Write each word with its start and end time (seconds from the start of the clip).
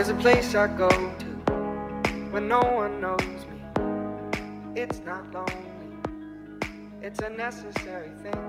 There's 0.00 0.08
a 0.08 0.14
place 0.14 0.54
I 0.54 0.66
go 0.78 0.88
to 0.88 1.26
when 2.32 2.48
no 2.48 2.60
one 2.60 3.02
knows 3.02 3.44
me. 3.52 3.60
It's 4.74 4.98
not 5.04 5.30
lonely, 5.30 5.92
it's 7.02 7.18
a 7.20 7.28
necessary 7.28 8.08
thing. 8.22 8.40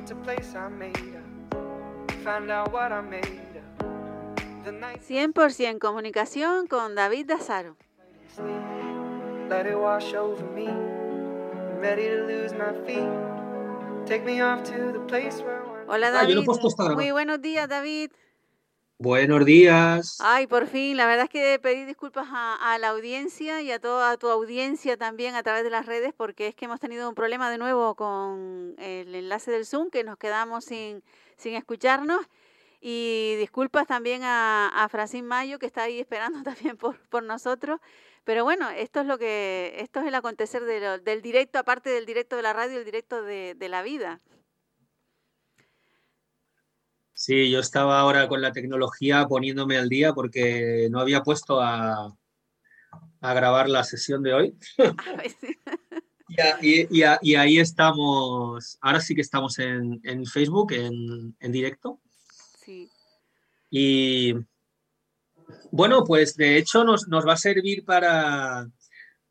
It's 0.00 0.10
a 0.10 0.16
place 0.16 0.52
I 0.56 0.68
made 0.68 1.14
up. 1.14 2.10
Find 2.24 2.50
out 2.50 2.72
what 2.72 2.90
I 2.90 3.02
made 3.02 3.22
up. 3.22 4.64
The 4.64 4.72
night 4.72 5.00
100% 5.08 5.78
comunicación 5.78 6.66
con 6.66 6.96
David 6.96 7.28
Dazaro. 7.28 7.76
Let 9.48 9.66
it 9.66 9.78
wash 9.78 10.12
over 10.14 10.44
me. 10.56 10.66
I'm 10.66 11.78
ready 11.78 12.08
to 12.08 12.26
lose 12.26 12.52
my 12.52 12.72
feet. 12.84 13.08
Take 14.06 14.24
me 14.24 14.40
off 14.40 14.64
to 14.64 14.90
the 14.90 15.06
place 15.06 15.40
where. 15.40 15.62
Hola 15.86 16.08
Ah, 16.08 16.26
David, 16.26 16.44
no 16.44 16.52
esta 16.52 16.82
grabada. 16.82 16.96
muy 16.96 17.12
buenos 17.12 17.40
días 17.40 17.68
David. 17.68 18.10
Buenos 19.02 19.46
días. 19.46 20.18
Ay, 20.20 20.46
por 20.46 20.66
fin, 20.66 20.94
la 20.94 21.06
verdad 21.06 21.24
es 21.24 21.30
que 21.30 21.58
pedí 21.58 21.86
disculpas 21.86 22.26
a, 22.30 22.76
la 22.78 22.88
audiencia 22.88 23.62
y 23.62 23.72
a 23.72 23.80
toda 23.80 24.18
tu 24.18 24.28
audiencia 24.28 24.98
también 24.98 25.34
a 25.34 25.42
través 25.42 25.64
de 25.64 25.70
las 25.70 25.86
redes 25.86 26.12
porque 26.14 26.48
es 26.48 26.54
que 26.54 26.66
hemos 26.66 26.80
tenido 26.80 27.08
un 27.08 27.14
problema 27.14 27.50
de 27.50 27.56
nuevo 27.56 27.94
con 27.94 28.74
el 28.76 29.14
enlace 29.14 29.50
del 29.52 29.64
Zoom 29.64 29.88
que 29.88 30.04
nos 30.04 30.18
quedamos 30.18 30.66
sin, 30.66 31.02
sin 31.38 31.54
escucharnos 31.54 32.20
y 32.82 33.36
disculpas 33.38 33.86
también 33.86 34.20
a, 34.22 34.68
a 34.68 35.22
Mayo 35.22 35.58
que 35.58 35.64
está 35.64 35.84
ahí 35.84 35.98
esperando 35.98 36.42
también 36.44 36.76
por, 36.76 37.00
por 37.08 37.22
nosotros. 37.22 37.80
Pero 38.24 38.44
bueno, 38.44 38.68
esto 38.68 39.00
es 39.00 39.06
lo 39.06 39.16
que, 39.16 39.76
esto 39.78 40.00
es 40.00 40.08
el 40.08 40.14
acontecer 40.14 40.62
del 40.62 41.22
directo, 41.22 41.58
aparte 41.58 41.88
del 41.88 42.04
directo 42.04 42.36
de 42.36 42.42
la 42.42 42.52
radio, 42.52 42.76
el 42.76 42.84
directo 42.84 43.22
de, 43.22 43.54
de 43.56 43.68
la 43.70 43.80
vida. 43.80 44.20
Sí, 47.22 47.50
yo 47.50 47.60
estaba 47.60 48.00
ahora 48.00 48.28
con 48.28 48.40
la 48.40 48.50
tecnología 48.50 49.26
poniéndome 49.28 49.76
al 49.76 49.90
día 49.90 50.14
porque 50.14 50.88
no 50.90 51.00
había 51.00 51.22
puesto 51.22 51.60
a, 51.60 52.16
a 53.20 53.34
grabar 53.34 53.68
la 53.68 53.84
sesión 53.84 54.22
de 54.22 54.32
hoy. 54.32 54.54
Y, 56.32 56.40
a- 56.40 56.58
y- 56.62 56.86
y 56.98 57.02
a- 57.02 57.18
y 57.20 57.34
ahí 57.34 57.58
estamos, 57.58 58.78
ahora 58.80 59.00
sí 59.00 59.16
que 59.16 59.20
estamos 59.20 59.58
en, 59.58 60.00
en 60.04 60.24
Facebook, 60.24 60.72
en, 60.72 61.36
en 61.40 61.52
directo. 61.52 62.00
sí. 62.64 62.88
Y 63.68 64.34
bueno, 65.72 66.04
pues 66.04 66.36
de 66.36 66.56
hecho 66.56 66.84
nos, 66.84 67.08
nos 67.08 67.26
va 67.26 67.32
a 67.32 67.36
servir 67.36 67.84
para, 67.84 68.68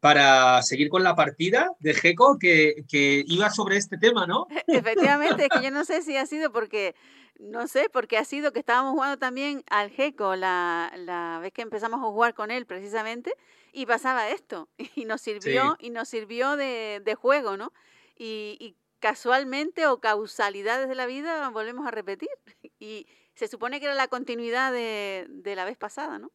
para 0.01 0.61
seguir 0.61 0.89
con 0.89 1.03
la 1.03 1.15
partida 1.15 1.71
de 1.79 1.93
GECO 1.93 2.37
que, 2.37 2.83
que 2.89 3.23
iba 3.27 3.49
sobre 3.49 3.77
este 3.77 3.97
tema, 3.97 4.27
¿no? 4.27 4.45
Efectivamente, 4.67 5.43
es 5.45 5.49
que 5.49 5.63
yo 5.63 5.71
no 5.71 5.85
sé 5.85 6.01
si 6.01 6.17
ha 6.17 6.25
sido 6.25 6.51
porque, 6.51 6.95
no 7.39 7.67
sé, 7.67 7.89
porque 7.91 8.17
ha 8.17 8.25
sido 8.25 8.51
que 8.51 8.59
estábamos 8.59 8.91
jugando 8.91 9.17
también 9.17 9.63
al 9.69 9.89
GECO 9.89 10.35
la, 10.35 10.91
la 10.97 11.39
vez 11.41 11.53
que 11.53 11.61
empezamos 11.61 11.99
a 12.01 12.11
jugar 12.11 12.33
con 12.33 12.51
él 12.51 12.65
precisamente 12.65 13.33
y 13.71 13.85
pasaba 13.85 14.29
esto 14.29 14.67
y 14.95 15.05
nos 15.05 15.21
sirvió 15.21 15.77
y 15.79 15.89
nos 15.89 16.09
sirvió 16.09 16.57
de, 16.57 17.01
de 17.03 17.15
juego, 17.15 17.57
¿no? 17.57 17.71
Y, 18.17 18.57
y 18.59 18.75
casualmente 18.99 19.87
o 19.87 20.01
causalidades 20.01 20.89
de 20.89 20.95
la 20.95 21.05
vida 21.05 21.49
volvemos 21.49 21.87
a 21.87 21.91
repetir 21.91 22.29
y 22.79 23.07
se 23.33 23.47
supone 23.47 23.79
que 23.79 23.85
era 23.85 23.95
la 23.95 24.09
continuidad 24.09 24.73
de, 24.73 25.25
de 25.29 25.55
la 25.55 25.63
vez 25.63 25.77
pasada, 25.77 26.19
¿no? 26.19 26.31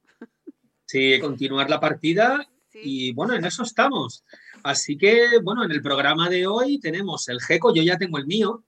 Sí, 0.86 1.18
continuar 1.20 1.68
la 1.68 1.80
partida 1.80 2.48
Sí. 2.74 2.80
Y 2.82 3.12
bueno, 3.12 3.34
en 3.34 3.44
eso 3.44 3.62
estamos. 3.62 4.24
Así 4.64 4.98
que, 4.98 5.38
bueno, 5.40 5.64
en 5.64 5.70
el 5.70 5.80
programa 5.80 6.28
de 6.28 6.48
hoy 6.48 6.80
tenemos 6.80 7.28
el 7.28 7.40
GECO, 7.40 7.72
yo 7.72 7.84
ya 7.84 7.98
tengo 7.98 8.18
el 8.18 8.26
mío, 8.26 8.64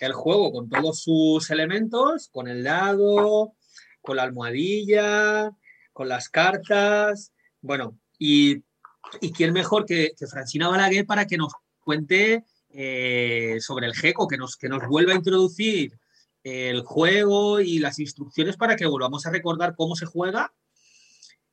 el 0.00 0.12
juego 0.12 0.52
con 0.52 0.68
todos 0.68 1.02
sus 1.02 1.48
elementos, 1.48 2.28
con 2.30 2.46
el 2.46 2.62
dado, 2.62 3.54
con 4.02 4.16
la 4.16 4.24
almohadilla, 4.24 5.50
con 5.94 6.10
las 6.10 6.28
cartas, 6.28 7.32
bueno, 7.62 7.98
y, 8.18 8.62
quién 9.34 9.54
mejor 9.54 9.86
que, 9.86 10.12
que 10.14 10.26
Francina 10.26 10.68
Balaguer 10.68 11.06
para 11.06 11.26
que 11.26 11.38
nos 11.38 11.54
cuente 11.80 12.44
eh, 12.68 13.56
sobre 13.60 13.86
el 13.86 13.94
GECO, 13.94 14.28
que 14.28 14.36
nos, 14.36 14.58
que 14.58 14.68
nos 14.68 14.86
vuelva 14.86 15.14
a 15.14 15.16
introducir 15.16 15.98
el 16.42 16.82
juego 16.82 17.60
y 17.60 17.78
las 17.78 17.98
instrucciones 17.98 18.58
para 18.58 18.76
que 18.76 18.84
volvamos 18.84 19.24
a 19.24 19.30
recordar 19.30 19.74
cómo 19.74 19.96
se 19.96 20.04
juega 20.04 20.52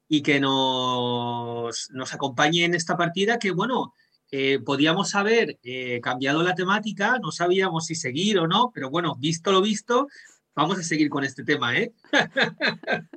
y 0.07 0.21
que 0.21 0.39
nos, 0.39 1.89
nos 1.91 2.13
acompañe 2.13 2.65
en 2.65 2.75
esta 2.75 2.95
partida 2.95 3.39
que, 3.39 3.51
bueno, 3.51 3.93
eh, 4.31 4.59
podíamos 4.59 5.15
haber 5.15 5.59
eh, 5.63 5.99
cambiado 6.01 6.43
la 6.43 6.55
temática, 6.55 7.19
no 7.19 7.31
sabíamos 7.31 7.85
si 7.85 7.95
seguir 7.95 8.39
o 8.39 8.47
no, 8.47 8.71
pero 8.73 8.89
bueno, 8.89 9.15
visto 9.15 9.51
lo 9.51 9.61
visto, 9.61 10.07
vamos 10.55 10.79
a 10.79 10.83
seguir 10.83 11.09
con 11.09 11.23
este 11.23 11.43
tema, 11.43 11.77
¿eh? 11.77 11.93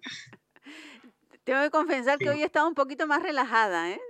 Tengo 1.45 1.63
que 1.63 1.71
confesar 1.71 2.19
que 2.19 2.29
hoy 2.29 2.43
he 2.43 2.45
estado 2.45 2.69
un 2.69 2.75
poquito 2.75 3.07
más 3.07 3.23
relajada, 3.23 3.91
¿eh? 3.91 4.01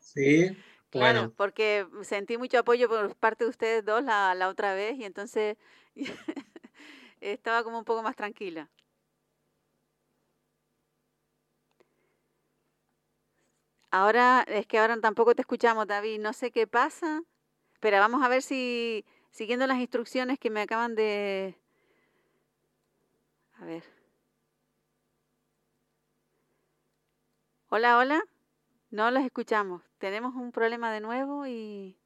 Sí, 0.00 0.56
Claro, 0.90 1.20
bueno, 1.20 1.34
porque 1.36 1.86
sentí 2.02 2.36
mucho 2.36 2.58
apoyo 2.58 2.88
por 2.88 3.14
parte 3.14 3.44
de 3.44 3.50
ustedes 3.50 3.84
dos 3.84 4.02
la, 4.02 4.34
la 4.34 4.48
otra 4.48 4.74
vez 4.74 4.98
y 4.98 5.04
entonces 5.04 5.56
estaba 7.20 7.62
como 7.62 7.78
un 7.78 7.84
poco 7.84 8.02
más 8.02 8.16
tranquila. 8.16 8.68
Ahora, 13.92 14.44
es 14.46 14.66
que 14.66 14.78
ahora 14.78 15.00
tampoco 15.00 15.34
te 15.34 15.42
escuchamos, 15.42 15.86
David, 15.86 16.20
no 16.20 16.32
sé 16.32 16.50
qué 16.52 16.66
pasa, 16.66 17.22
pero 17.80 17.98
vamos 17.98 18.22
a 18.22 18.28
ver 18.28 18.42
si, 18.42 19.04
siguiendo 19.30 19.66
las 19.66 19.78
instrucciones 19.78 20.38
que 20.38 20.50
me 20.50 20.62
acaban 20.62 20.94
de... 20.94 21.56
A 23.60 23.64
ver. 23.64 23.84
Hola, 27.70 27.96
hola. 27.96 28.22
No 28.90 29.10
las 29.10 29.24
escuchamos. 29.24 29.82
Tenemos 29.98 30.34
un 30.34 30.52
problema 30.52 30.92
de 30.92 31.00
nuevo 31.00 31.46
y, 31.46 31.96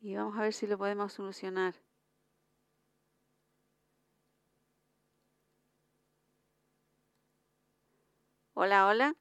y 0.00 0.14
vamos 0.14 0.36
a 0.38 0.42
ver 0.42 0.52
si 0.52 0.66
lo 0.66 0.76
podemos 0.76 1.14
solucionar. 1.14 1.74
Hola, 8.54 8.86
hola. 8.86 9.14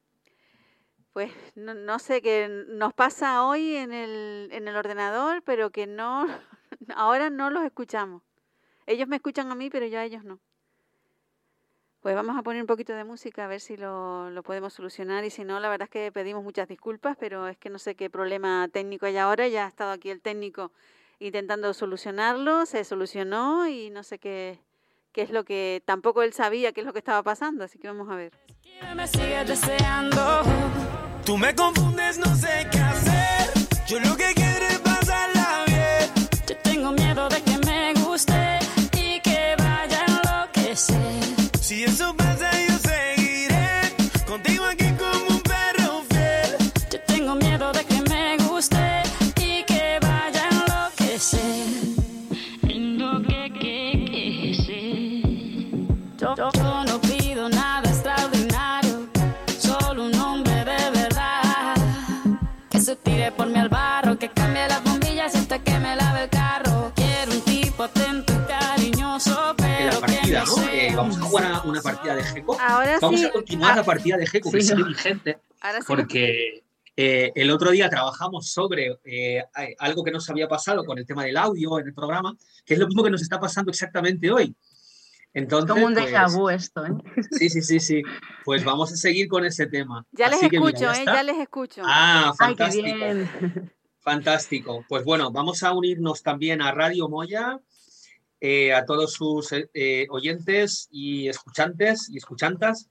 Pues 1.13 1.31
no, 1.55 1.73
no 1.73 1.99
sé 1.99 2.21
qué 2.21 2.65
nos 2.69 2.93
pasa 2.93 3.45
hoy 3.45 3.75
en 3.75 3.91
el, 3.91 4.49
en 4.51 4.67
el 4.67 4.75
ordenador, 4.75 5.43
pero 5.43 5.69
que 5.69 5.85
no, 5.85 6.25
ahora 6.95 7.29
no 7.29 7.49
los 7.49 7.63
escuchamos. 7.63 8.23
Ellos 8.85 9.07
me 9.07 9.17
escuchan 9.17 9.51
a 9.51 9.55
mí, 9.55 9.69
pero 9.69 9.85
yo 9.85 9.99
a 9.99 10.05
ellos 10.05 10.23
no. 10.23 10.39
Pues 12.01 12.15
vamos 12.15 12.35
a 12.35 12.41
poner 12.41 12.61
un 12.61 12.67
poquito 12.67 12.93
de 12.93 13.03
música 13.03 13.45
a 13.45 13.47
ver 13.47 13.59
si 13.59 13.77
lo, 13.77 14.31
lo 14.31 14.41
podemos 14.41 14.73
solucionar 14.73 15.23
y 15.23 15.29
si 15.29 15.43
no, 15.43 15.59
la 15.59 15.69
verdad 15.69 15.85
es 15.85 15.91
que 15.91 16.11
pedimos 16.11 16.43
muchas 16.43 16.67
disculpas, 16.67 17.15
pero 17.19 17.47
es 17.47 17.57
que 17.57 17.69
no 17.69 17.77
sé 17.77 17.95
qué 17.95 18.09
problema 18.09 18.67
técnico 18.71 19.05
hay 19.05 19.17
ahora. 19.17 19.47
Ya 19.47 19.65
ha 19.65 19.67
estado 19.67 19.91
aquí 19.91 20.09
el 20.09 20.21
técnico 20.21 20.71
intentando 21.19 21.71
solucionarlo, 21.73 22.65
se 22.65 22.83
solucionó 22.83 23.67
y 23.67 23.91
no 23.91 24.01
sé 24.01 24.17
qué, 24.17 24.59
qué 25.11 25.21
es 25.21 25.29
lo 25.29 25.43
que 25.43 25.83
tampoco 25.85 26.23
él 26.23 26.33
sabía 26.33 26.71
qué 26.71 26.81
es 26.81 26.87
lo 26.87 26.93
que 26.93 26.99
estaba 26.99 27.21
pasando, 27.21 27.63
así 27.63 27.77
que 27.77 27.87
vamos 27.87 28.09
a 28.09 28.15
ver. 28.15 28.31
Me 28.95 29.07
sigues 29.07 29.47
deseando. 29.47 30.43
Tú 31.25 31.37
me 31.37 31.53
confundes, 31.55 32.17
no 32.17 32.35
sé 32.35 32.67
qué 32.71 32.79
hacer. 32.79 33.51
Yo 33.87 33.99
lo 33.99 34.17
que 34.17 34.33
quiero 34.33 34.65
es 34.67 34.79
pasarla 34.79 35.63
bien. 35.67 36.29
Yo 36.47 36.57
tengo 36.57 36.91
miedo 36.91 37.29
de 37.29 37.41
que 37.43 37.57
me 37.59 37.93
guste 38.01 38.59
y 38.93 39.19
que 39.21 39.55
vaya 39.57 39.99
a 40.01 40.05
enloquecer. 40.07 41.23
Si 41.61 41.83
eso 41.83 42.13
pasa, 42.15 42.49
yo 42.67 42.77
seguiré 42.79 43.93
contigo 44.25 44.65
aquí 44.65 44.89
como 44.97 45.35
un 45.35 45.41
perro 45.41 46.03
fiel. 46.09 46.57
Yo 46.91 46.99
tengo 47.01 47.35
miedo 47.35 47.71
de 47.71 47.83
que 47.85 47.90
jugar 71.31 71.53
a 71.53 71.61
una 71.61 71.81
partida 71.81 72.15
de 72.15 72.23
GECO. 72.23 72.57
Ahora 72.59 72.99
Vamos 73.01 73.19
sí, 73.19 73.25
a 73.25 73.31
continuar 73.31 73.71
ah, 73.73 73.75
la 73.77 73.83
partida 73.83 74.17
de 74.17 74.25
que 74.25 74.41
Sí, 74.43 74.61
sigue 74.61 74.75
no. 74.81 74.87
vigente. 74.87 75.39
ahora 75.61 75.79
sí. 75.79 75.85
porque 75.87 76.63
eh, 76.95 77.31
el 77.35 77.49
otro 77.51 77.71
día 77.71 77.89
trabajamos 77.89 78.51
sobre 78.51 78.99
eh, 79.05 79.43
algo 79.79 80.03
que 80.03 80.11
nos 80.11 80.29
había 80.29 80.47
pasado 80.47 80.83
con 80.85 80.97
el 80.97 81.05
tema 81.05 81.23
del 81.23 81.37
audio 81.37 81.79
en 81.79 81.87
el 81.87 81.93
programa, 81.93 82.35
que 82.65 82.73
es 82.73 82.79
lo 82.79 82.87
mismo 82.87 83.03
que 83.03 83.09
nos 83.09 83.21
está 83.21 83.39
pasando 83.39 83.71
exactamente 83.71 84.29
hoy. 84.31 84.55
Entonces, 85.33 85.71
Como 85.71 85.85
un 85.85 85.95
déjà 85.95 86.23
pues, 86.25 86.35
vu 86.35 86.49
esto, 86.49 86.85
¿eh? 86.85 86.91
sí, 87.31 87.49
sí, 87.49 87.61
sí, 87.61 87.79
sí. 87.79 88.01
Pues 88.43 88.65
vamos 88.65 88.91
a 88.91 88.97
seguir 88.97 89.29
con 89.29 89.45
ese 89.45 89.65
tema. 89.65 90.05
Ya 90.11 90.27
les 90.27 90.39
Así 90.39 90.49
que, 90.49 90.59
mira, 90.59 90.69
escucho, 90.71 90.93
ya 90.93 91.01
¿eh? 91.01 91.05
Ya 91.05 91.23
les 91.23 91.37
escucho. 91.37 91.81
Ah, 91.85 92.33
Ay, 92.37 92.55
qué 92.55 92.63
fantástico. 92.63 92.83
bien. 92.97 93.71
Fantástico. 94.01 94.83
Pues 94.89 95.05
bueno, 95.05 95.31
vamos 95.31 95.63
a 95.63 95.71
unirnos 95.73 96.23
también 96.23 96.61
a 96.61 96.71
Radio 96.71 97.07
Moya, 97.07 97.59
eh, 98.41 98.73
a 98.73 98.83
todos 98.85 99.13
sus 99.13 99.53
eh, 99.53 100.07
oyentes 100.09 100.89
y 100.91 101.29
escuchantes 101.29 102.09
y 102.09 102.17
escuchantas 102.17 102.89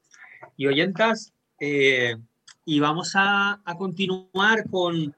y 0.57 0.67
oyentas. 0.67 1.35
eh, 1.61 2.17
y 2.65 2.79
vamos 2.79 3.13
a, 3.17 3.61
a 3.65 3.75
continuar 3.75 4.69
con, 4.71 5.15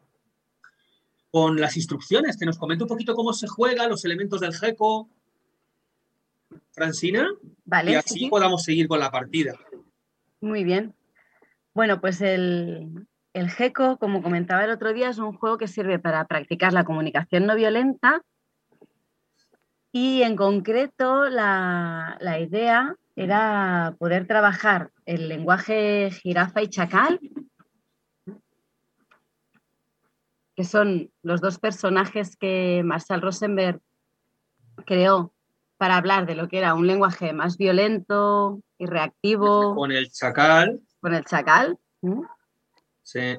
con 1.30 1.60
las 1.60 1.76
instrucciones, 1.76 2.38
que 2.38 2.46
nos 2.46 2.56
comente 2.56 2.84
un 2.84 2.88
poquito 2.88 3.14
cómo 3.14 3.32
se 3.34 3.46
juega, 3.46 3.86
los 3.88 4.04
elementos 4.06 4.40
del 4.40 4.54
GECO. 4.54 5.08
Francina, 6.72 7.28
Vale, 7.66 7.90
y 7.90 7.94
sí, 7.94 7.98
así 7.98 8.18
sí. 8.20 8.28
podamos 8.28 8.62
seguir 8.62 8.88
con 8.88 9.00
la 9.00 9.10
partida. 9.10 9.58
Muy 10.40 10.64
bien. 10.64 10.94
Bueno, 11.74 12.00
pues 12.00 12.22
el, 12.22 13.06
el 13.34 13.50
GECO, 13.50 13.98
como 13.98 14.22
comentaba 14.22 14.64
el 14.64 14.70
otro 14.70 14.94
día, 14.94 15.10
es 15.10 15.18
un 15.18 15.36
juego 15.36 15.58
que 15.58 15.68
sirve 15.68 15.98
para 15.98 16.26
practicar 16.26 16.72
la 16.72 16.84
comunicación 16.84 17.44
no 17.44 17.54
violenta 17.54 18.24
y 19.92 20.22
en 20.22 20.36
concreto 20.36 21.28
la, 21.28 22.16
la 22.20 22.40
idea 22.40 22.96
era 23.14 23.94
poder 23.98 24.26
trabajar 24.26 24.90
el 25.04 25.28
lenguaje 25.28 26.10
jirafa 26.10 26.62
y 26.62 26.68
chacal, 26.68 27.20
que 30.56 30.64
son 30.64 31.10
los 31.22 31.42
dos 31.42 31.58
personajes 31.58 32.36
que 32.36 32.82
Marshall 32.84 33.20
Rosenberg 33.20 33.80
creó 34.86 35.34
para 35.76 35.96
hablar 35.96 36.26
de 36.26 36.36
lo 36.36 36.48
que 36.48 36.58
era 36.58 36.74
un 36.74 36.86
lenguaje 36.86 37.34
más 37.34 37.58
violento 37.58 38.60
y 38.78 38.86
reactivo. 38.86 39.74
Con 39.74 39.92
el 39.92 40.10
chacal, 40.10 40.80
con 41.00 41.14
el 41.14 41.24
chacal 41.24 41.78
sí, 43.02 43.38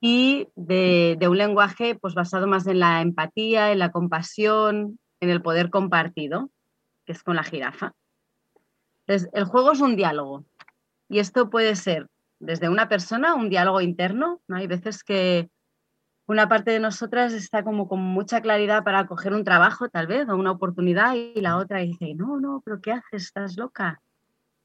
y 0.00 0.48
de, 0.54 1.16
de 1.18 1.28
un 1.28 1.38
lenguaje 1.38 1.96
pues, 1.96 2.14
basado 2.14 2.46
más 2.46 2.66
en 2.66 2.78
la 2.78 3.00
empatía, 3.00 3.72
en 3.72 3.78
la 3.78 3.90
compasión, 3.90 4.98
en 5.20 5.30
el 5.30 5.42
poder 5.42 5.70
compartido, 5.70 6.50
que 7.04 7.12
es 7.12 7.22
con 7.22 7.36
la 7.36 7.44
jirafa. 7.44 7.92
Entonces, 9.06 9.30
el 9.32 9.44
juego 9.44 9.72
es 9.72 9.80
un 9.80 9.96
diálogo 9.96 10.44
y 11.08 11.18
esto 11.18 11.50
puede 11.50 11.76
ser 11.76 12.08
desde 12.40 12.68
una 12.68 12.88
persona, 12.88 13.34
un 13.34 13.50
diálogo 13.50 13.80
interno. 13.80 14.40
¿no? 14.48 14.56
Hay 14.56 14.66
veces 14.66 15.04
que 15.04 15.50
una 16.26 16.48
parte 16.48 16.70
de 16.70 16.80
nosotras 16.80 17.32
está 17.32 17.62
como 17.62 17.86
con 17.86 18.00
mucha 18.00 18.40
claridad 18.40 18.82
para 18.82 19.06
coger 19.06 19.34
un 19.34 19.44
trabajo, 19.44 19.88
tal 19.88 20.06
vez, 20.06 20.28
o 20.28 20.36
una 20.36 20.52
oportunidad, 20.52 21.14
y 21.14 21.40
la 21.40 21.58
otra 21.58 21.80
dice, 21.80 22.14
no, 22.14 22.40
no, 22.40 22.62
pero 22.64 22.80
¿qué 22.80 22.92
haces? 22.92 23.24
Estás 23.24 23.56
loca. 23.56 24.00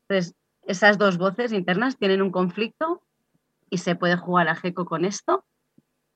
Entonces, 0.07 0.35
esas 0.63 0.97
dos 0.97 1.17
voces 1.17 1.51
internas 1.51 1.97
tienen 1.97 2.21
un 2.21 2.31
conflicto 2.31 3.01
y 3.69 3.79
se 3.79 3.95
puede 3.95 4.15
jugar 4.15 4.47
a 4.47 4.55
GECO 4.55 4.85
con 4.85 5.03
esto. 5.03 5.43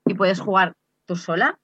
Y 0.05 0.13
puedes 0.15 0.39
jugar 0.39 0.73
tú 1.05 1.15
sola, 1.15 1.59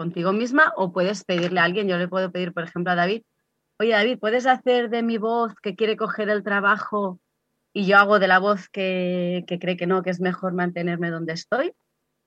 contigo 0.00 0.32
misma, 0.32 0.72
o 0.76 0.92
puedes 0.92 1.24
pedirle 1.24 1.60
a 1.60 1.64
alguien. 1.64 1.86
Yo 1.86 1.98
le 1.98 2.08
puedo 2.08 2.32
pedir, 2.32 2.54
por 2.54 2.64
ejemplo, 2.64 2.90
a 2.90 2.94
David, 2.94 3.22
oye 3.78 3.90
David, 3.90 4.18
¿puedes 4.18 4.46
hacer 4.46 4.88
de 4.88 5.02
mi 5.02 5.18
voz 5.18 5.52
que 5.62 5.76
quiere 5.76 5.98
coger 5.98 6.30
el 6.30 6.42
trabajo 6.42 7.20
y 7.74 7.84
yo 7.84 7.98
hago 7.98 8.18
de 8.18 8.26
la 8.26 8.38
voz 8.38 8.70
que, 8.70 9.44
que 9.46 9.58
cree 9.58 9.76
que 9.76 9.86
no, 9.86 10.02
que 10.02 10.08
es 10.08 10.18
mejor 10.18 10.54
mantenerme 10.54 11.10
donde 11.10 11.34
estoy? 11.34 11.74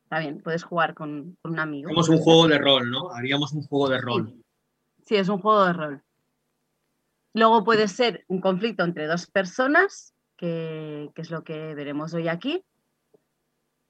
Está 0.03 0.19
bien, 0.19 0.39
puedes 0.43 0.63
jugar 0.63 0.93
con, 0.93 1.35
con 1.41 1.53
un 1.53 1.59
amigo. 1.59 1.89
hacemos 1.89 2.09
un 2.09 2.19
juego 2.19 2.47
de 2.47 2.59
rol, 2.59 2.91
¿no? 2.91 3.09
Haríamos 3.09 3.53
un 3.53 3.63
juego 3.63 3.89
de 3.89 3.99
rol. 3.99 4.43
Sí, 5.07 5.15
es 5.15 5.27
un 5.27 5.39
juego 5.39 5.65
de 5.65 5.73
rol. 5.73 6.03
Luego 7.33 7.63
puede 7.63 7.87
ser 7.87 8.23
un 8.27 8.39
conflicto 8.39 8.83
entre 8.83 9.07
dos 9.07 9.25
personas, 9.25 10.13
que, 10.37 11.09
que 11.15 11.23
es 11.23 11.31
lo 11.31 11.43
que 11.43 11.73
veremos 11.73 12.13
hoy 12.13 12.27
aquí. 12.27 12.63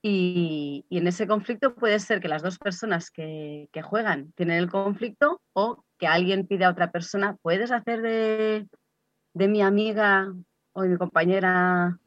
Y, 0.06 0.86
en 0.90 1.08
ese 1.08 1.28
conflicto 1.28 1.76
puede 1.76 1.98
ser 2.00 2.20
que 2.20 2.28
las 2.28 2.44
dos 2.44 2.60
personas 2.60 3.10
que, 3.10 3.70
juegan 3.84 4.34
tienen 4.34 4.58
el 4.58 4.70
conflicto 4.70 5.42
o 5.54 5.86
que 5.98 6.08
alguien 6.08 6.46
pide 6.46 6.66
a 6.66 6.70
otra 6.70 6.92
persona, 6.92 7.38
¿puedes 7.42 7.72
hacer 7.72 8.02
de, 8.02 8.68
de 9.34 9.48
mi 9.48 9.62
amiga 9.62 10.34
o 10.74 10.82
de 10.82 10.90
mi 10.90 10.98
compañera 10.98 11.98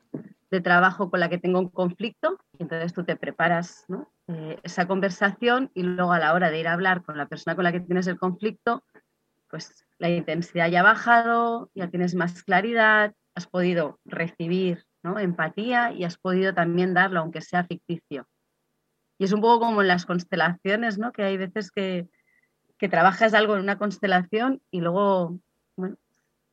de 0.51 0.61
trabajo 0.61 1.11
con 1.11 1.21
la 1.21 1.31
que 1.31 1.39
tengo 1.39 1.59
un 1.59 1.71
conflicto? 1.71 2.39
Y 2.59 2.65
entonces 2.65 2.93
tú 2.93 3.03
te 3.03 3.17
preparas. 3.17 3.87
Eh, 4.29 4.59
esa 4.65 4.89
conversación 4.89 5.71
y 5.73 5.85
luego 5.85 6.13
a 6.13 6.19
la 6.19 6.35
hora 6.35 6.51
de 6.51 6.59
ir 6.59 6.67
a 6.67 6.73
hablar 6.73 7.05
con 7.05 7.17
la 7.17 7.27
persona 7.27 7.55
con 7.55 7.63
la 7.63 7.71
que 7.71 7.79
tienes 7.79 8.09
el 8.09 8.19
conflicto, 8.19 8.83
pues 9.49 9.87
la 9.99 10.11
intensidad 10.11 10.69
ya 10.69 10.81
ha 10.81 10.83
bajado, 10.83 11.71
ya 11.75 11.89
tienes 11.89 12.17
más 12.17 12.43
claridad, 12.43 13.15
has 13.37 13.47
podido 13.47 14.01
recibir 14.05 14.85
¿no? 15.07 15.19
empatía 15.19 15.93
y 15.93 16.05
has 16.05 16.19
podido 16.19 16.53
también 16.53 16.95
darlo, 16.95 17.21
aunque 17.21 17.41
sea 17.41 17.65
ficticio. 17.65 18.27
Y 19.19 19.25
es 19.25 19.33
un 19.33 19.41
poco 19.41 19.61
como 19.61 19.83
en 19.83 19.89
las 19.89 20.05
constelaciones, 20.05 20.99
¿no? 20.99 21.13
que 21.13 21.23
hay 21.23 21.37
veces 21.37 21.71
que, 21.71 22.09
que 22.77 22.89
trabajas 22.89 23.33
algo 23.33 23.55
en 23.55 23.63
una 23.63 23.79
constelación 23.79 24.61
y 24.71 24.81
luego 24.81 25.39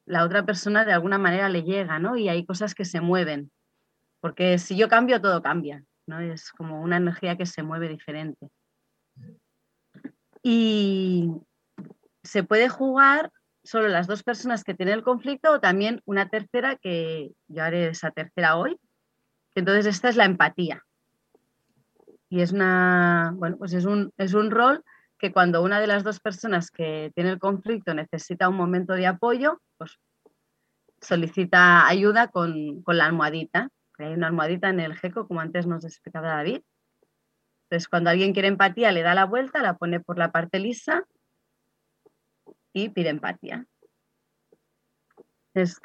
la 0.06 0.24
otra 0.24 0.46
persona 0.46 0.86
de 0.86 0.94
alguna 0.94 1.18
manera 1.18 1.50
le 1.50 1.64
llega, 1.64 1.98
¿no? 1.98 2.18
Y 2.18 2.28
hay 2.28 2.46
cosas 2.46 2.76
que 2.76 2.84
se 2.84 3.00
mueven, 3.00 3.52
porque 4.20 4.58
si 4.60 4.76
yo 4.76 4.90
cambio, 4.90 5.22
todo 5.22 5.42
cambia, 5.42 5.84
¿no? 6.06 6.20
Es 6.20 6.52
como 6.52 6.82
una 6.82 6.98
energía 6.98 7.38
que 7.38 7.46
se 7.46 7.64
mueve 7.64 7.88
diferente. 7.88 8.50
Y 10.42 11.32
se 12.22 12.44
puede 12.44 12.68
jugar 12.68 13.32
solo 13.64 13.88
las 13.88 14.08
dos 14.08 14.24
personas 14.24 14.64
que 14.64 14.74
tienen 14.74 14.96
el 14.96 15.04
conflicto 15.04 15.52
o 15.52 15.60
también 15.60 16.02
una 16.06 16.30
tercera 16.30 16.76
que 16.76 17.32
yo 17.48 17.64
haré 17.64 17.88
esa 17.88 18.12
tercera 18.12 18.58
hoy. 18.58 18.78
Entonces 19.56 19.86
esta 19.86 20.10
es 20.10 20.16
la 20.16 20.26
empatía. 20.26 20.84
Y 22.30 22.42
es 22.42 22.52
una, 22.52 23.34
bueno, 23.36 23.58
pues 23.58 23.74
es 23.74 23.86
un, 23.86 24.12
es 24.18 24.34
un 24.34 24.52
rol 24.52 24.84
que 25.18 25.32
cuando 25.32 25.62
una 25.62 25.80
de 25.80 25.88
las 25.88 26.04
dos 26.04 26.20
personas 26.20 26.72
que 26.72 27.12
tiene 27.16 27.30
el 27.30 27.40
conflicto 27.40 27.94
necesita 27.94 28.50
un 28.50 28.58
momento 28.58 28.94
de 28.94 29.08
apoyo, 29.08 29.62
pues 29.78 30.00
solicita 31.00 31.88
ayuda 31.88 32.28
con, 32.30 32.82
con 32.82 32.98
la 32.98 33.06
almohadita. 33.06 33.70
Hay 34.00 34.14
una 34.14 34.28
almohadita 34.28 34.70
en 34.70 34.80
el 34.80 34.96
GECO, 34.96 35.28
como 35.28 35.40
antes 35.40 35.68
nos 35.68 35.86
explicaba 35.86 36.30
David. 36.30 36.62
Entonces, 37.70 37.88
cuando 37.88 38.10
alguien 38.10 38.34
quiere 38.34 38.48
empatía, 38.48 38.92
le 38.92 39.04
da 39.04 39.16
la 39.16 39.26
vuelta, 39.26 39.62
la 39.62 39.78
pone 39.78 40.00
por 40.00 40.18
la 40.18 40.32
parte 40.32 40.60
lisa 40.60 41.06
y 42.74 42.90
pide 42.90 43.10
empatía. 43.10 43.66
Entonces, 45.54 45.80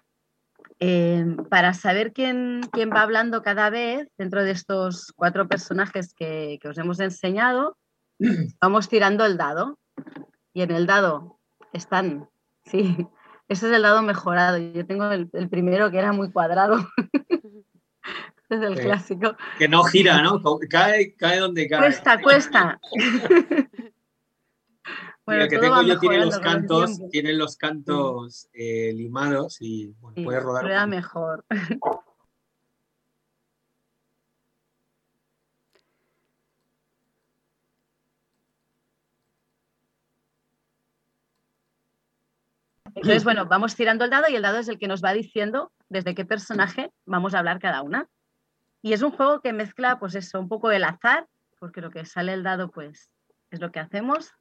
eh, 0.81 1.25
para 1.51 1.75
saber 1.75 2.13
quién, 2.13 2.63
quién 2.73 2.91
va 2.91 3.03
hablando 3.03 3.43
cada 3.43 3.69
vez 3.71 4.09
dentro 4.17 4.43
de 4.43 4.53
estos 4.53 5.13
cuatro 5.15 5.47
personajes 5.49 6.15
que, 6.15 6.59
que 6.61 6.69
os 6.69 6.79
hemos 6.79 6.99
enseñado, 7.01 7.77
vamos 8.61 8.89
tirando 8.89 9.25
el 9.27 9.37
dado. 9.37 9.79
Y 10.55 10.63
en 10.63 10.71
el 10.71 10.87
dado 10.87 11.39
están, 11.73 12.29
sí, 12.65 12.97
ese 13.49 13.69
es 13.69 13.73
el 13.75 13.83
dado 13.83 14.03
mejorado. 14.03 14.57
Yo 14.59 14.87
tengo 14.87 15.11
el, 15.11 15.29
el 15.35 15.49
primero 15.49 15.91
que 15.91 15.99
era 15.99 16.13
muy 16.13 16.33
cuadrado. 16.33 16.89
es 18.51 18.63
el 18.63 18.77
Sí. 18.77 18.83
clásico. 18.83 19.37
Que 19.59 19.69
no 19.69 19.85
gira, 19.85 20.23
¿no? 20.23 20.41
Cae, 20.71 21.15
cae 21.15 21.39
donde 21.39 21.69
cae. 21.69 21.81
Cuesta, 21.81 22.23
cuesta. 22.23 22.81
El 25.29 25.49
que 25.49 25.59
tengo 25.59 25.83
yo 25.83 25.99
tiene 25.99 26.25
los 26.25 26.39
cantos, 26.39 26.99
tiene 27.11 27.33
los 27.35 27.57
cantos 27.57 28.49
eh, 28.53 28.93
limados 28.95 29.59
y 29.61 29.89
bueno, 30.01 30.15
Sí, 30.17 30.25
puede 30.25 30.41
rodar. 30.41 30.65
rueda 30.65 30.87
mejor. 30.87 31.45
Entonces, 42.95 43.23
bueno, 43.23 43.47
vamos 43.47 43.77
tirando 43.77 44.05
el 44.05 44.11
dado 44.11 44.29
y 44.29 44.35
el 44.35 44.43
dado 44.43 44.59
es 44.59 44.69
el 44.69 44.79
que 44.79 44.89
nos 44.89 45.05
va 45.05 45.13
diciendo 45.13 45.73
desde 45.89 46.15
qué 46.15 46.25
personaje 46.25 46.91
vamos 47.07 47.35
a 47.35 47.39
hablar 47.39 47.61
cada 47.61 47.83
una. 47.83 48.09
Y 48.83 48.93
es 48.93 49.03
un 49.03 49.11
juego 49.13 49.41
que 49.41 49.53
mezcla, 49.53 49.99
pues 49.99 50.15
eso, 50.15 50.41
un 50.41 50.49
poco 50.49 50.71
el 50.71 50.85
azar, 50.85 51.29
porque 51.59 51.81
lo 51.81 51.91
que 51.91 52.05
sale 52.05 52.33
el 52.33 52.43
dado, 52.43 52.71
pues 52.71 53.11
es 53.51 53.61
lo 53.61 53.71
que 53.71 53.81
hacemos, 53.81 54.33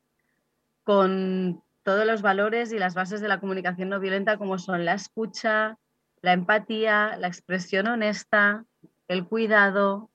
con 0.88 1.62
todos 1.84 2.06
los 2.06 2.22
valores 2.22 2.72
y 2.72 2.80
las 2.80 2.94
bases 2.94 3.20
de 3.20 3.28
la 3.28 3.42
comunicación 3.42 3.90
no 3.90 4.00
violenta, 4.00 4.38
como 4.38 4.58
son 4.58 4.86
la 4.86 4.94
escucha, 4.94 5.78
la 6.22 6.32
empatía, 6.32 7.18
la 7.18 7.28
expresión 7.28 7.88
honesta, 7.88 8.64
el 9.10 9.26
cuidado, 9.26 10.10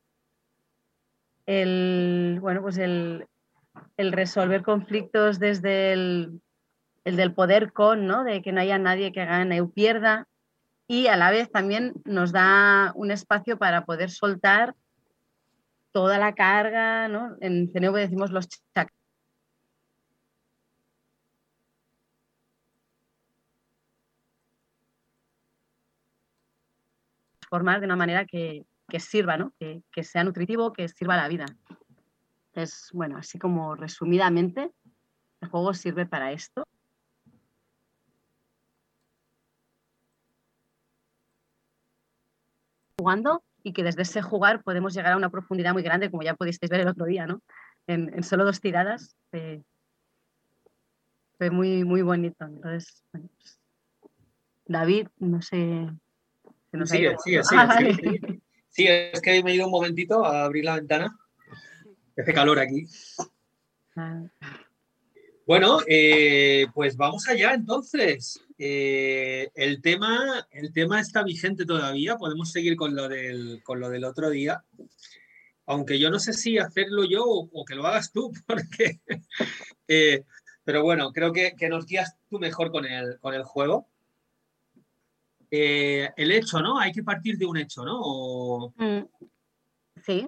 el, 1.45 2.38
bueno, 2.41 2.62
pues 2.62 2.79
el, 2.79 3.29
resolver 3.99 4.62
conflictos 4.62 5.38
desde 5.38 5.93
el, 5.93 6.41
el 7.05 7.17
del 7.17 7.35
poder 7.35 7.75
con, 7.75 8.07
¿no? 8.07 8.25
de 8.25 8.41
que 8.41 8.52
no 8.52 8.62
haya 8.62 8.79
nadie 8.79 9.12
que 9.12 9.26
gane 9.26 9.61
o 9.61 9.69
pierda, 9.69 10.26
y 10.88 11.09
a 11.09 11.19
la 11.19 11.31
vez 11.31 11.52
también 11.52 11.93
nos 12.07 12.33
da 12.33 12.93
un 12.95 13.11
espacio 13.11 13.59
para 13.59 13.85
poder 13.85 14.11
soltar 14.11 14.75
toda 15.93 16.17
la 16.17 16.35
carga, 16.35 17.09
¿no? 17.09 17.37
En 17.43 17.71
CNV 17.71 17.95
decimos 17.97 18.31
los 18.31 18.49
chakras. 18.49 19.01
Formar 27.52 27.80
de 27.80 27.85
una 27.85 27.97
manera 27.97 28.25
que, 28.25 28.64
que 28.88 28.99
sirva, 28.99 29.37
¿no? 29.37 29.52
que, 29.59 29.82
que 29.92 30.04
sea 30.04 30.25
nutritivo, 30.25 30.73
que 30.73 30.88
sirva 30.88 31.12
a 31.12 31.18
la 31.18 31.28
vida. 31.28 31.44
Es, 32.54 32.88
bueno, 32.94 33.18
así 33.18 33.38
como 33.38 33.75
resumidamente, 33.75 34.71
el 35.42 35.49
juego 35.50 35.75
sirve 35.75 36.06
para 36.06 36.32
esto. 36.32 36.64
Jugando 42.99 43.44
y 43.62 43.75
que 43.75 43.82
desde 43.82 44.00
ese 44.00 44.23
jugar 44.23 44.62
podemos 44.62 44.94
llegar 44.94 45.12
a 45.12 45.18
una 45.18 45.28
profundidad 45.28 45.75
muy 45.75 45.82
grande, 45.82 46.11
como 46.11 46.23
ya 46.23 46.35
pudisteis 46.35 46.71
ver 46.71 46.80
el 46.80 46.88
otro 46.88 47.04
día, 47.04 47.26
¿no? 47.26 47.42
En, 47.87 48.23
solo 48.23 48.47
dos 48.47 48.62
tiradas. 48.62 49.14
Fue 51.37 51.50
muy, 51.50 51.85
muy 51.85 52.00
bonito. 52.00 52.47
Entonces, 52.47 53.04
bueno, 53.12 53.28
pues, 53.37 53.61
David, 54.64 55.09
no 55.18 55.42
sé. 55.42 55.90
Se 56.73 56.76
nos 56.79 56.88
Sigue, 56.91 57.14
sigue, 57.23 57.45
sigue, 57.45 57.61
Ah, 57.61 57.67
vale. 57.69 57.95
sigue, 57.95 58.11
sigue. 58.21 58.41
Sí, 58.71 58.87
es 58.88 59.21
que 59.21 59.43
me 59.45 59.52
he 59.52 59.55
ido 59.57 59.67
un 59.67 59.71
momentito 59.73 60.25
a 60.25 60.45
abrir 60.45 60.64
la 60.64 60.76
ventana. 60.76 61.17
Hace 62.19 62.33
calor 62.35 62.59
aquí. 62.59 62.87
Ah, 63.95 64.23
Bueno, 65.47 65.81
eh, 65.87 66.67
pues 66.75 66.97
vamos 66.97 67.29
allá 67.29 67.52
entonces. 67.52 68.41
Eh, 68.59 69.50
el, 69.55 69.83
tema, 69.83 70.47
el 70.52 70.73
tema 70.73 71.00
está 71.00 71.23
vigente 71.23 71.67
todavía. 71.67 72.17
Podemos 72.17 72.50
seguir 72.50 72.76
con 72.76 72.95
lo 72.97 73.09
del, 73.09 73.61
con 73.62 73.79
lo 73.79 73.91
del 73.91 74.05
otro 74.05 74.31
día. 74.31 74.64
Aunque 75.67 75.99
yo 75.99 76.11
no 76.11 76.19
sé 76.19 76.33
si 76.33 76.57
hacerlo 76.59 77.05
yo 77.05 77.25
o, 77.25 77.49
o 77.52 77.64
que 77.67 77.75
lo 77.75 77.87
hagas 77.87 78.11
tú, 78.12 78.33
porque. 78.47 79.00
eh, 79.88 80.25
pero 80.64 80.83
bueno, 80.83 81.12
creo 81.12 81.33
que, 81.33 81.55
que 81.59 81.69
nos 81.69 81.85
guías 81.87 82.17
tú 82.31 82.38
mejor 82.38 82.71
con 82.71 82.87
el, 82.87 83.19
con 83.21 83.35
el 83.35 83.43
juego. 83.43 83.87
Eh, 85.54 86.09
el 86.16 86.32
hecho, 86.32 86.61
¿no? 86.62 86.78
Hay 86.78 86.92
que 86.92 87.02
partir 87.02 87.37
de 87.37 87.44
un 87.44 87.59
hecho, 87.59 87.85
¿no? 87.85 88.00
O- 88.00 88.73
mm, 88.75 89.02
Sí, 90.02 90.26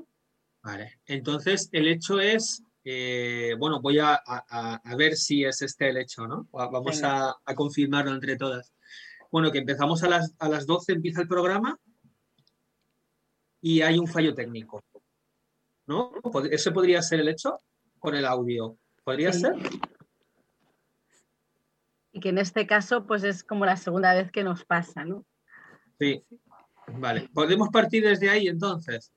Vale, 0.62 0.98
entonces 1.06 1.68
el 1.72 1.88
hecho 1.88 2.20
es, 2.20 2.62
eh, 2.84 3.54
bueno, 3.58 3.80
voy 3.80 3.98
a, 3.98 4.14
a- 4.26 4.96
ver 4.96 5.16
si 5.16 5.44
es 5.44 5.60
este 5.62 5.88
el 5.88 5.96
hecho, 5.96 6.26
¿no? 6.26 6.46
Va- 6.54 6.68
Vamos 6.70 7.02
a, 7.02 7.34
a 7.44 7.54
confirmarlo 7.54 8.12
entre 8.12 8.36
todas. 8.36 8.72
Bueno, 9.30 9.50
que 9.50 9.58
empezamos 9.58 10.02
a 10.04 10.08
las, 10.10 10.34
a 10.38 10.48
las 10.48 10.66
12, 10.66 10.92
empieza 10.92 11.22
el 11.22 11.28
programa 11.28 11.78
y 13.62 13.80
hay 13.80 13.98
un 13.98 14.06
fallo 14.06 14.34
técnico, 14.34 14.82
¿no? 15.86 16.12
¿Ese 16.50 16.70
podría 16.70 17.00
ser 17.02 17.20
el 17.20 17.28
hecho 17.28 17.58
con 17.98 18.14
el 18.14 18.24
audio? 18.26 18.78
¿Podría 19.02 19.32
Sí. 19.32 19.40
ser? 19.40 19.54
Y 22.14 22.20
que 22.20 22.28
en 22.28 22.38
este 22.38 22.66
caso 22.66 23.06
pues 23.06 23.24
es 23.24 23.42
como 23.42 23.66
la 23.66 23.76
segunda 23.76 24.14
vez 24.14 24.30
que 24.30 24.44
nos 24.44 24.64
pasa, 24.64 25.04
¿no? 25.04 25.26
Sí. 25.98 26.24
Vale, 26.86 27.28
podemos 27.34 27.70
partir 27.70 28.04
desde 28.04 28.30
ahí 28.30 28.46
entonces. 28.46 29.12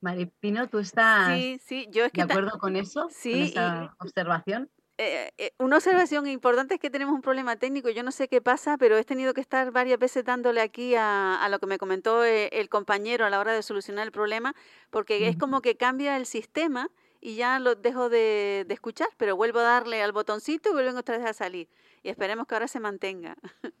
Maripino, 0.00 0.68
¿tú 0.68 0.78
estás 0.78 1.36
Sí, 1.36 1.60
sí, 1.62 1.86
yo 1.90 2.04
es 2.04 2.12
que 2.12 2.24
de 2.24 2.32
acuerdo 2.32 2.58
con 2.58 2.76
eso? 2.76 3.08
Sí, 3.10 3.32
¿Con 3.32 3.40
y- 3.40 3.44
esa 3.44 3.94
observación? 3.98 4.70
eh, 4.96 5.32
eh, 5.38 5.52
una 5.58 5.76
observación 5.76 6.26
importante 6.28 6.74
es 6.74 6.80
que 6.80 6.88
tenemos 6.88 7.14
un 7.14 7.20
problema 7.20 7.56
técnico. 7.56 7.90
Yo 7.90 8.02
no 8.02 8.12
sé 8.12 8.28
qué 8.28 8.40
pasa, 8.40 8.78
pero 8.78 8.96
he 8.96 9.04
tenido 9.04 9.34
que 9.34 9.40
estar 9.40 9.70
varias 9.70 9.98
veces 9.98 10.24
dándole 10.24 10.62
aquí 10.62 10.94
a, 10.94 11.42
a 11.44 11.48
lo 11.50 11.58
que 11.58 11.66
me 11.66 11.78
comentó 11.78 12.24
eh, 12.24 12.48
el 12.52 12.68
compañero 12.70 13.26
a 13.26 13.30
la 13.30 13.40
hora 13.40 13.52
de 13.52 13.62
solucionar 13.62 14.06
el 14.06 14.12
problema, 14.12 14.54
porque 14.90 15.28
es 15.28 15.36
como 15.36 15.60
que 15.60 15.76
cambia 15.76 16.16
el 16.16 16.24
sistema 16.26 16.90
y 17.24 17.36
ya 17.36 17.58
lo 17.58 17.74
dejo 17.74 18.10
de, 18.10 18.64
de 18.68 18.74
escuchar, 18.74 19.08
pero 19.16 19.34
vuelvo 19.34 19.60
a 19.60 19.62
darle 19.62 20.02
al 20.02 20.12
botoncito 20.12 20.68
y 20.68 20.72
vuelven 20.74 20.96
otra 20.98 21.16
vez 21.16 21.26
a 21.26 21.32
salir. 21.32 21.68
Y 22.02 22.10
esperemos 22.10 22.46
que 22.46 22.54
ahora 22.54 22.68
se 22.68 22.80
mantenga. 22.80 23.34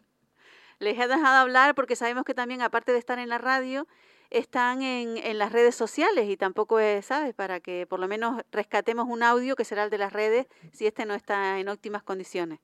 Les 0.78 0.98
he 0.98 1.06
dejado 1.06 1.36
hablar 1.36 1.74
porque 1.74 1.94
sabemos 1.94 2.24
que 2.24 2.32
también, 2.32 2.62
aparte 2.62 2.92
de 2.92 2.98
estar 2.98 3.18
en 3.18 3.28
la 3.28 3.36
radio, 3.36 3.86
están 4.30 4.80
en, 4.82 5.18
en 5.18 5.36
las 5.38 5.52
redes 5.52 5.74
sociales 5.74 6.28
y 6.30 6.38
tampoco 6.38 6.78
es, 6.80 7.04
¿sabes? 7.04 7.34
Para 7.34 7.60
que 7.60 7.86
por 7.86 8.00
lo 8.00 8.08
menos 8.08 8.42
rescatemos 8.50 9.06
un 9.08 9.22
audio 9.22 9.56
que 9.56 9.64
será 9.66 9.84
el 9.84 9.90
de 9.90 9.98
las 9.98 10.12
redes 10.14 10.46
si 10.72 10.86
este 10.86 11.04
no 11.04 11.12
está 11.14 11.58
en 11.60 11.68
óptimas 11.68 12.02
condiciones. 12.02 12.60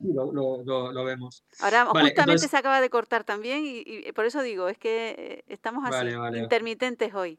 Sí, 0.00 0.08
Lo, 0.12 0.32
lo- 0.62 1.04
vemos. 1.04 1.44
Ahora 1.60 1.84
Vale, 1.84 2.10
justamente 2.10 2.20
entonces- 2.20 2.50
se 2.50 2.56
acaba 2.58 2.80
de 2.82 2.90
cortar 2.90 3.24
también 3.24 3.64
y, 3.64 3.82
y 3.86 4.12
por 4.12 4.26
eso 4.26 4.42
digo, 4.42 4.68
es 4.68 4.76
que 4.78 5.14
eh, 5.18 5.44
estamos 5.48 5.82
así, 5.84 5.92
Vale, 5.92 6.16
vale. 6.16 6.38
intermitentes 6.40 7.14
hoy. 7.14 7.38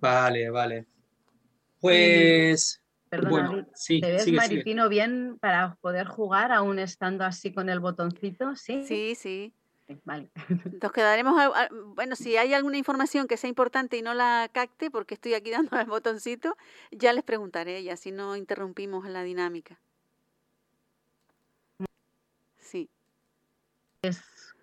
Vale, 0.00 0.50
vale. 0.50 0.86
Pues, 1.80 2.82
Perdona, 3.08 3.48
bueno, 3.48 3.68
sí, 3.74 4.00
¿te 4.00 4.12
ves 4.12 4.24
sigue, 4.24 4.40
sigue. 4.40 4.56
Maripino 4.56 4.88
bien 4.88 5.38
para 5.40 5.74
poder 5.76 6.06
jugar 6.06 6.52
aún 6.52 6.78
estando 6.78 7.24
así 7.24 7.52
con 7.52 7.68
el 7.68 7.80
botoncito? 7.80 8.54
Sí. 8.56 8.84
Sí, 8.84 9.14
sí. 9.14 9.54
Vale. 10.04 10.30
Nos 10.82 10.92
quedaremos, 10.92 11.34
bueno, 11.94 12.14
si 12.14 12.36
hay 12.36 12.54
alguna 12.54 12.76
información 12.76 13.26
que 13.26 13.36
sea 13.36 13.48
importante 13.48 13.96
y 13.96 14.02
no 14.02 14.14
la 14.14 14.48
capte, 14.52 14.90
porque 14.90 15.14
estoy 15.14 15.34
aquí 15.34 15.50
dando 15.72 15.76
al 15.76 15.86
botoncito, 15.86 16.56
ya 16.90 17.12
les 17.12 17.24
preguntaré 17.24 17.80
y 17.80 17.90
así 17.90 18.12
no 18.12 18.36
interrumpimos 18.36 19.08
la 19.08 19.22
dinámica. 19.22 19.80
Sí. 22.58 22.88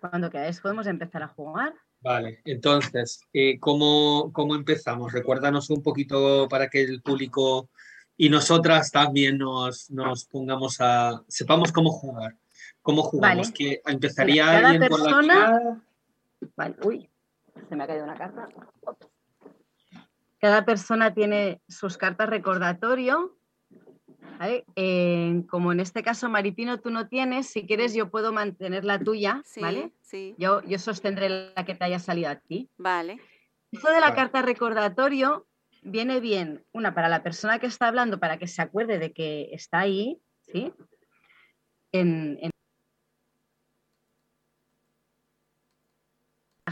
Cuando 0.00 0.30
queráis 0.30 0.60
podemos 0.60 0.86
empezar 0.86 1.22
a 1.22 1.28
jugar. 1.28 1.74
Vale, 2.00 2.40
entonces, 2.44 3.20
eh, 3.32 3.58
¿cómo, 3.58 4.30
cómo 4.32 4.54
empezamos? 4.54 5.12
Recuérdanos 5.12 5.68
un 5.70 5.82
poquito 5.82 6.48
para 6.48 6.68
que 6.68 6.82
el 6.82 7.02
público 7.02 7.68
y 8.16 8.28
nosotras 8.28 8.90
también 8.90 9.38
nos, 9.38 9.90
nos 9.90 10.24
pongamos 10.24 10.80
a, 10.80 11.22
sepamos 11.28 11.72
cómo 11.72 11.90
jugar. 11.90 12.36
¿Cómo 12.82 13.02
jugamos? 13.02 13.48
Vale. 13.48 13.52
Que 13.52 13.82
empezaría 13.86 14.44
cada 14.44 14.68
alguien 14.70 14.88
por 14.88 15.00
la 15.00 15.04
persona-. 15.04 15.82
Vale. 16.56 16.76
Uy, 16.82 17.10
se 17.68 17.76
me 17.76 17.84
ha 17.84 17.86
caído 17.86 18.04
una 18.04 18.16
carta. 18.16 18.48
Cada 20.40 20.64
persona 20.64 21.14
tiene 21.14 21.60
sus 21.68 21.96
cartas 21.96 22.28
recordatorio. 22.28 23.37
¿Vale? 24.38 24.64
Eh, 24.76 25.42
como 25.48 25.72
en 25.72 25.80
este 25.80 26.02
caso, 26.02 26.28
Maripino, 26.28 26.80
tú 26.80 26.90
no 26.90 27.08
tienes, 27.08 27.46
si 27.48 27.66
quieres 27.66 27.94
yo 27.94 28.10
puedo 28.10 28.32
mantener 28.32 28.84
la 28.84 28.98
tuya, 28.98 29.42
Sí, 29.44 29.60
¿vale? 29.60 29.92
sí, 30.02 30.34
Yo, 30.38 30.62
yo 30.64 30.78
sostendré 30.78 31.52
la 31.54 31.64
que 31.64 31.74
te 31.74 31.84
haya 31.84 31.98
salido 31.98 32.30
a 32.30 32.36
ti. 32.36 32.68
vale. 32.76 33.20
Esto 33.70 33.88
de 33.88 34.00
la 34.00 34.06
Vale. 34.06 34.16
carta 34.16 34.42
recordatorio 34.42 35.46
viene 35.82 36.20
bien, 36.20 36.64
una, 36.72 36.94
para 36.94 37.08
la 37.08 37.22
persona 37.22 37.58
que 37.58 37.66
está 37.66 37.88
hablando, 37.88 38.18
para 38.18 38.38
que 38.38 38.46
se 38.48 38.62
acuerde 38.62 38.98
de 38.98 39.12
que 39.12 39.50
está 39.52 39.80
ahí, 39.80 40.18
¿sí? 40.40 40.72
En, 41.92 42.38
en 42.40 42.50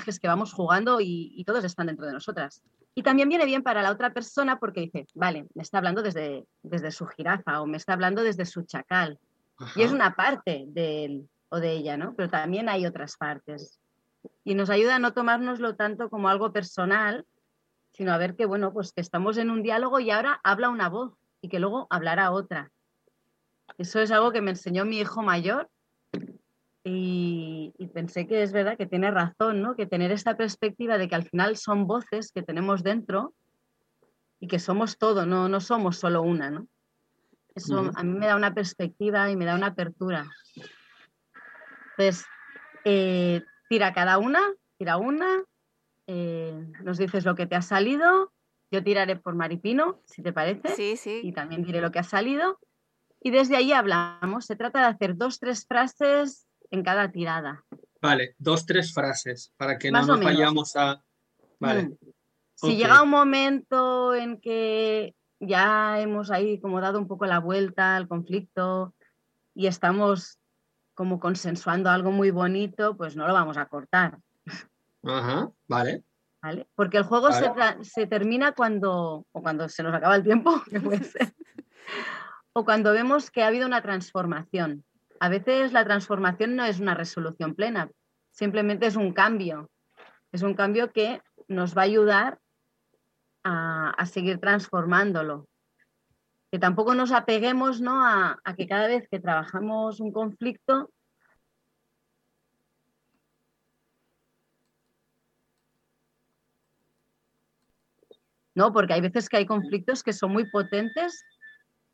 personajes 0.07 0.21
que 0.21 0.29
vamos 0.29 0.53
jugando 0.53 1.01
y, 1.01 1.33
y 1.37 1.45
todos 1.45 1.65
están 1.65 1.87
dentro 1.87 2.07
de 2.07 2.13
nosotras. 2.13 2.63
Y 2.95 3.03
también 3.03 3.29
viene 3.29 3.45
bien 3.45 3.63
para 3.63 3.83
la 3.83 3.91
otra 3.91 4.13
persona 4.13 4.59
porque 4.59 4.81
dice, 4.81 5.07
vale, 5.15 5.47
me 5.55 5.63
está 5.63 5.79
hablando 5.79 6.03
desde, 6.03 6.47
desde 6.63 6.91
su 6.91 7.07
jirafa 7.07 7.61
o 7.61 7.67
me 7.67 7.77
está 7.77 7.93
hablando 7.93 8.23
desde 8.23 8.47
su 8.47 8.63
chacal. 8.63 9.19
Y 9.75 9.83
es 9.83 9.93
una 9.93 10.15
parte 10.15 10.65
de 10.69 11.05
él 11.05 11.29
o 11.49 11.59
de 11.59 11.73
ella, 11.73 11.97
¿no? 11.97 12.15
Pero 12.15 12.31
también 12.31 12.69
hay 12.69 12.87
otras 12.87 13.17
partes. 13.17 13.81
Y 14.45 14.55
nos 14.55 14.71
ayuda 14.71 14.97
a 14.97 14.99
no 14.99 15.13
tomárnoslo 15.13 15.77
tanto 15.77 16.09
como 16.09 16.29
algo 16.29 16.53
personal, 16.53 17.25
sino 17.93 18.13
a 18.13 18.19
ver 18.19 18.35
que, 18.35 18.47
bueno, 18.47 18.73
pues 18.73 18.93
que 18.93 19.01
estamos 19.01 19.37
en 19.39 19.51
un 19.51 19.63
diálogo 19.63 20.01
y 20.01 20.11
ahora 20.11 20.41
habla 20.45 20.69
una 20.69 20.89
voz 20.89 21.15
y 21.41 21.49
que 21.49 21.59
luego 21.59 21.87
hablará 21.91 22.31
otra. 22.31 22.71
Eso 23.79 24.01
es 24.01 24.11
algo 24.11 24.33
que 24.33 24.41
me 24.41 24.53
enseñó 24.53 24.85
mi 24.85 24.99
hijo 24.99 25.23
mayor 25.23 25.71
y, 26.89 27.75
y 27.79 27.89
pensé 27.89 28.29
que 28.29 28.45
es 28.45 28.53
verdad 28.53 28.79
que 28.79 28.87
tiene 28.87 29.11
razón, 29.11 29.61
¿no? 29.61 29.75
Que 29.75 29.87
tener 29.87 30.13
esta 30.13 30.37
perspectiva 30.37 30.99
de 30.99 31.09
que 31.09 31.17
al 31.17 31.29
final 31.29 31.57
son 31.57 31.89
voces 31.89 32.31
que 32.31 32.45
tenemos 32.45 32.85
dentro 32.85 33.35
y 34.39 34.47
que 34.47 34.61
somos 34.61 34.97
todo, 34.97 35.27
no, 35.27 35.49
no 35.49 35.61
somos 35.61 35.99
solo 35.99 36.23
una, 36.23 36.51
¿no? 36.51 36.69
Eso 37.57 37.91
a 37.95 38.03
mí 38.05 38.17
me 38.17 38.27
da 38.27 38.37
una 38.37 38.55
perspectiva 38.55 39.29
y 39.31 39.37
me 39.37 39.47
da 39.47 39.57
una 39.57 39.69
apertura. 39.69 40.31
Entonces, 41.99 42.25
eh, 42.85 43.43
tira 43.69 43.93
cada 43.93 44.19
una, 44.19 44.41
tira 44.79 44.97
una, 44.99 45.43
eh, 46.07 46.55
nos 46.85 46.99
dices 46.99 47.25
lo 47.25 47.35
que 47.35 47.47
te 47.47 47.57
ha 47.57 47.63
salido, 47.63 48.33
yo 48.71 48.85
tiraré 48.85 49.17
por 49.17 49.35
Maripino, 49.35 50.03
si 50.05 50.23
te 50.23 50.33
parece, 50.33 50.69
Sí, 50.69 50.93
y 50.93 50.97
sí, 50.97 51.33
también 51.33 51.65
diré 51.65 51.81
lo 51.81 51.91
que 51.91 51.99
ha 51.99 52.05
salido. 52.05 52.61
Y 53.21 53.31
desde 53.31 53.57
ahí 53.57 53.73
hablamos. 53.73 54.45
Se 54.45 54.55
trata 54.55 54.81
de 54.81 54.87
hacer 54.87 55.17
dos, 55.17 55.41
tres 55.41 55.67
frases 55.67 56.46
en 56.71 56.83
cada 56.83 57.11
tirada. 57.11 57.65
Vale, 58.01 58.35
dos, 58.39 58.67
tres 58.67 58.93
frases 58.93 59.53
para 59.57 59.79
que 59.79 59.91
Más 59.91 60.07
no 60.07 60.17
nos 60.17 60.25
vayamos 60.25 60.77
a. 60.77 61.03
Vale, 61.59 61.97
Mm. 62.63 62.69
Si 62.69 62.77
llega 62.77 63.03
un 63.03 63.11
momento 63.11 64.15
en 64.15 64.41
que 64.41 65.15
ya 65.41 66.01
hemos 66.01 66.31
ahí 66.31 66.59
como 66.59 66.81
dado 66.81 66.99
un 66.99 67.07
poco 67.07 67.27
la 67.27 67.39
vuelta 67.39 67.97
al 67.97 68.09
conflicto 68.09 68.95
y 69.55 69.67
estamos 69.67 70.39
como 70.95 71.21
consensuando 71.21 71.91
algo 71.91 72.11
muy 72.11 72.31
bonito, 72.31 72.97
pues 72.97 73.17
no 73.17 73.27
lo 73.27 73.35
vamos 73.35 73.59
a 73.59 73.67
cortar, 73.67 74.19
Ajá, 75.05 75.51
vale. 75.69 76.03
¿vale? 76.41 76.67
Porque 76.75 76.97
el 76.97 77.05
juego 77.05 77.31
se, 77.33 77.53
se 77.83 78.07
termina 78.07 78.53
cuando, 78.53 79.27
o 79.31 79.43
cuando 79.43 79.69
se 79.69 79.83
nos 79.83 79.95
acaba 79.95 80.17
el 80.17 80.25
tiempo, 80.25 80.63
que 80.71 80.81
puede 80.81 81.05
ser, 81.05 81.35
o 82.55 82.65
cuando 82.65 82.93
vemos 82.93 83.31
que 83.31 83.43
ha 83.43 83.49
habido 83.49 83.67
una 83.67 83.83
transformación. 83.83 84.85
A 85.21 85.29
veces 85.29 85.73
la 85.73 85.85
transformación 85.85 86.57
no 86.57 86.65
es 86.65 86.81
una 86.81 86.95
resolución 86.95 87.55
plena, 87.55 87.91
simplemente 88.31 88.87
es 88.87 88.97
un 88.97 89.13
cambio. 89.13 89.71
Es 90.33 90.43
un 90.43 90.55
cambio 90.55 90.93
que 90.93 91.23
nos 91.49 91.77
va 91.77 91.83
a 91.83 91.85
ayudar 91.85 92.39
a, 93.45 93.91
a 93.91 94.07
seguir 94.07 94.39
transformándolo. 94.39 95.49
Que 96.51 96.59
tampoco 96.59 96.95
nos 96.95 97.13
apeguemos 97.13 97.81
¿no? 97.81 98.05
a, 98.05 98.39
a 98.45 98.55
que 98.55 98.67
cada 98.67 98.89
vez 98.89 99.09
que 99.11 99.21
trabajamos 99.21 100.01
un 100.01 100.13
conflicto 100.13 100.91
¿no? 108.57 108.73
Porque 108.73 108.95
hay 108.95 109.03
veces 109.03 109.29
que 109.29 109.37
hay 109.37 109.47
conflictos 109.47 110.03
que 110.03 110.15
son 110.15 110.33
muy 110.33 110.51
potentes 110.51 111.25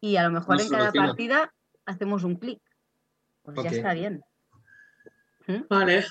y 0.00 0.16
a 0.16 0.22
lo 0.22 0.30
mejor 0.30 0.56
No 0.56 0.62
en 0.62 0.70
cada 0.70 0.92
partida 0.92 1.52
hacemos 1.84 2.24
un 2.24 2.36
clic. 2.36 2.62
Pues 3.42 3.62
ya 3.62 3.70
está 3.70 3.94
bien. 3.94 4.22
¿Mm? 5.46 5.62
Vale. 5.68 6.04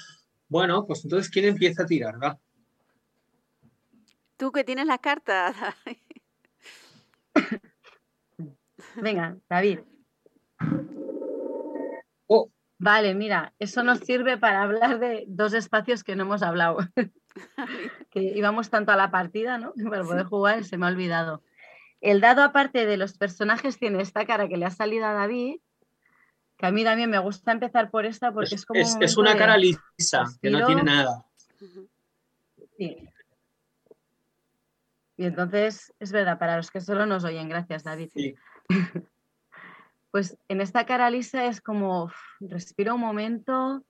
Bueno, 0.47 0.85
pues 0.85 1.03
entonces, 1.03 1.31
¿quién 1.31 1.45
empieza 1.45 1.83
a 1.83 1.85
tirar? 1.85 2.21
Va. 2.21 2.37
Tú 4.37 4.51
que 4.51 4.63
tienes 4.63 4.85
las 4.85 4.99
cartas. 4.99 5.55
Venga, 8.95 9.37
David. 9.49 9.79
Oh. 12.27 12.51
Vale, 12.83 13.13
mira, 13.13 13.53
eso 13.59 13.83
nos 13.83 13.99
sirve 13.99 14.39
para 14.39 14.63
hablar 14.63 14.99
de 14.99 15.25
dos 15.27 15.53
espacios 15.53 16.03
que 16.03 16.15
no 16.15 16.23
hemos 16.23 16.41
hablado. 16.41 16.79
que 18.09 18.21
íbamos 18.21 18.69
tanto 18.69 18.91
a 18.91 18.95
la 18.95 19.11
partida, 19.11 19.57
¿no? 19.57 19.73
Para 19.89 20.03
poder 20.03 20.25
jugar 20.25 20.63
se 20.63 20.77
me 20.77 20.87
ha 20.87 20.89
olvidado. 20.89 21.43
El 21.99 22.19
dado, 22.21 22.41
aparte 22.41 22.87
de 22.87 22.97
los 22.97 23.17
personajes, 23.17 23.77
tiene 23.77 24.01
esta 24.01 24.25
cara 24.25 24.47
que 24.47 24.57
le 24.57 24.65
ha 24.65 24.71
salido 24.71 25.05
a 25.05 25.13
David, 25.13 25.59
que 26.61 26.67
a 26.67 26.71
mí 26.71 26.83
también 26.85 27.09
me 27.09 27.19
gusta 27.19 27.51
empezar 27.51 27.91
por 27.91 28.05
esta 28.05 28.31
porque 28.31 28.55
es, 28.55 28.61
Es, 28.61 28.65
como. 28.65 28.79
un 28.79 28.85
es- 28.85 28.97
es 29.01 29.17
una 29.17 29.33
de- 29.33 29.37
cara 29.37 29.57
lisa, 29.57 30.23
que 30.41 30.49
no 30.49 30.65
tiene 30.65 30.83
nada. 30.83 31.25
Sí. 32.77 33.09
Y 35.17 35.25
entonces, 35.25 35.93
es 35.99 36.11
verdad, 36.11 36.39
para 36.39 36.55
los 36.57 36.71
que 36.71 36.79
solo 36.81 37.05
nos 37.05 37.23
oyen, 37.25 37.49
gracias, 37.49 37.83
David. 37.83 38.09
Sí. 38.13 38.35
Pues 40.11 40.37
en 40.49 40.59
esta 40.59 40.85
cara 40.85 41.09
lisa 41.09 41.45
es 41.45 41.61
como, 41.61 42.03
uf, 42.03 42.13
respiro 42.41 42.95
un 42.95 42.99
momento, 42.99 43.81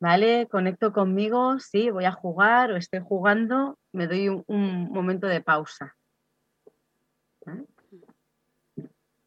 ¿vale? 0.00 0.48
Conecto 0.50 0.94
conmigo, 0.94 1.58
sí, 1.58 1.90
voy 1.90 2.06
a 2.06 2.12
jugar 2.12 2.70
o 2.72 2.76
estoy 2.78 3.00
jugando, 3.04 3.78
me 3.92 4.06
doy 4.06 4.30
un, 4.30 4.44
un 4.46 4.84
momento 4.90 5.26
de 5.26 5.42
pausa. 5.42 5.94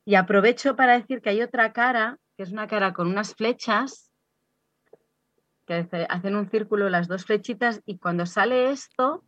Y 0.03 0.15
aprovecho 0.15 0.75
para 0.75 0.97
decir 0.97 1.21
que 1.21 1.29
hay 1.29 1.43
otra 1.43 1.71
cara, 1.73 2.17
que 2.43 2.47
es 2.47 2.51
una 2.51 2.67
cara 2.67 2.91
con 2.93 3.07
unas 3.07 3.35
flechas, 3.35 4.12
que 5.65 5.75
hace- 5.75 6.05
hacen 6.09 6.35
un 6.35 6.50
círculo 6.50 6.89
las 6.89 7.07
dos 7.07 7.23
flechitas 7.23 7.81
y 7.85 7.97
cuando 8.00 8.25
sale 8.25 8.69
esto, 8.71 9.23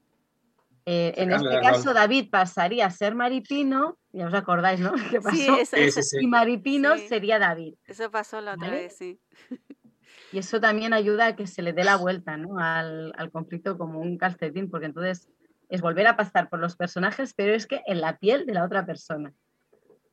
eh, 0.85 1.13
en 1.15 1.31
este 1.31 1.61
caso 1.61 1.93
David 1.93 2.29
pasaría 2.29 2.85
a 2.87 2.89
ser 2.91 3.15
Maripino, 3.15 3.97
ya 4.11 4.27
os 4.27 4.33
acordáis, 4.33 4.81
¿no? 4.81 4.91
¿Qué 5.17 5.21
pasó? 5.21 5.37
Sí, 5.37 5.47
eso, 5.47 5.77
Sí, 5.77 5.83
eso, 5.83 6.01
sí. 6.01 6.17
Y 6.19 6.27
Maripino 6.27 6.97
Sí. 6.97 7.07
sería 7.07 7.39
David. 7.39 7.75
eso 7.87 8.11
pasó 8.11 8.41
la 8.41 8.55
otra 8.55 8.67
¿Vale? 8.67 8.81
vez, 8.81 8.97
sí. 8.97 9.17
Y 10.33 10.39
eso 10.39 10.59
también 10.59 10.91
ayuda 10.91 11.27
a 11.27 11.35
que 11.37 11.47
se 11.47 11.61
le 11.61 11.71
dé 11.71 11.85
la 11.85 11.95
vuelta 11.95 12.35
¿no? 12.35 12.59
al, 12.59 13.13
al 13.17 13.31
conflicto 13.31 13.77
como 13.77 14.01
un 14.01 14.17
calcetín, 14.17 14.69
porque 14.69 14.87
entonces 14.87 15.29
es 15.69 15.79
volver 15.79 16.05
a 16.07 16.17
pasar 16.17 16.49
por 16.49 16.59
los 16.59 16.75
personajes, 16.75 17.33
pero 17.33 17.53
es 17.55 17.65
que 17.65 17.81
en 17.87 18.01
la 18.01 18.17
piel 18.17 18.45
de 18.45 18.53
la 18.55 18.65
otra 18.65 18.85
persona. 18.85 19.31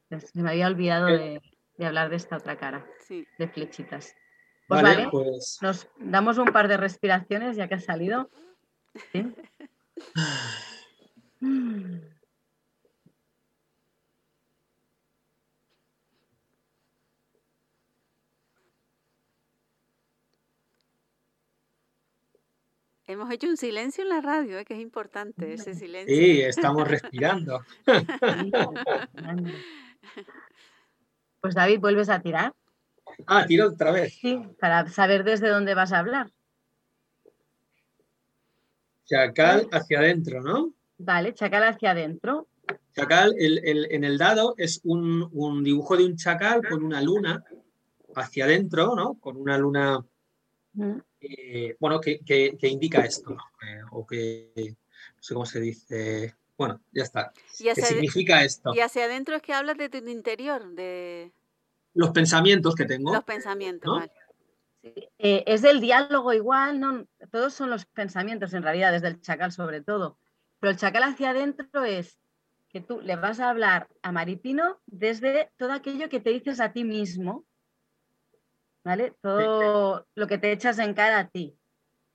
Entonces, 0.09 0.31
se 0.33 0.41
me 0.43 0.51
había 0.51 0.69
olvidado 0.69 1.09
Eh. 1.09 1.19
de, 1.19 1.52
de 1.83 1.89
hablar 1.89 2.11
de 2.11 2.17
esta 2.17 2.37
otra 2.37 2.57
cara, 2.57 2.87
sí. 3.01 3.27
de 3.39 3.49
flechitas. 3.49 4.15
Pues 4.69 4.83
Vale, 4.83 4.97
vale, 4.97 5.09
pues. 5.11 5.59
nos 5.61 5.89
damos 5.99 6.39
un 6.39 6.47
par 6.47 6.69
de 6.69 6.77
respiraciones 6.77 7.57
ya 7.57 7.69
que 7.69 7.75
ha 7.75 7.81
salido. 7.81 8.31
¿Sí? 9.13 9.35
Hemos 23.09 23.31
hecho 23.31 23.49
un 23.49 23.57
silencio 23.57 24.05
en 24.05 24.09
la 24.09 24.21
radio, 24.21 24.59
¿eh? 24.59 24.65
que 24.65 24.75
es 24.75 24.81
importante 24.81 25.53
ese 25.53 25.75
silencio. 25.75 26.17
Sí, 26.17 26.41
estamos 26.41 26.89
respirando. 26.89 27.61
Pues 31.43 31.57
David, 31.57 31.81
¿vuelves 31.81 32.09
a 32.09 32.23
tirar? 32.23 32.55
Ah, 33.27 33.45
tiro 33.45 33.67
otra 33.71 33.91
vez. 33.91 34.15
Sí, 34.15 34.41
para 34.61 34.87
saber 34.89 35.25
desde 35.25 35.49
dónde 35.49 35.75
vas 35.75 35.93
a 35.93 35.99
hablar. 35.99 36.31
Chacal 39.05 39.69
hacia 39.73 39.99
adentro, 39.99 40.41
¿no? 40.41 40.73
Vale, 40.99 41.35
chacal 41.35 41.65
hacia 41.65 41.91
adentro. 41.91 42.47
Chacal, 42.95 43.35
el- 43.37 43.59
el- 43.65 43.89
en 43.91 44.05
el 44.05 44.19
dado 44.19 44.55
es 44.57 44.81
un, 44.85 45.29
un 45.33 45.65
dibujo 45.65 45.97
de 45.97 46.05
un 46.05 46.15
chacal 46.17 46.63
con 46.65 46.85
una 46.85 47.03
luna 47.03 47.43
hacia 48.15 48.45
adentro, 48.45 48.95
¿no? 48.95 49.15
Con 49.15 49.37
una 49.37 49.59
luna, 49.59 49.99
eh, 51.21 51.77
bueno, 51.81 52.01
que, 52.01 52.21
que- 52.21 52.57
que 52.57 52.69
indica 52.69 53.05
esto, 53.05 53.31
¿no? 53.35 53.43
Eh, 53.67 53.83
o 53.91 54.07
que, 54.07 54.53
no 55.17 55.23
sé 55.23 55.35
cómo 55.35 55.47
se 55.47 55.59
dice, 55.61 56.37
bueno, 56.57 56.81
ya 56.93 57.03
está. 57.03 57.33
Y 57.59 57.65
¿Qué 57.65 57.75
significa 57.75 58.43
esto? 58.43 58.73
y 58.75 58.81
hacia 58.81 59.05
adentro 59.05 59.37
es 59.37 59.43
que 59.43 59.53
hablas 59.53 59.77
de 59.77 59.89
tu 59.89 59.99
interior, 59.99 60.69
de 60.75 61.33
Los 61.95 62.11
pensamientos 62.11 62.75
que 62.75 62.85
tengo. 62.85 63.13
los 63.13 63.25
pensamientos. 63.25 63.87
¿no? 63.87 63.99
vale. 63.99 64.13
Eh, 64.83 65.45
es 65.47 65.63
del 65.63 65.81
diálogo 65.81 66.33
igual, 66.33 66.81
no, 66.81 67.07
todos 67.31 67.55
son 67.55 67.71
los 67.71 67.87
pensamientos 67.87 68.53
en 68.53 68.65
realidad, 68.65 68.91
desde 68.91 69.09
el 69.09 69.21
chacal 69.21 69.53
sobre 69.53 69.81
todo. 69.81 70.19
Pero 70.59 70.73
el 70.73 70.77
chacal 70.77 71.05
hacia 71.05 71.31
adentro 71.31 71.85
es 71.85 72.19
que 72.69 72.81
tú 72.81 73.01
le 73.01 73.17
vas 73.17 73.39
a 73.39 73.51
hablar 73.51 73.89
a 74.03 74.13
Maripino 74.13 74.81
desde 74.87 75.51
todo 75.57 75.73
aquello 75.73 76.09
que 76.09 76.21
te 76.21 76.31
dices 76.31 76.59
a 76.59 76.73
ti 76.73 76.85
mismo, 76.85 77.45
¿vale? 78.83 79.15
Todo 79.21 80.07
lo 80.15 80.27
que 80.27 80.39
te 80.39 80.51
echas 80.51 80.79
en 80.79 80.95
cara 80.95 81.19
a 81.21 81.29
ti. 81.29 81.57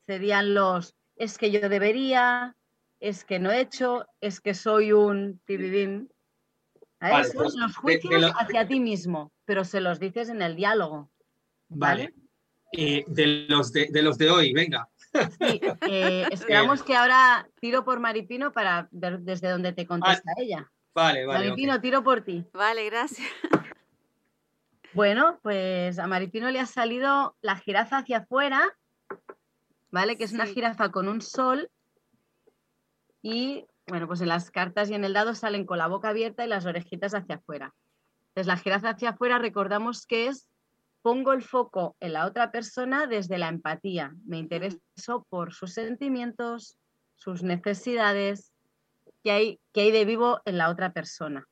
Serían 0.06 0.54
los, 0.54 0.96
es 1.16 1.38
que 1.38 1.52
yo 1.52 1.70
debería, 1.70 2.56
es 3.00 3.24
que 3.26 3.40
no 3.40 3.52
he 3.52 3.60
hecho, 3.62 4.06
es 4.22 4.40
que 4.42 4.54
soy 4.54 4.92
un 4.92 5.40
tibibim. 5.46 6.08
¿Vale? 7.00 7.30
Pues, 7.32 7.36
los 7.36 7.54
de- 7.56 7.62
de 7.68 7.74
juicios 7.74 8.22
lo- 8.22 8.34
hacia 8.40 8.68
ti 8.68 8.80
mismo, 8.80 9.32
pero 9.46 9.64
se 9.64 9.82
los 9.82 10.00
dices 10.00 10.30
en 10.30 10.42
el 10.42 10.56
diálogo. 10.56 11.10
Vale. 11.70 12.14
Eh, 12.74 13.06
de, 13.08 13.46
los 13.48 13.72
de, 13.72 13.88
de 13.92 14.02
los 14.02 14.18
de 14.18 14.30
hoy, 14.32 14.52
venga. 14.54 14.90
Sí, 15.40 15.62
eh, 15.88 16.28
esperamos 16.32 16.84
que 16.84 16.96
ahora 16.96 17.48
tiro 17.62 17.86
por 17.86 18.00
Maripino 18.00 18.52
para 18.52 18.88
ver 18.92 19.20
desde 19.20 19.50
dónde 19.50 19.74
te 19.74 19.86
contesta 19.86 20.32
ella. 20.38 20.70
Vale, 20.96 21.26
vale. 21.26 21.46
Maripino, 21.50 21.80
tiro 21.80 22.04
por 22.04 22.22
ti. 22.22 22.44
Vale, 22.52 22.86
gracias. 22.90 23.28
Bueno, 24.94 25.40
pues 25.44 26.00
a 26.00 26.08
Maripino 26.08 26.50
le 26.50 26.60
ha 26.60 26.66
salido 26.66 27.36
la 27.42 27.58
jirafa 27.58 28.00
hacia 28.00 28.18
afuera, 28.20 28.76
¿vale? 29.92 30.18
Que 30.18 30.24
es 30.24 30.32
una 30.34 30.46
jirafa 30.48 30.90
con 30.92 31.08
un 31.08 31.22
sol. 31.22 31.70
Y 33.30 33.66
bueno, 33.88 34.08
pues 34.08 34.22
en 34.22 34.30
las 34.30 34.52
cartas 34.52 34.90
y 34.90 34.94
en 34.94 35.04
el 35.04 35.12
dado 35.12 35.36
salen 35.36 35.66
con 35.66 35.80
la 35.80 35.88
boca 35.88 36.08
abierta 36.08 36.46
y 36.46 36.48
las 36.48 36.66
orejitas 36.66 37.14
hacia 37.14 37.36
afuera. 37.36 37.76
Entonces, 38.30 38.48
la 38.48 38.56
jirafa 38.56 38.92
hacia 38.92 39.10
afuera, 39.10 39.38
recordamos 39.38 40.06
que 40.06 40.28
es 40.28 40.48
pongo 41.02 41.34
el 41.34 41.42
foco 41.42 41.98
en 42.00 42.14
la 42.14 42.26
otra 42.26 42.52
persona 42.52 43.06
desde 43.06 43.38
la 43.38 43.50
empatía. 43.50 44.16
Me 44.26 44.38
intereso 44.38 45.26
por 45.28 45.54
sus 45.54 45.74
sentimientos, 45.74 46.78
sus 47.16 47.44
necesidades, 47.44 48.54
qué 49.26 49.32
hay, 49.32 49.60
qué 49.74 49.82
hay 49.82 49.92
de 49.92 50.06
vivo 50.06 50.40
en 50.46 50.58
la 50.58 50.70
otra 50.70 50.94
persona. 50.94 51.46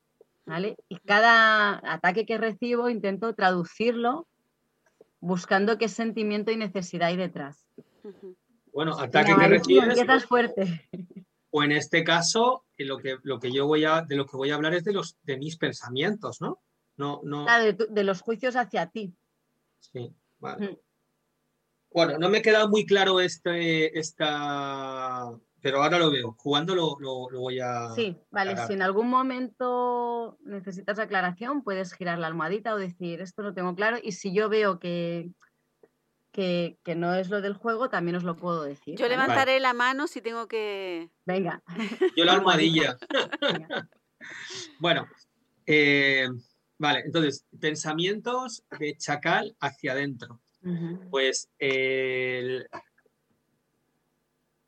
¿vale? 0.45 0.77
Y 0.87 0.97
cada 0.99 1.81
ataque 1.91 2.25
que 2.25 2.37
recibo 2.37 2.87
intento 2.87 3.35
traducirlo 3.35 4.27
buscando 5.19 5.77
qué 5.77 5.89
sentimiento 5.89 6.51
y 6.51 6.55
necesidad 6.55 7.09
hay 7.09 7.17
detrás. 7.17 7.67
Bueno, 8.71 8.97
ataque 8.97 9.35
que 9.35 9.47
recibes. 9.47 9.89
empiezas 9.89 10.25
fuerte. 10.25 10.87
O 11.57 11.63
en 11.63 11.71
este 11.71 12.03
caso, 12.03 12.65
lo 12.77 12.97
que, 12.97 13.17
lo 13.23 13.39
que 13.39 13.49
yo 13.49 13.65
voy 13.65 13.85
a, 13.85 14.01
de 14.01 14.17
lo 14.17 14.25
que 14.25 14.35
voy 14.35 14.51
a 14.51 14.55
hablar 14.55 14.73
es 14.73 14.83
de 14.83 14.91
los 14.91 15.15
de 15.23 15.37
mis 15.37 15.55
pensamientos, 15.55 16.41
¿no? 16.41 16.61
No, 16.97 17.21
no. 17.23 17.45
Ah, 17.47 17.59
de, 17.61 17.71
tu- 17.73 17.87
de 17.89 18.03
los 18.03 18.19
juicios 18.19 18.57
hacia 18.57 18.87
ti. 18.87 19.15
Sí, 19.79 20.13
vale. 20.39 20.71
Mm. 20.71 20.77
Bueno, 21.93 22.17
no 22.17 22.27
me 22.29 22.41
queda 22.41 22.67
muy 22.67 22.85
claro 22.85 23.21
este, 23.21 23.97
esta, 23.97 25.31
pero 25.61 25.81
ahora 25.81 25.97
lo 25.97 26.11
veo. 26.11 26.35
Jugando 26.37 26.75
lo, 26.75 26.97
lo- 26.99 27.29
lo 27.29 27.39
voy 27.39 27.61
a. 27.61 27.89
Sí, 27.95 28.17
vale. 28.31 28.49
aclarar. 28.51 28.67
Si 28.67 28.73
en 28.73 28.81
algún 28.81 29.07
momento 29.09 30.37
necesitas 30.43 30.99
aclaración, 30.99 31.63
puedes 31.63 31.93
girar 31.93 32.19
la 32.19 32.27
almohadita 32.27 32.73
o 32.73 32.77
decir, 32.77 33.21
esto 33.21 33.43
no 33.43 33.53
tengo 33.53 33.75
claro. 33.75 33.97
Y 34.03 34.11
si 34.11 34.33
yo 34.33 34.49
veo 34.49 34.77
que, 34.77 35.31
que, 36.35 36.77
que 36.83 36.95
no 36.95 37.15
es 37.15 37.29
lo 37.29 37.39
del 37.39 37.53
juego, 37.53 37.89
también 37.89 38.17
os 38.17 38.25
lo 38.25 38.35
puedo 38.35 38.63
decir. 38.63 38.97
Yo 38.97 39.05
¿vale? 39.05 39.15
levantaré 39.15 39.61
la 39.61 39.73
mano 39.73 40.05
si 40.05 40.21
tengo 40.21 40.49
que... 40.49 41.09
Venga. 41.25 41.63
Yo 42.17 42.25
la 42.25 42.33
almohadilla. 42.33 42.97
Bueno, 44.79 45.07
eh, 45.67 46.27
vale, 46.79 47.01
entonces, 47.05 47.45
pensamientos 47.59 48.63
de 48.79 48.97
chacal 48.97 49.55
hacia 49.59 49.91
adentro. 49.91 50.41
Pues 51.11 51.51
el- 51.59 52.67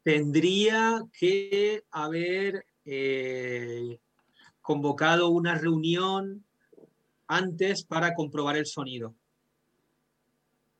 tendría 0.03 1.01
que 1.11 1.83
haber 1.89 2.65
eh, 2.85 3.97
convocado 4.61 5.29
una 5.29 5.55
reunión 5.55 6.45
antes 7.27 7.83
para 7.83 8.13
comprobar 8.13 8.57
el 8.57 8.67
sonido. 8.67 9.15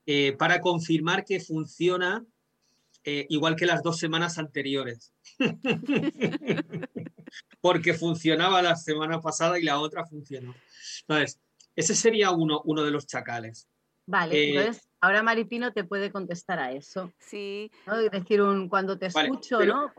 Eh, 0.09 0.31
para 0.39 0.61
confirmar 0.61 1.25
que 1.25 1.41
funciona 1.41 2.25
eh, 3.03 3.25
igual 3.29 3.57
que 3.57 3.65
las 3.65 3.83
dos 3.83 3.99
semanas 3.99 4.37
anteriores. 4.37 5.13
Porque 7.61 7.93
funcionaba 7.93 8.61
la 8.61 8.75
semana 8.75 9.19
pasada 9.21 9.59
y 9.59 9.63
la 9.63 9.79
otra 9.79 10.05
funcionó. 10.05 10.53
Entonces, 11.01 11.39
ese 11.75 11.95
sería 11.95 12.31
uno, 12.31 12.61
uno 12.65 12.83
de 12.83 12.91
los 12.91 13.05
chacales. 13.05 13.67
Vale, 14.05 14.35
Eh, 14.35 14.49
entonces 14.57 14.87
ahora 15.01 15.21
Maripino 15.23 15.73
te 15.73 15.83
puede 15.83 16.11
contestar 16.11 16.59
a 16.59 16.71
eso. 16.71 17.11
Sí, 17.19 17.69
¿no? 17.85 18.01
Y 18.01 18.09
decir 18.09 18.41
un 18.41 18.69
cuando 18.69 18.97
te 18.97 19.09
Vale, 19.09 19.27
escucho, 19.27 19.57
pero- 19.59 19.75
¿no? 19.75 19.93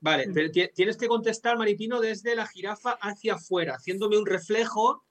Vale, 0.00 0.28
Mm. 0.28 0.34
pero 0.34 0.50
ti- 0.50 0.70
tienes 0.74 0.96
que 0.96 1.08
contestar, 1.08 1.56
Maripino, 1.58 2.00
desde 2.00 2.36
la 2.36 2.46
jirafa 2.46 2.92
hacia 3.00 3.34
afuera, 3.34 3.74
haciéndome 3.76 4.16
un 4.18 4.26
reflejo, 4.26 5.04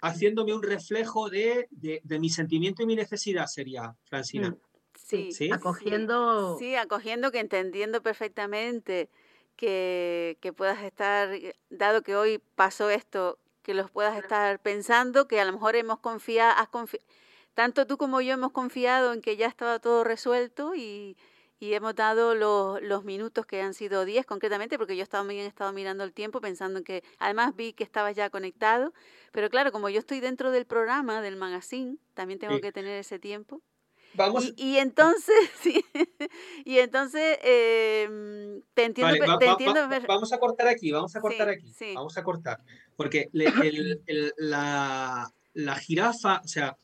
haciéndome 0.00 0.54
un 0.54 0.62
reflejo 0.62 1.28
de, 1.30 1.68
de- 1.70 2.00
de 2.04 2.18
mi 2.18 2.30
sentimiento 2.30 2.82
y 2.82 2.86
mi 2.86 2.96
necesidad, 2.96 3.46
sería, 3.46 3.94
Francina. 4.04 4.50
Mm, 4.50 4.56
sí. 4.94 5.32
Sí. 5.32 5.50
Acogiendo. 5.52 6.56
Sí, 6.58 6.74
acogiendo 6.74 7.30
que 7.32 7.40
entendiendo 7.40 8.02
perfectamente 8.02 9.08
que, 9.56 10.38
que 10.40 10.52
puedas 10.52 10.82
estar, 10.82 11.30
dado 11.68 12.02
que 12.02 12.16
hoy 12.16 12.40
pasó 12.54 12.88
esto, 12.90 13.38
que 13.62 13.74
los 13.74 13.90
puedas 13.90 14.16
estar 14.16 14.58
pensando, 14.60 15.28
que 15.28 15.38
a 15.40 15.44
lo 15.44 15.52
mejor 15.52 15.76
hemos 15.76 15.98
confiado, 15.98 16.54
has 16.58 16.68
confi- 16.70 17.00
tanto 17.54 17.86
tú 17.86 17.98
como 17.98 18.20
yo 18.22 18.32
hemos 18.32 18.52
confiado 18.52 19.12
en 19.12 19.20
que 19.20 19.36
ya 19.36 19.46
estaba 19.48 19.78
todo 19.80 20.02
resuelto 20.02 20.74
y, 20.74 21.16
y 21.60 21.74
hemos 21.74 21.94
dado 21.94 22.34
los, 22.34 22.80
los 22.82 23.04
minutos 23.04 23.44
que 23.46 23.60
han 23.60 23.74
sido 23.74 24.04
10 24.04 24.24
concretamente, 24.26 24.78
porque 24.78 24.96
yo 24.96 25.02
estaba, 25.02 25.30
he 25.32 25.46
estado 25.46 25.72
mirando 25.72 26.02
el 26.04 26.12
tiempo 26.12 26.40
pensando 26.40 26.78
en 26.78 26.84
que, 26.84 27.04
además 27.18 27.54
vi 27.54 27.74
que 27.74 27.84
estabas 27.84 28.16
ya 28.16 28.30
conectado, 28.30 28.92
pero 29.30 29.50
claro, 29.50 29.70
como 29.70 29.88
yo 29.90 29.98
estoy 30.00 30.20
dentro 30.20 30.50
del 30.50 30.64
programa, 30.66 31.20
del 31.20 31.36
magazine, 31.36 31.98
también 32.14 32.38
tengo 32.40 32.54
Sí. 32.56 32.60
que 32.62 32.72
tener 32.72 32.98
ese 32.98 33.18
tiempo. 33.18 33.60
Vamos, 34.14 34.52
Y, 34.56 34.70
y 34.72 34.78
entonces, 34.78 35.36
sí, 35.62 35.84
y 36.64 36.78
entonces 36.78 37.38
eh, 37.42 38.60
te 38.74 38.84
entiendo, 38.84 39.12
Vale, 39.18 39.32
va- 39.32 39.38
te 39.38 39.46
va- 39.46 39.52
entiendo 39.52 39.80
va- 39.82 39.88
per- 39.88 40.06
vamos 40.08 40.32
a 40.32 40.38
cortar 40.38 40.66
aquí, 40.66 40.90
vamos 40.90 41.14
a 41.14 41.20
cortar 41.20 41.48
Sí, 41.48 41.54
aquí, 41.54 41.72
sí. 41.72 41.92
vamos 41.94 42.16
a 42.18 42.24
cortar, 42.24 42.58
porque 42.96 43.28
le- 43.32 43.44
el- 43.72 44.02
el- 44.06 44.32
la, 44.38 45.30
la 45.54 45.74
jirafa, 45.74 46.40
o 46.44 46.48
sea, 46.48 46.76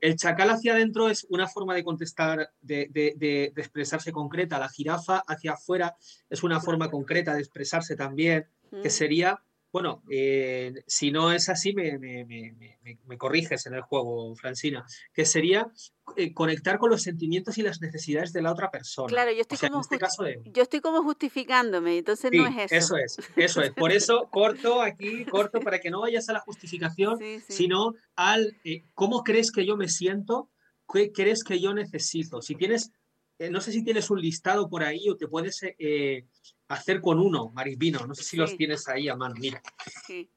el 0.00 0.16
chacal 0.16 0.50
hacia 0.50 0.74
adentro 0.74 1.08
es 1.08 1.26
una 1.30 1.48
forma 1.48 1.74
de 1.74 1.82
contestar, 1.84 2.50
de, 2.60 2.88
de- 2.90 3.14
de- 3.16 3.52
de 3.54 3.60
expresarse 3.62 4.12
concreta, 4.12 4.58
la 4.58 4.68
jirafa 4.68 5.24
hacia 5.26 5.52
afuera 5.52 5.96
es 6.30 6.42
una 6.42 6.60
forma 6.60 6.88
concreta 6.90 7.34
de 7.34 7.40
expresarse 7.40 7.96
también, 7.96 8.46
que 8.70 8.88
Mm, 8.88 8.90
sería, 8.90 9.42
bueno, 9.72 10.02
eh, 10.10 10.74
si 10.86 11.10
no 11.10 11.32
es 11.32 11.48
así, 11.48 11.72
me, 11.72 11.98
me- 11.98 12.24
me- 12.26 12.78
me- 13.06 13.18
corriges 13.18 13.64
en 13.66 13.74
el 13.74 13.80
juego, 13.82 14.34
Francina, 14.36 14.84
que 15.14 15.24
sería 15.24 15.70
eh, 16.16 16.34
conectar 16.34 16.78
con 16.78 16.90
los 16.90 17.02
sentimientos 17.02 17.56
y 17.58 17.62
las 17.62 17.80
necesidades 17.80 18.32
de 18.32 18.42
la 18.42 18.52
otra 18.52 18.70
persona. 18.70 19.08
Claro, 19.08 19.30
yo 19.30 19.38
O 19.38 19.40
estoy 19.42 19.58
sea, 19.58 19.68
como 19.70 19.80
este 19.80 19.96
justi- 19.96 20.00
caso 20.00 20.22
de... 20.24 20.40
yo 20.44 20.62
estoy 20.62 20.80
como 20.80 21.02
justificándome, 21.02 21.98
entonces 21.98 22.30
Sí, 22.30 22.36
no 22.38 22.46
es 22.46 22.70
eso. 22.72 22.96
es, 22.96 23.18
eso 23.36 23.62
es. 23.62 23.70
Por 23.72 23.92
eso 23.92 24.28
corto 24.30 24.82
aquí, 24.82 25.24
corto 25.24 25.60
para 25.60 25.78
que 25.80 25.90
no 25.90 26.00
vayas 26.00 26.28
a 26.28 26.32
la 26.34 26.40
justificación, 26.40 27.18
Sí, 27.18 27.40
sí. 27.40 27.52
sino 27.52 27.94
al 28.16 28.56
eh, 28.64 28.84
cómo 28.94 29.22
crees 29.24 29.50
que 29.52 29.64
yo 29.64 29.76
me 29.76 29.88
siento, 29.88 30.50
qué 30.92 31.12
crees 31.12 31.44
que 31.44 31.60
yo 31.60 31.72
necesito. 31.72 32.42
Si 32.42 32.54
tienes, 32.56 32.90
eh, 33.38 33.50
no 33.50 33.60
sé 33.60 33.72
si 33.72 33.82
tienes 33.84 34.10
un 34.10 34.20
listado 34.20 34.68
por 34.68 34.82
ahí 34.82 35.08
o 35.08 35.16
te 35.16 35.26
puedes 35.28 35.62
eh, 35.62 35.76
eh, 35.78 36.26
hacer 36.68 37.00
con 37.00 37.18
uno, 37.18 37.50
Maripino, 37.50 38.06
no 38.06 38.14
sé 38.14 38.22
si 38.24 38.36
los 38.36 38.56
tienes 38.56 38.88
ahí 38.88 39.08
a 39.08 39.16
mano. 39.16 39.34
Mira, 39.38 39.62
sí. 40.06 40.30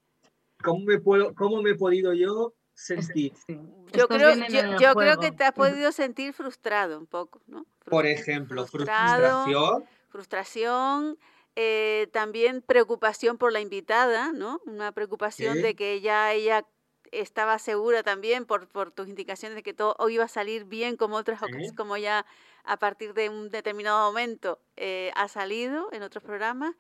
¿cómo 0.63 0.86
me, 0.86 0.99
puedo, 0.99 1.34
cómo 1.36 1.62
me 1.62 1.71
he 1.71 1.75
podido 1.75 2.13
yo 2.13 2.53
sentir? 2.73 3.34
Sí. 3.47 3.60
Yo, 3.93 4.08
creo, 4.08 4.34
yo, 4.79 4.95
creo 4.95 5.19
que 5.19 5.31
te 5.31 5.43
has 5.43 5.53
podido 5.53 5.91
sentir 5.91 6.34
frustrado 6.34 6.99
un 6.99 7.05
poco, 7.08 7.41
¿no? 7.47 7.65
Por 7.86 8.05
ejemplo, 8.05 8.65
frustrado, 8.65 9.43
frustración, 9.43 9.86
frustración, 10.10 11.19
eh, 11.55 12.10
también 12.12 12.62
preocupación 12.62 13.38
por 13.38 13.53
la 13.53 13.62
invitada, 13.62 14.34
¿no? 14.34 14.60
Una 14.65 14.91
preocupación 14.91 15.62
de 15.62 15.75
que 15.75 16.01
ya 16.01 16.34
ella 16.34 16.65
estaba 17.12 17.60
segura 17.60 18.03
también 18.03 18.45
por, 18.45 18.67
por 18.67 18.91
tus 18.91 19.08
indicaciones 19.08 19.55
de 19.55 19.63
que 19.63 19.73
todo 19.73 19.95
hoy 19.99 20.15
iba 20.15 20.25
a 20.25 20.27
salir 20.27 20.65
bien 20.65 20.97
como 20.97 21.15
otras 21.15 21.39
Sí. 21.39 21.45
ocas- 21.45 21.75
como 21.75 21.95
ya 21.95 22.25
a 22.65 22.78
partir 22.78 23.13
de 23.13 23.30
un 23.30 23.49
determinado 23.49 24.08
momento 24.10 24.60
eh, 24.78 25.12
ha 25.15 25.28
salido 25.28 25.89
en 25.91 26.04
otros 26.04 26.23
programas. 26.23 26.75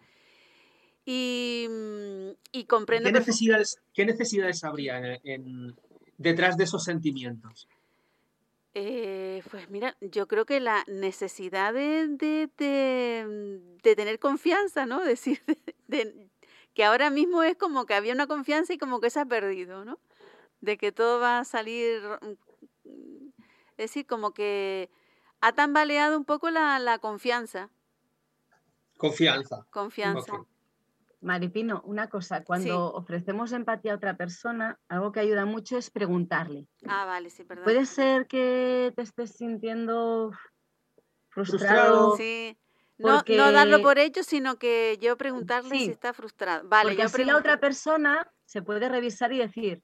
Y, 1.05 1.67
mm, 1.69 2.29
y 2.51 2.65
comprendo 2.65 3.07
¿qué 3.09 3.13
necesidades, 3.19 3.79
qué 3.93 4.05
necesidades 4.05 4.63
habría 4.63 4.97
en- 4.97 5.19
en- 5.23 5.75
detrás 6.17 6.57
de 6.57 6.63
esos 6.63 6.83
sentimientos? 6.83 7.67
Eh, 8.73 9.41
pues 9.51 9.69
mira, 9.69 9.95
yo 10.01 10.27
creo 10.27 10.45
que 10.45 10.59
la 10.59 10.83
necesidad 10.87 11.73
de, 11.73 12.07
de, 12.09 12.49
de, 12.57 13.25
mm, 13.25 13.77
de 13.83 13.95
tener 13.95 14.19
confianza, 14.19 14.85
¿no? 14.85 14.99
Decir, 15.05 15.41
de- 15.87 16.27
que 16.73 16.83
ahora 16.83 17.09
mismo 17.09 17.41
es 17.43 17.55
como 17.55 17.85
que 17.85 17.93
había 17.93 18.13
una 18.13 18.27
confianza 18.27 18.73
y 18.73 18.77
como 18.77 18.99
que 18.99 19.09
se 19.09 19.19
ha 19.21 19.25
perdido, 19.25 19.85
¿no? 19.85 19.97
De 20.59 20.77
que 20.77 20.91
todo 20.91 21.19
va 21.19 21.39
a 21.39 21.45
salir, 21.45 22.01
mm, 22.83 23.27
es 23.71 23.77
decir, 23.77 24.05
como 24.07 24.33
que 24.33 24.89
ha 25.41 25.53
tambaleado 25.53 26.17
un 26.17 26.25
poco 26.25 26.49
la, 26.49 26.79
la 26.79 26.99
confianza, 26.99 27.69
Confianza. 28.97 29.65
confianza. 29.69 30.45
Maripino, 31.21 31.81
una 31.85 32.07
cosa, 32.07 32.43
cuando 32.43 32.93
ofrecemos 32.93 33.51
empatía 33.51 33.93
a 33.93 33.95
otra 33.95 34.15
persona, 34.15 34.79
algo 34.87 35.11
que 35.11 35.21
ayuda 35.21 35.45
mucho 35.45 35.77
es 35.77 35.89
preguntarle. 35.89 36.67
Ah, 36.87 37.05
vale, 37.05 37.29
sí, 37.31 37.43
perdón. 37.43 37.63
Puede 37.63 37.85
ser 37.85 38.27
que 38.27 38.93
te 38.95 39.01
estés 39.01 39.31
sintiendo 39.31 40.31
Frustrado. 41.29 42.15
frustrado, 42.15 42.17
Sí. 42.17 42.57
No, 42.97 43.23
no 43.27 43.51
darlo 43.51 43.81
por 43.81 43.99
hecho, 43.99 44.23
sino 44.23 44.57
que 44.57 44.97
yo 45.01 45.17
preguntarle 45.17 45.77
si 45.79 45.91
está 45.91 46.13
frustrado. 46.13 46.65
Vale, 46.69 46.91
porque 46.91 47.01
yo 47.01 47.05
así 47.07 47.25
la 47.25 47.35
otra 47.35 47.59
persona 47.59 48.31
se 48.45 48.61
puede 48.61 48.87
revisar 48.87 49.33
y 49.33 49.39
decir, 49.39 49.83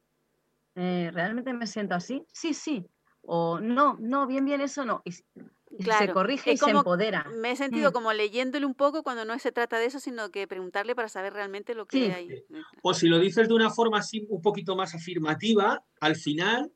eh, 0.76 1.12
¿realmente 1.14 1.52
me 1.52 1.68
siento 1.68 1.96
así? 1.96 2.24
Sí, 2.32 2.54
sí. 2.54 2.86
O 3.24 3.60
no, 3.60 3.98
no, 4.00 4.28
bien, 4.28 4.46
bien, 4.46 4.62
eso 4.62 4.84
no. 4.86 5.02
Y, 5.06 5.12
se 5.12 6.12
corrige 6.12 6.52
y 6.54 6.58
se 6.58 6.70
empodera. 6.70 7.26
Me 7.38 7.52
he 7.52 7.56
sentido 7.56 7.92
Mm. 7.92 7.94
como 7.94 8.14
leyéndole 8.14 8.66
un 8.66 8.74
poco 8.76 9.04
cuando 9.04 9.24
no 9.26 9.38
se 9.40 9.52
trata 9.52 9.78
de 9.80 9.86
eso, 9.86 10.00
sino 10.00 10.30
que 10.32 10.48
preguntarle 10.48 10.96
para 10.96 11.08
saber 11.08 11.34
realmente 11.34 11.74
lo 11.76 11.86
que 11.86 12.06
Sí. 12.08 12.12
hay. 12.12 12.44
O 12.82 12.94
si 12.94 13.08
lo 13.08 13.20
dices 13.20 13.48
de 13.48 13.54
una 13.54 13.70
forma 13.70 14.00
así 14.00 14.26
un 14.30 14.42
poquito 14.42 14.76
más 14.76 14.94
afirmativa, 14.96 15.84
al 16.02 16.16
final 16.16 16.72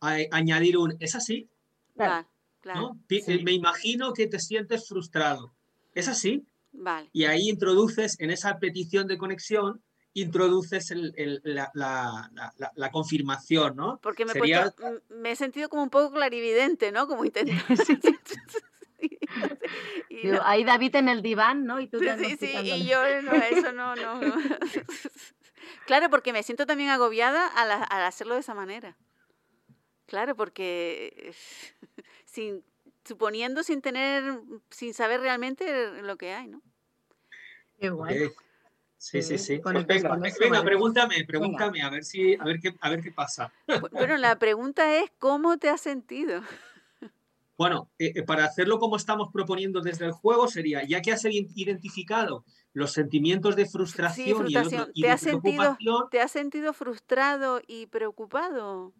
a- 0.00 0.18
añadir 0.30 0.76
un 0.78 0.94
es 1.00 1.14
así, 1.16 1.48
Claro. 1.96 2.28
Claro. 2.60 2.80
¿no? 2.80 3.00
Sí. 3.08 3.42
Me 3.42 3.52
imagino 3.52 4.12
que 4.12 4.26
te 4.26 4.38
sientes 4.38 4.86
frustrado. 4.88 5.54
Es 5.94 6.08
así. 6.08 6.44
Vale. 6.72 7.08
Y 7.12 7.24
ahí 7.24 7.48
introduces 7.48 8.20
en 8.20 8.30
esa 8.30 8.58
petición 8.58 9.06
de 9.06 9.16
conexión, 9.16 9.82
introduces 10.20 10.90
el- 10.90 11.12
el- 11.16 11.40
la, 11.44 11.70
la- 11.74 12.30
la- 12.74 12.90
confirmación, 12.90 13.76
¿no? 13.76 13.98
Porque 14.02 14.24
me, 14.24 14.30
he 14.32 14.34
Sería- 14.34 14.62
puesto- 14.62 15.02
me 15.10 15.32
he 15.32 15.36
sentido 15.36 15.68
como 15.68 15.82
un 15.82 15.90
poco 15.90 16.12
clarividente, 16.12 16.90
¿no? 16.92 17.06
Como 17.06 17.24
intentando. 17.24 17.62
y 20.08 20.26
no- 20.26 20.40
Ahí 20.44 20.64
David 20.64 20.96
en 20.96 21.08
el 21.08 21.22
diván, 21.22 21.64
¿no? 21.66 21.80
Y 21.80 21.88
tú 21.88 21.98
Sí, 21.98 22.06
sí, 22.18 22.36
sí, 22.38 22.70
y 22.70 22.86
yo 22.86 23.22
no, 23.22 23.32
eso 23.32 23.72
no, 23.72 23.94
no, 23.96 24.20
no. 24.20 24.34
Claro, 25.86 26.08
porque 26.10 26.32
me 26.32 26.42
siento 26.42 26.64
también 26.66 26.88
agobiada 26.90 27.46
al, 27.48 27.70
ha- 27.70 27.82
al 27.84 28.02
hacerlo 28.04 28.34
de 28.34 28.40
esa 28.40 28.54
manera. 28.54 28.96
Claro, 30.06 30.34
porque 30.36 31.34
sin 32.24 32.64
suponiendo 33.04 33.62
sin 33.62 33.82
tener, 33.82 34.40
sin 34.70 34.94
saber 34.94 35.20
realmente 35.20 36.02
lo 36.02 36.16
que 36.16 36.32
hay, 36.32 36.48
¿no? 36.48 36.60
Qué. 37.78 37.90
Sí, 39.08 39.22
sí, 39.22 39.38
Sí, 39.38 39.44
sí. 39.56 39.58
Pues 39.60 39.86
venga, 39.86 40.62
pregúntame, 40.64 41.24
pregúntame, 41.24 41.80
a 41.80 41.90
ver 41.90 42.02
si, 42.04 42.34
a 42.34 42.42
ver 42.42 42.58
qué, 42.58 42.74
a 42.80 42.90
ver 42.90 43.00
qué 43.00 43.12
pasa. 43.12 43.52
Bu- 43.68 43.88
Bueno, 43.92 44.16
la 44.16 44.36
pregunta 44.36 44.96
es, 44.98 45.12
¿cómo 45.20 45.58
te 45.58 45.68
has 45.68 45.80
sentido? 45.80 46.42
Bueno, 47.58 47.88
eh, 47.98 48.12
eh, 48.16 48.22
para 48.22 48.44
hacerlo 48.44 48.78
como 48.78 48.96
estamos 48.96 49.28
proponiendo 49.32 49.80
desde 49.80 50.04
el 50.04 50.12
juego 50.12 50.46
sería, 50.48 50.84
ya 50.84 51.00
que 51.00 51.10
has 51.12 51.24
identificado 51.24 52.44
los 52.74 52.92
sentimientos 52.92 53.56
de 53.56 53.64
frustración, 53.66 54.26
y, 54.26 54.30
el 54.30 54.36
otro- 54.36 54.44
frustración. 54.44 54.90
y 54.92 55.00
¿Te 55.02 55.06
de 55.06 55.12
has 55.14 55.20
sentido- 55.22 55.40
preocupación, 55.56 56.04
¿Te 56.10 56.20
has 56.20 56.32
sentido 56.32 56.72
frustrado 56.74 57.60
y 57.66 57.86
preocupado? 57.86 58.92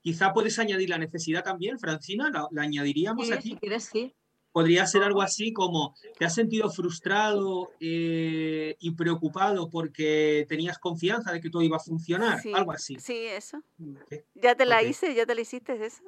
quizá 0.00 0.32
puedes 0.32 0.58
añadir 0.58 0.88
la 0.88 0.96
necesidad 0.98 1.42
también, 1.44 1.78
Francina, 1.78 2.30
la, 2.30 2.46
la 2.50 2.62
añadiríamos 2.62 3.26
Sí, 3.26 3.32
aquí. 3.34 3.48
si 3.50 3.56
quieres, 3.56 3.84
sí. 3.84 4.14
Podría 4.52 4.86
ser 4.86 5.02
algo 5.02 5.22
así 5.22 5.52
como, 5.52 5.94
¿te 6.18 6.24
has 6.24 6.34
sentido 6.34 6.70
frustrado 6.70 7.70
eh, 7.80 8.76
y 8.80 8.90
preocupado 8.92 9.68
porque 9.70 10.46
tenías 10.48 10.78
confianza 10.78 11.32
de 11.32 11.40
que 11.40 11.50
todo 11.50 11.62
iba 11.62 11.76
a 11.76 11.80
funcionar? 11.80 12.40
Sí, 12.40 12.52
Algo 12.54 12.72
así. 12.72 12.96
Sí, 12.98 13.26
eso. 13.26 13.58
Ok. 14.02 14.14
¿Ya 14.34 14.54
te 14.54 14.64
la 14.64 14.82
hice? 14.82 15.14
¿Ya 15.14 15.26
te 15.26 15.34
la 15.34 15.42
hiciste 15.42 15.84
eso? 15.84 16.02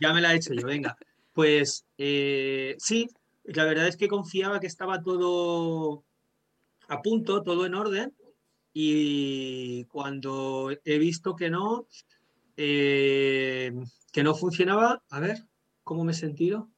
Ya 0.00 0.12
me 0.12 0.20
la 0.20 0.32
he 0.32 0.36
hecho 0.36 0.54
yo, 0.54 0.66
venga. 0.66 0.96
Pues 1.32 1.86
eh, 1.98 2.76
sí, 2.78 3.08
la 3.44 3.64
verdad 3.64 3.88
es 3.88 3.96
que 3.96 4.08
confiaba 4.08 4.60
que 4.60 4.66
estaba 4.66 5.02
todo 5.02 6.04
a 6.88 7.00
punto, 7.00 7.42
todo 7.42 7.64
en 7.66 7.74
orden, 7.74 8.14
y 8.72 9.84
cuando 9.84 10.70
he 10.84 10.98
visto 10.98 11.36
que 11.36 11.48
no, 11.48 11.86
eh, 12.56 13.72
que 14.12 14.22
no 14.24 14.34
funcionaba, 14.34 15.02
a 15.10 15.20
ver, 15.20 15.46
¿cómo 15.84 16.04
me 16.04 16.12
he 16.12 16.16
sentido? 16.16 16.68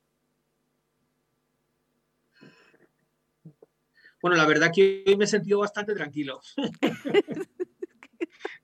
Bueno, 4.27 4.39
la 4.39 4.47
verdad 4.49 4.73
que 4.75 5.05
hoy 5.07 5.17
me 5.17 5.25
he 5.25 5.29
sentido 5.29 5.61
bastante 5.61 5.95
tranquilo. 5.95 6.41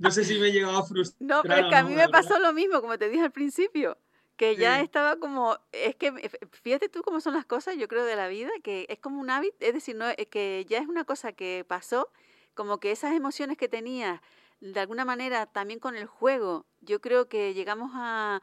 no 0.01 0.11
sé 0.11 0.25
si 0.25 0.37
me 0.41 0.49
he 0.49 0.53
llegado 0.53 0.77
a 0.77 0.85
frustrar. 0.85 1.17
No, 1.21 1.43
pero 1.43 1.55
es 1.55 1.67
que 1.69 1.77
a 1.77 1.85
mí 1.85 1.95
me 1.95 2.09
pasó 2.09 2.41
lo 2.41 2.53
mismo, 2.53 2.81
como 2.81 2.99
te 2.99 3.09
dije 3.09 3.23
al 3.23 3.31
principio, 3.31 3.97
que 4.37 4.57
ya 4.57 4.79
Sí. 4.79 4.85
estaba 4.87 5.21
como, 5.21 5.57
es 5.71 5.95
que 5.95 6.13
fíjate 6.51 6.89
tú 6.89 7.03
cómo 7.05 7.21
son 7.21 7.35
las 7.35 7.47
cosas, 7.47 7.77
yo 7.77 7.87
creo, 7.87 8.05
de 8.05 8.17
la 8.17 8.27
vida, 8.27 8.51
que 8.65 8.87
es 8.89 8.99
como 8.99 9.21
un 9.21 9.31
hábito, 9.31 9.55
es 9.61 9.73
decir, 9.73 9.95
no, 9.95 10.09
es 10.09 10.27
que 10.27 10.67
ya 10.69 10.79
es 10.79 10.89
una 10.89 11.05
cosa 11.05 11.31
que 11.31 11.65
pasó, 11.65 12.11
como 12.55 12.81
que 12.81 12.91
esas 12.91 13.15
emociones 13.15 13.57
que 13.57 13.69
tenía, 13.69 14.21
de 14.61 14.81
alguna 14.81 15.05
manera, 15.05 15.47
también 15.47 15.79
con 15.79 15.95
el 15.95 16.07
juego, 16.07 16.67
yo 16.81 17.01
creo 17.01 17.29
que 17.29 17.55
llegamos 17.55 17.93
a, 17.95 18.43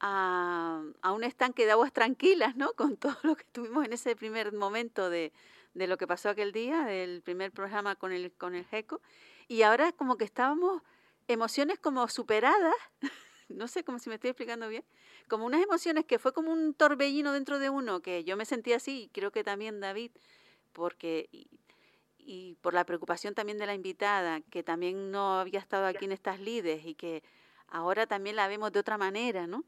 a, 0.00 0.82
a 1.00 1.12
un 1.12 1.22
estanque 1.22 1.64
de 1.64 1.70
aguas 1.70 1.92
tranquilas, 1.92 2.56
¿no? 2.56 2.72
Con 2.76 2.96
todo 2.96 3.16
lo 3.22 3.36
que 3.36 3.44
tuvimos 3.52 3.84
en 3.84 3.92
ese 3.92 4.16
primer 4.16 4.52
momento 4.52 5.10
de, 5.10 5.32
de 5.76 5.86
lo 5.86 5.98
que 5.98 6.06
pasó 6.06 6.30
aquel 6.30 6.52
día, 6.52 6.86
del 6.86 7.20
primer 7.20 7.52
programa 7.52 7.96
con 7.96 8.10
el, 8.10 8.32
con 8.32 8.54
el 8.54 8.64
GECO, 8.64 9.02
y 9.46 9.60
ahora 9.60 9.92
como 9.92 10.16
que 10.16 10.24
estábamos 10.24 10.82
emociones 11.28 11.78
como 11.78 12.08
superadas, 12.08 12.74
no 13.50 13.68
sé 13.68 13.84
cómo 13.84 13.98
si 13.98 14.08
me 14.08 14.14
estoy 14.14 14.30
explicando 14.30 14.68
bien, 14.68 14.84
como 15.28 15.44
unas 15.44 15.62
emociones 15.62 16.06
que 16.06 16.18
fue 16.18 16.32
como 16.32 16.50
un 16.50 16.72
torbellino 16.72 17.30
dentro 17.30 17.58
de 17.58 17.68
uno, 17.68 18.00
que 18.00 18.24
yo 18.24 18.38
me 18.38 18.46
sentí 18.46 18.72
así, 18.72 19.02
y 19.02 19.08
creo 19.08 19.32
que 19.32 19.44
también 19.44 19.78
David, 19.80 20.12
porque 20.72 21.28
y, 22.18 22.54
por 22.62 22.72
la 22.72 22.86
preocupación 22.86 23.34
también 23.34 23.58
de 23.58 23.66
la 23.66 23.74
invitada, 23.74 24.40
que 24.50 24.62
también 24.62 25.10
no 25.10 25.38
había 25.38 25.60
estado 25.60 25.84
aquí 25.86 26.06
en 26.06 26.12
estas 26.12 26.40
lides 26.40 26.86
y 26.86 26.94
que 26.94 27.22
ahora 27.68 28.06
también 28.06 28.36
la 28.36 28.48
vemos 28.48 28.72
de 28.72 28.80
otra 28.80 28.96
manera, 28.96 29.46
¿no? 29.46 29.64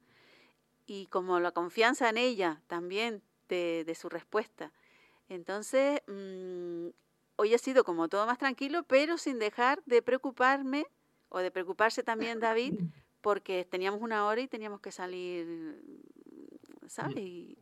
Y 0.87 1.07
como 1.09 1.39
la 1.39 1.53
confianza 1.53 2.09
en 2.09 2.17
ella 2.17 2.63
también 2.67 3.23
de, 3.49 3.85
de 3.87 3.95
su 3.95 4.09
respuesta. 4.09 4.73
Entonces, 5.29 6.01
mm, 6.07 6.89
hoy 7.37 7.55
ha 7.55 7.59
sido 7.59 7.85
como 7.85 8.09
todo 8.09 8.27
más 8.27 8.39
tranquilo, 8.39 8.83
pero 8.85 9.19
sin 9.19 9.39
dejar 9.39 9.83
de 9.85 10.03
preocuparme 10.03 10.87
o 11.29 11.39
de 11.41 11.51
preocuparse 11.51 12.03
también 12.03 12.41
David, 12.41 12.73
porque 13.21 13.65
teníamos 13.65 14.01
una 14.01 14.27
hora 14.27 14.41
y 14.41 14.49
teníamos 14.49 14.81
que 14.81 14.93
salir, 14.93 15.83
¿sabes? 16.87 17.17
Y- 17.19 17.59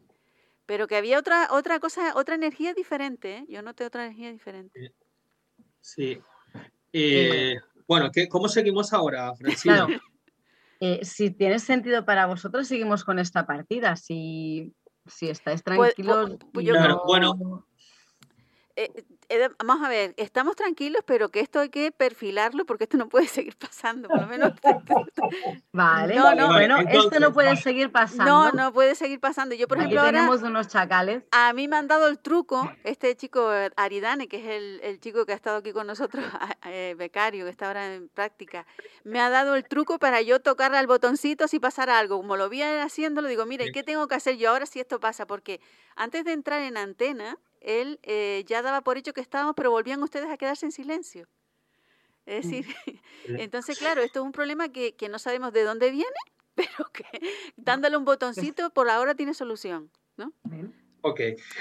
pero 0.66 0.88
que 0.88 0.96
había 0.96 1.18
otra 1.18 1.48
otra 1.52 1.78
cosa, 1.78 2.12
otra 2.16 2.34
energía 2.34 2.74
diferente, 2.74 3.36
¿eh? 3.38 3.46
Yo 3.48 3.62
noté 3.62 3.84
otra 3.84 4.04
energía 4.04 4.32
diferente. 4.32 4.92
Sí. 5.80 6.20
Eh, 6.92 7.54
bueno, 7.86 8.10
¿qué- 8.12 8.28
¿cómo 8.28 8.48
seguimos 8.48 8.92
ahora, 8.92 9.32
Francina? 9.36 9.86
Claro. 9.86 9.88
Eh, 10.78 11.02
si 11.06 11.30
tiene 11.30 11.58
sentido 11.58 12.04
para 12.04 12.26
vosotros, 12.26 12.68
seguimos 12.68 13.02
con 13.02 13.18
esta 13.18 13.46
partida. 13.46 13.96
Si, 13.96 14.74
si 15.08 15.28
estáis 15.28 15.62
Pues- 15.62 15.94
tranquilos. 15.94 16.36
pues 16.52 16.66
yo- 16.66 16.74
no- 16.74 17.02
bueno. 17.06 17.65
Eh, 18.78 18.92
eh, 19.30 19.48
vamos 19.64 19.82
a 19.84 19.88
ver, 19.88 20.12
estamos 20.18 20.54
tranquilos, 20.54 21.02
pero 21.06 21.30
que 21.30 21.40
esto 21.40 21.60
hay 21.60 21.70
que 21.70 21.90
perfilarlo 21.92 22.66
porque 22.66 22.84
esto 22.84 22.98
no 22.98 23.08
puede 23.08 23.26
seguir 23.26 23.56
pasando, 23.56 24.06
por 24.08 24.20
lo 24.20 24.26
menos. 24.26 24.52
Vale, 25.72 26.14
No, 26.14 26.34
no. 26.34 26.48
bueno, 26.48 26.76
Vale, 26.76 26.98
esto 26.98 27.18
no 27.20 27.32
puede 27.32 27.48
vale. 27.48 27.60
seguir 27.60 27.90
pasando. 27.90 28.24
No, 28.24 28.52
no 28.52 28.72
puede 28.72 28.94
seguir 28.94 29.20
pasando. 29.20 29.54
Yo, 29.54 29.66
por 29.68 29.78
Aquí 29.78 29.86
ejemplo, 29.86 30.00
ahora 30.02 30.18
tenemos 30.20 30.42
unos 30.42 30.68
chacales. 30.68 31.22
a 31.30 31.52
mí 31.52 31.68
me 31.68 31.76
han 31.76 31.88
dado 31.88 32.08
el 32.08 32.18
truco, 32.18 32.70
este 32.84 33.16
chico 33.16 33.52
eh, 33.52 33.70
Aridane, 33.76 34.28
que 34.28 34.36
es 34.38 34.44
el, 34.46 34.80
el 34.82 35.00
chico 35.00 35.26
que 35.26 35.32
ha 35.32 35.36
estado 35.36 35.56
aquí 35.58 35.72
con 35.72 35.86
nosotros, 35.86 36.24
eh, 36.66 36.94
becario, 36.98 37.44
que 37.44 37.50
está 37.50 37.68
ahora 37.68 37.94
en 37.94 38.08
práctica, 38.08 38.66
me 39.04 39.20
ha 39.20 39.30
dado 39.30 39.54
el 39.56 39.64
truco 39.64 39.98
para 39.98 40.20
yo 40.22 40.40
tocar 40.40 40.74
al 40.74 40.86
botoncito 40.86 41.48
si 41.48 41.58
pasara 41.60 41.98
algo. 41.98 42.16
Como 42.18 42.36
lo 42.36 42.48
vi 42.48 42.62
haciéndolo, 42.62 43.28
digo, 43.28 43.46
mira, 43.46 43.64
¿y 43.64 43.72
qué 43.72 43.82
tengo 43.82 44.06
que 44.08 44.14
hacer 44.16 44.36
yo 44.36 44.50
ahora 44.50 44.66
si 44.66 44.80
esto 44.80 45.00
pasa? 45.00 45.26
Porque 45.26 45.60
antes 45.96 46.24
de 46.24 46.32
entrar 46.32 46.60
en 46.62 46.76
antena, 46.76 47.38
él 47.66 47.98
eh, 48.04 48.44
ya 48.46 48.62
daba 48.62 48.80
por 48.80 48.96
hecho 48.96 49.12
que 49.12 49.20
estábamos, 49.20 49.54
pero 49.56 49.70
volvían 49.70 50.02
ustedes 50.02 50.30
a 50.30 50.36
quedarse 50.38 50.64
en 50.64 50.72
silencio. 50.72 51.28
Es 52.24 52.44
decir, 52.44 52.66
entonces, 53.26 53.78
claro, 53.78 54.02
esto 54.02 54.20
es 54.20 54.24
un 54.24 54.32
problema 54.32 54.68
que, 54.70 54.94
que 54.94 55.08
no 55.08 55.18
sabemos 55.18 55.52
de 55.52 55.64
dónde 55.64 55.90
viene, 55.90 56.06
pero 56.54 56.90
que 56.92 57.04
dándole 57.56 57.96
un 57.96 58.04
botoncito 58.04 58.70
por 58.70 58.88
ahora 58.88 59.14
tiene 59.14 59.34
solución, 59.34 59.90
¿no? 60.16 60.32
Ok. 61.02 61.20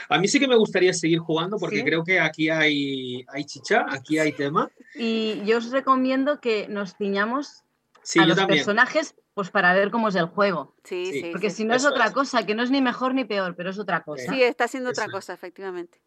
A 0.10 0.18
mí 0.18 0.28
sí 0.28 0.40
que 0.40 0.48
me 0.48 0.56
gustaría 0.56 0.94
seguir 0.94 1.20
jugando 1.20 1.58
porque 1.58 1.78
Sí. 1.80 1.84
creo 1.84 2.04
que 2.04 2.20
aquí 2.20 2.50
hay, 2.50 3.26
hay 3.28 3.44
chicha, 3.46 3.86
aquí 3.90 4.18
hay 4.18 4.32
tema. 4.32 4.72
Y 4.96 5.44
yo 5.46 5.58
os 5.58 5.72
recomiendo 5.72 6.40
que 6.40 6.68
nos 6.68 6.96
ciñamos 6.96 7.64
Sí, 8.02 8.20
a 8.20 8.26
los 8.26 8.38
también. 8.38 8.60
personajes 8.60 9.16
pues 9.36 9.52
para 9.52 9.74
ver 9.74 9.92
cómo 9.92 10.08
es 10.08 10.16
el 10.16 10.26
juego. 10.26 10.74
Sí, 10.84 11.06
Sí, 11.12 11.22
sí. 11.22 11.30
Porque 11.32 11.52
sí. 11.52 11.58
si 11.58 11.66
no 11.66 11.76
es 11.76 11.84
eso 11.84 11.92
otra 11.92 12.06
es. 12.06 12.12
cosa, 12.12 12.44
que 12.46 12.56
no 12.56 12.64
es 12.64 12.72
ni 12.72 12.82
mejor 12.82 13.14
ni 13.14 13.26
peor, 13.26 13.54
pero 13.56 13.70
es 13.70 13.78
otra 13.78 14.02
cosa. 14.04 14.34
Sí, 14.34 14.42
está 14.42 14.64
haciendo 14.64 14.90
otra 14.90 15.08
cosa, 15.10 15.34
efectivamente. 15.34 16.00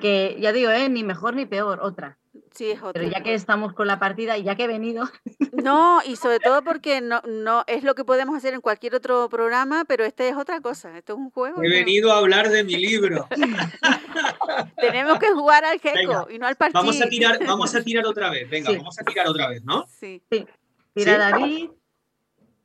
Que 0.00 0.36
ya 0.40 0.52
digo, 0.52 0.70
¿eh? 0.70 0.88
ni 0.88 1.04
mejor 1.04 1.34
ni 1.36 1.44
peor, 1.46 1.78
otra. 1.82 2.18
Sí, 2.54 2.70
es 2.70 2.78
otra. 2.80 2.92
Pero 2.94 3.08
ya 3.10 3.22
que 3.22 3.34
estamos 3.34 3.74
con 3.74 3.86
la 3.86 3.98
partida 3.98 4.38
y 4.38 4.42
ya 4.42 4.56
que 4.56 4.64
he 4.64 4.66
venido, 4.66 5.08
No, 5.52 6.00
y 6.06 6.16
sobre 6.16 6.40
todo 6.40 6.62
porque 6.64 7.00
no, 7.02 7.20
no 7.28 7.62
es 7.66 7.84
lo 7.84 7.94
que 7.94 8.04
podemos 8.04 8.34
hacer 8.36 8.54
en 8.54 8.62
cualquier 8.62 8.94
otro 8.94 9.28
programa, 9.28 9.84
pero 9.86 10.04
este 10.04 10.28
es 10.30 10.36
otra 10.36 10.60
cosa. 10.62 10.96
Esto 10.96 11.12
es 11.12 11.18
un 11.18 11.30
juego. 11.30 11.62
He 11.62 11.68
venido 11.68 12.10
a 12.10 12.18
hablar 12.18 12.48
de 12.48 12.64
mi 12.64 12.76
libro. 12.76 13.28
Tenemos 14.80 15.18
que 15.18 15.30
jugar 15.32 15.64
al 15.64 15.78
Gecko 15.78 16.28
y 16.30 16.38
no 16.38 16.46
al 16.46 16.56
partido. 16.56 16.80
Vamos 16.80 17.00
a 17.00 17.08
tirar, 17.08 17.38
vamos 17.46 17.74
a 17.74 17.82
tirar 17.82 18.06
otra 18.06 18.30
vez. 18.30 18.48
Venga, 18.48 18.70
Sí. 18.70 18.76
vamos 18.78 18.98
a 18.98 19.04
tirar 19.04 19.28
otra 19.28 19.48
vez, 19.48 19.62
¿no? 19.64 19.86
Sí. 19.88 20.22
tira 20.30 20.46
¿Sí? 20.94 21.04
David. 21.18 21.70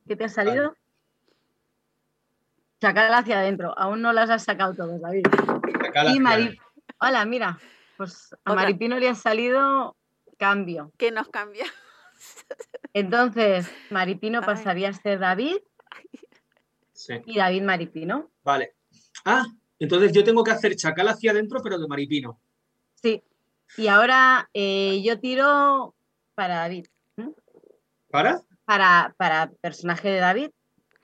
¿Qué 0.08 0.16
te 0.16 0.24
ha 0.24 0.28
salido? 0.28 0.74
Chacal 2.80 3.12
hacia 3.12 3.40
adentro. 3.40 3.78
Aún 3.78 4.00
no 4.00 4.12
las 4.12 4.30
has 4.30 4.44
sacado 4.44 4.74
todas, 4.74 5.00
David. 5.00 5.26
Y 6.14 6.20
Mari... 6.20 6.58
Hola, 7.00 7.24
mira. 7.24 7.58
Pues 7.96 8.32
a 8.44 8.52
Otra. 8.52 8.62
Maripino 8.62 8.98
le 8.98 9.08
ha 9.08 9.14
salido 9.14 9.96
cambio. 10.38 10.92
Que 10.96 11.10
nos 11.10 11.28
cambia. 11.28 11.66
Entonces, 12.94 13.70
Maripino 13.90 14.38
Ay. 14.40 14.46
pasaría 14.46 14.88
a 14.88 14.92
ser 14.92 15.18
David 15.18 15.58
Sí, 16.92 17.14
y 17.26 17.36
David 17.38 17.62
Maripino. 17.62 18.28
vale. 18.42 18.74
Ah, 19.24 19.44
entonces 19.78 20.10
yo 20.12 20.24
tengo 20.24 20.42
que 20.42 20.50
hacer 20.50 20.74
chacal 20.74 21.06
hacia 21.08 21.30
adentro, 21.30 21.60
pero 21.62 21.78
de 21.78 21.86
maripino. 21.86 22.40
Sí. 22.94 23.22
Y 23.76 23.86
ahora 23.86 24.48
eh, 24.52 25.00
yo 25.04 25.20
tiro 25.20 25.94
para 26.34 26.56
David. 26.56 26.86
¿Para? 28.10 28.42
Para, 28.68 29.14
para 29.16 29.50
personaje 29.62 30.10
de 30.10 30.18
David. 30.18 30.50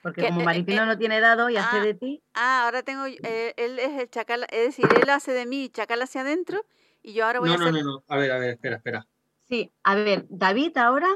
Porque 0.03 0.21
Que, 0.21 0.29
como 0.29 0.43
eh, 0.43 0.45
Maripino 0.45 0.83
eh, 0.83 0.87
no 0.87 0.99
tiene 0.99 1.19
dado 1.19 1.49
y 1.49 1.57
hace 1.57 1.79
ah. 1.79 1.83
de 1.83 1.95
ti. 1.95 2.23
Ah, 2.35 2.65
ahora 2.67 2.83
tengo. 2.83 3.07
eh, 3.07 3.55
él 3.57 3.79
es 3.79 3.99
el 3.99 4.11
chacal. 4.11 4.47
Es 4.51 4.67
decir, 4.77 4.85
él 5.03 5.09
hace 5.09 5.33
de 5.33 5.47
mí 5.47 5.71
chacal 5.71 6.03
hacia 6.03 6.21
adentro 6.21 6.63
y 7.03 7.15
yo 7.15 7.25
ahora 7.25 7.41
voy 7.41 7.49
No, 7.49 7.55
a 7.55 7.59
no, 7.59 7.65
hacer. 7.69 7.83
no, 7.83 7.93
no. 7.95 8.05
A 8.07 8.17
ver, 8.19 8.33
a 8.33 8.39
ver, 8.39 8.51
espera, 8.51 8.77
espera. 8.77 9.07
Sí, 9.49 9.73
a 9.83 9.95
ver, 9.95 10.27
David 10.29 10.77
ahora. 10.77 11.09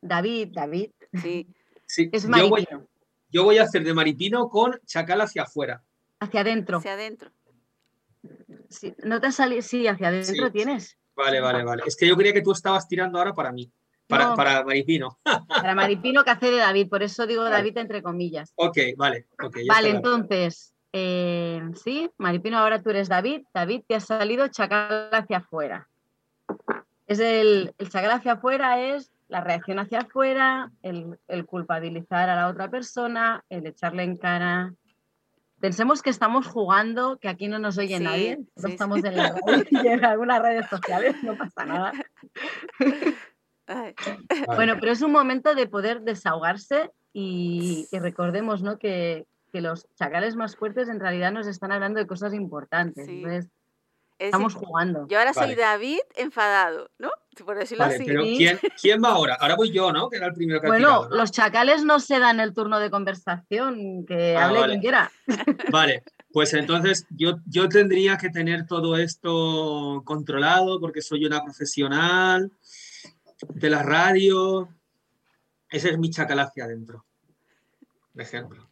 David, 0.00 0.48
David. 0.52 0.90
Sí. 1.22 1.46
Sí, 1.86 2.10
Es 2.12 2.24
yo 2.24 2.28
voy, 2.30 2.50
Maripino. 2.50 2.88
yo 3.30 3.44
voy 3.44 3.58
a 3.58 3.62
hacer 3.62 3.84
de 3.84 3.94
maripino 3.94 4.48
con 4.48 4.80
chacal 4.84 5.20
hacia 5.20 5.44
afuera. 5.44 5.84
Hacia 6.18 6.40
adentro. 6.40 6.78
Hacia 6.78 6.94
adentro. 6.94 7.30
Sí, 8.68 8.92
¿No 9.04 9.20
te 9.20 9.28
ha 9.28 9.32
salido? 9.32 9.62
Sí, 9.62 9.86
hacia 9.86 10.08
adentro 10.08 10.46
Sí. 10.46 10.52
tienes. 10.52 10.98
Vale, 11.14 11.40
vale, 11.40 11.62
vale. 11.62 11.84
Es 11.86 11.94
que 11.96 12.08
yo 12.08 12.16
creía 12.16 12.32
que 12.32 12.42
tú 12.42 12.50
estabas 12.50 12.88
tirando 12.88 13.18
ahora 13.18 13.32
para 13.32 13.52
mí. 13.52 13.70
Para, 14.06 14.26
No. 14.26 14.34
para 14.34 14.64
maripino. 14.64 15.18
Para 15.48 15.74
Maripino 15.74 16.24
que 16.24 16.30
hace 16.30 16.50
de 16.50 16.58
David, 16.58 16.88
por 16.88 17.02
eso 17.02 17.26
digo 17.26 17.42
Vale. 17.44 17.56
David 17.56 17.78
entre 17.78 18.02
comillas. 18.02 18.52
Ok, 18.56 18.78
vale. 18.96 19.26
Vale, 19.68 19.90
entonces, 19.90 20.74
eh, 20.92 21.62
sí, 21.82 22.10
Maripino, 22.18 22.58
ahora 22.58 22.82
tú 22.82 22.90
eres 22.90 23.08
David. 23.08 23.42
David, 23.54 23.82
te 23.86 23.94
ha 23.94 24.00
salido 24.00 24.48
chacal 24.48 25.08
hacia 25.12 25.38
afuera. 25.38 25.88
Es 27.06 27.20
el, 27.20 27.74
el 27.78 27.88
chacal 27.88 28.10
hacia 28.10 28.32
afuera 28.32 28.80
es 28.80 29.10
la 29.28 29.40
reacción 29.40 29.78
hacia 29.78 30.00
afuera, 30.00 30.70
el, 30.82 31.18
el 31.28 31.46
culpabilizar 31.46 32.28
a 32.28 32.36
la 32.36 32.48
otra 32.48 32.68
persona, 32.70 33.42
el 33.48 33.66
echarle 33.66 34.02
en 34.02 34.18
cara. 34.18 34.74
Pensemos 35.58 36.02
que 36.02 36.10
estamos 36.10 36.46
jugando, 36.46 37.18
que 37.18 37.28
aquí 37.28 37.48
no 37.48 37.58
nos 37.58 37.78
oye 37.78 37.96
Sí, 37.96 38.04
nadie, 38.04 38.38
no 38.56 38.66
sí, 38.68 38.72
estamos 38.72 39.00
sí. 39.00 39.06
en, 39.06 39.16
la 39.16 39.34
en 39.84 40.04
algunas 40.04 40.42
redes 40.42 40.66
sociales, 40.68 41.16
no 41.22 41.36
pasa 41.38 41.64
nada. 41.64 41.92
Ay. 43.66 43.94
Bueno, 44.46 44.76
pero 44.80 44.92
es 44.92 45.02
un 45.02 45.12
momento 45.12 45.54
de 45.54 45.66
poder 45.66 46.02
desahogarse 46.02 46.90
y, 47.12 47.86
y 47.90 47.98
recordemos 47.98 48.62
¿no? 48.62 48.78
que, 48.78 49.26
que 49.52 49.60
los 49.60 49.86
chacales 49.94 50.34
más 50.36 50.56
fuertes 50.56 50.88
en 50.88 51.00
realidad 51.00 51.32
nos 51.32 51.46
están 51.46 51.72
hablando 51.72 52.00
de 52.00 52.06
cosas 52.06 52.34
importantes. 52.34 53.06
Sí. 53.06 53.16
Entonces, 53.18 53.46
es 54.18 54.26
estamos 54.26 54.52
decir, 54.54 54.66
jugando. 54.68 55.06
yo 55.08 55.18
ahora 55.18 55.32
soy 55.34 55.42
Vale. 55.50 55.56
David 55.56 55.98
enfadado, 56.16 56.90
¿no? 56.98 57.10
Por 57.44 57.58
decirlo 57.58 57.84
Vale, 57.84 57.96
así. 57.96 58.04
pero. 58.04 58.22
¿quién, 58.22 58.58
¿quién 58.80 59.02
va 59.02 59.08
ahora? 59.10 59.36
Ahora 59.40 59.56
voy 59.56 59.72
yo, 59.72 59.90
¿no? 59.92 60.08
Que 60.10 60.18
era 60.18 60.26
el 60.26 60.34
primero 60.34 60.60
que 60.60 60.66
ha 60.66 60.70
Bueno, 60.70 60.86
tirado, 60.88 61.08
¿no? 61.08 61.16
los 61.16 61.32
chacales 61.32 61.82
no 61.84 61.98
se 61.98 62.18
dan 62.20 62.38
el 62.38 62.54
turno 62.54 62.78
de 62.78 62.90
conversación, 62.90 64.04
que 64.06 64.36
Ah, 64.36 64.44
hable 64.46 64.60
vale. 64.60 64.72
quien 64.74 64.80
quiera. 64.82 65.10
Vale, 65.72 66.02
Pues 66.32 66.54
entonces 66.54 67.06
yo, 67.10 67.38
yo 67.46 67.68
tendría 67.68 68.16
que 68.16 68.28
tener 68.30 68.66
todo 68.66 68.96
esto 68.96 70.02
controlado 70.04 70.78
porque 70.80 71.02
soy 71.02 71.24
una 71.26 71.42
profesional 71.42 72.50
de 73.48 73.70
la 73.70 73.82
radio. 73.82 74.68
Ese 75.68 75.90
es 75.90 75.98
mi 75.98 76.10
chacal 76.10 76.40
hacia 76.40 76.64
adentro. 76.64 77.04
De 78.14 78.22
ejemplo. 78.22 78.68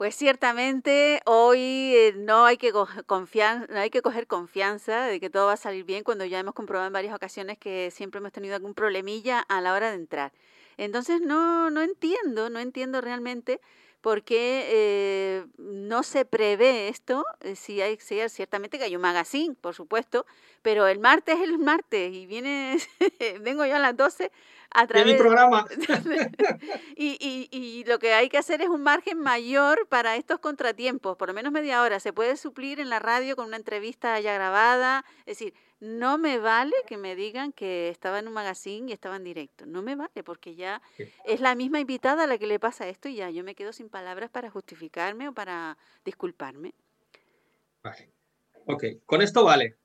Pues 0.00 0.16
ciertamente 0.16 1.20
hoy 1.26 1.58
eh, 1.94 2.14
no 2.16 2.46
hay 2.46 2.56
que 2.56 2.72
no 2.72 3.78
hay 3.78 3.90
que 3.90 4.00
coger 4.00 4.26
confianza 4.26 5.04
de 5.04 5.20
que 5.20 5.28
todo 5.28 5.46
va 5.46 5.52
a 5.52 5.58
salir 5.58 5.84
bien 5.84 6.04
cuando 6.04 6.24
ya 6.24 6.38
hemos 6.38 6.54
comprobado 6.54 6.86
en 6.86 6.94
varias 6.94 7.14
ocasiones 7.14 7.58
que 7.58 7.90
siempre 7.90 8.18
hemos 8.18 8.32
tenido 8.32 8.56
algún 8.56 8.72
problemilla 8.72 9.40
a 9.40 9.60
la 9.60 9.74
hora 9.74 9.90
de 9.90 9.96
entrar. 9.96 10.32
Entonces 10.78 11.20
no, 11.20 11.68
no 11.68 11.82
entiendo, 11.82 12.48
no 12.48 12.60
entiendo 12.60 13.02
realmente 13.02 13.60
por 14.00 14.22
qué 14.22 14.66
eh, 14.68 15.46
no 15.58 16.02
se 16.02 16.24
prevé 16.24 16.88
esto. 16.88 17.24
Eh, 17.40 17.56
si 17.56 17.80
hay, 17.80 17.98
si 17.98 18.20
ciertamente 18.28 18.78
que 18.78 18.84
hay 18.84 18.96
un 18.96 19.02
magazine, 19.02 19.54
por 19.60 19.74
supuesto, 19.74 20.26
pero 20.62 20.86
el 20.86 20.98
martes 20.98 21.36
es 21.36 21.42
el 21.42 21.58
martes 21.58 22.12
y 22.12 22.26
viene, 22.26 22.78
vengo 23.40 23.64
yo 23.66 23.76
a 23.76 23.78
las 23.78 23.96
12 23.96 24.30
a 24.72 24.86
través 24.86 25.06
de 25.06 25.12
mi 25.12 25.18
programa. 25.18 25.66
y, 26.96 27.16
y, 27.20 27.48
y, 27.50 27.84
lo 27.84 27.98
que 27.98 28.12
hay 28.12 28.28
que 28.28 28.38
hacer 28.38 28.62
es 28.62 28.68
un 28.68 28.82
margen 28.82 29.18
mayor 29.18 29.86
para 29.88 30.16
estos 30.16 30.38
contratiempos, 30.38 31.16
por 31.16 31.28
lo 31.28 31.34
menos 31.34 31.52
media 31.52 31.82
hora. 31.82 32.00
Se 32.00 32.12
puede 32.12 32.36
suplir 32.36 32.80
en 32.80 32.88
la 32.88 33.00
radio 33.00 33.36
con 33.36 33.46
una 33.46 33.56
entrevista 33.56 34.18
ya 34.20 34.32
grabada. 34.34 35.04
Es 35.20 35.38
decir, 35.38 35.54
no 35.80 36.18
me 36.18 36.38
vale 36.38 36.74
que 36.86 36.98
me 36.98 37.16
digan 37.16 37.52
que 37.52 37.88
estaba 37.88 38.18
en 38.18 38.28
un 38.28 38.34
magazine 38.34 38.90
y 38.90 38.92
estaba 38.92 39.16
en 39.16 39.24
directo. 39.24 39.66
No 39.66 39.82
me 39.82 39.96
vale, 39.96 40.22
porque 40.24 40.54
ya 40.54 40.82
es 41.24 41.40
la 41.40 41.54
misma 41.54 41.80
invitada 41.80 42.24
a 42.24 42.26
la 42.26 42.38
que 42.38 42.46
le 42.46 42.58
pasa 42.58 42.86
esto 42.88 43.08
y 43.08 43.16
ya 43.16 43.30
yo 43.30 43.42
me 43.42 43.54
quedo 43.54 43.72
sin 43.72 43.88
palabras 43.88 44.30
para 44.30 44.50
justificarme 44.50 45.28
o 45.28 45.32
para 45.32 45.78
disculparme. 46.04 46.74
Vale. 47.82 48.10
Ok, 48.66 48.84
con 49.06 49.22
esto 49.22 49.44
vale. 49.44 49.76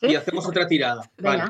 Y 0.00 0.14
hacemos 0.16 0.46
otra 0.46 0.66
tirada. 0.66 1.08
Vale. 1.18 1.44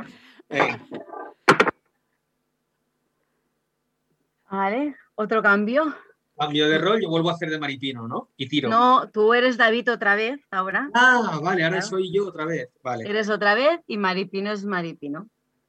Vale, 4.51 4.97
otro 5.15 5.43
cambio. 5.43 5.95
Cambio 6.39 6.69
de 6.69 6.79
rol, 6.79 7.01
yo 7.03 7.09
vuelvo 7.09 7.31
a 7.31 7.33
hacer 7.33 7.51
de 7.51 7.59
Maripino, 7.59 8.07
¿no? 8.07 8.29
Y 8.37 8.49
tiro. 8.49 8.69
No, 8.69 9.09
tú 9.11 9.35
eres 9.35 9.57
David 9.57 9.91
otra 9.91 10.15
vez 10.15 10.41
ahora. 10.51 10.89
Ah, 10.95 11.41
vale, 11.43 11.65
ahora 11.65 11.83
soy 11.83 12.13
yo 12.13 12.29
otra 12.29 12.45
vez. 12.45 12.69
Vale. 12.83 13.09
Eres 13.09 13.29
otra 13.29 13.55
vez 13.55 13.81
y 13.87 13.97
Maripino 13.97 14.53
es 14.53 14.65
Maripino. 14.65 15.29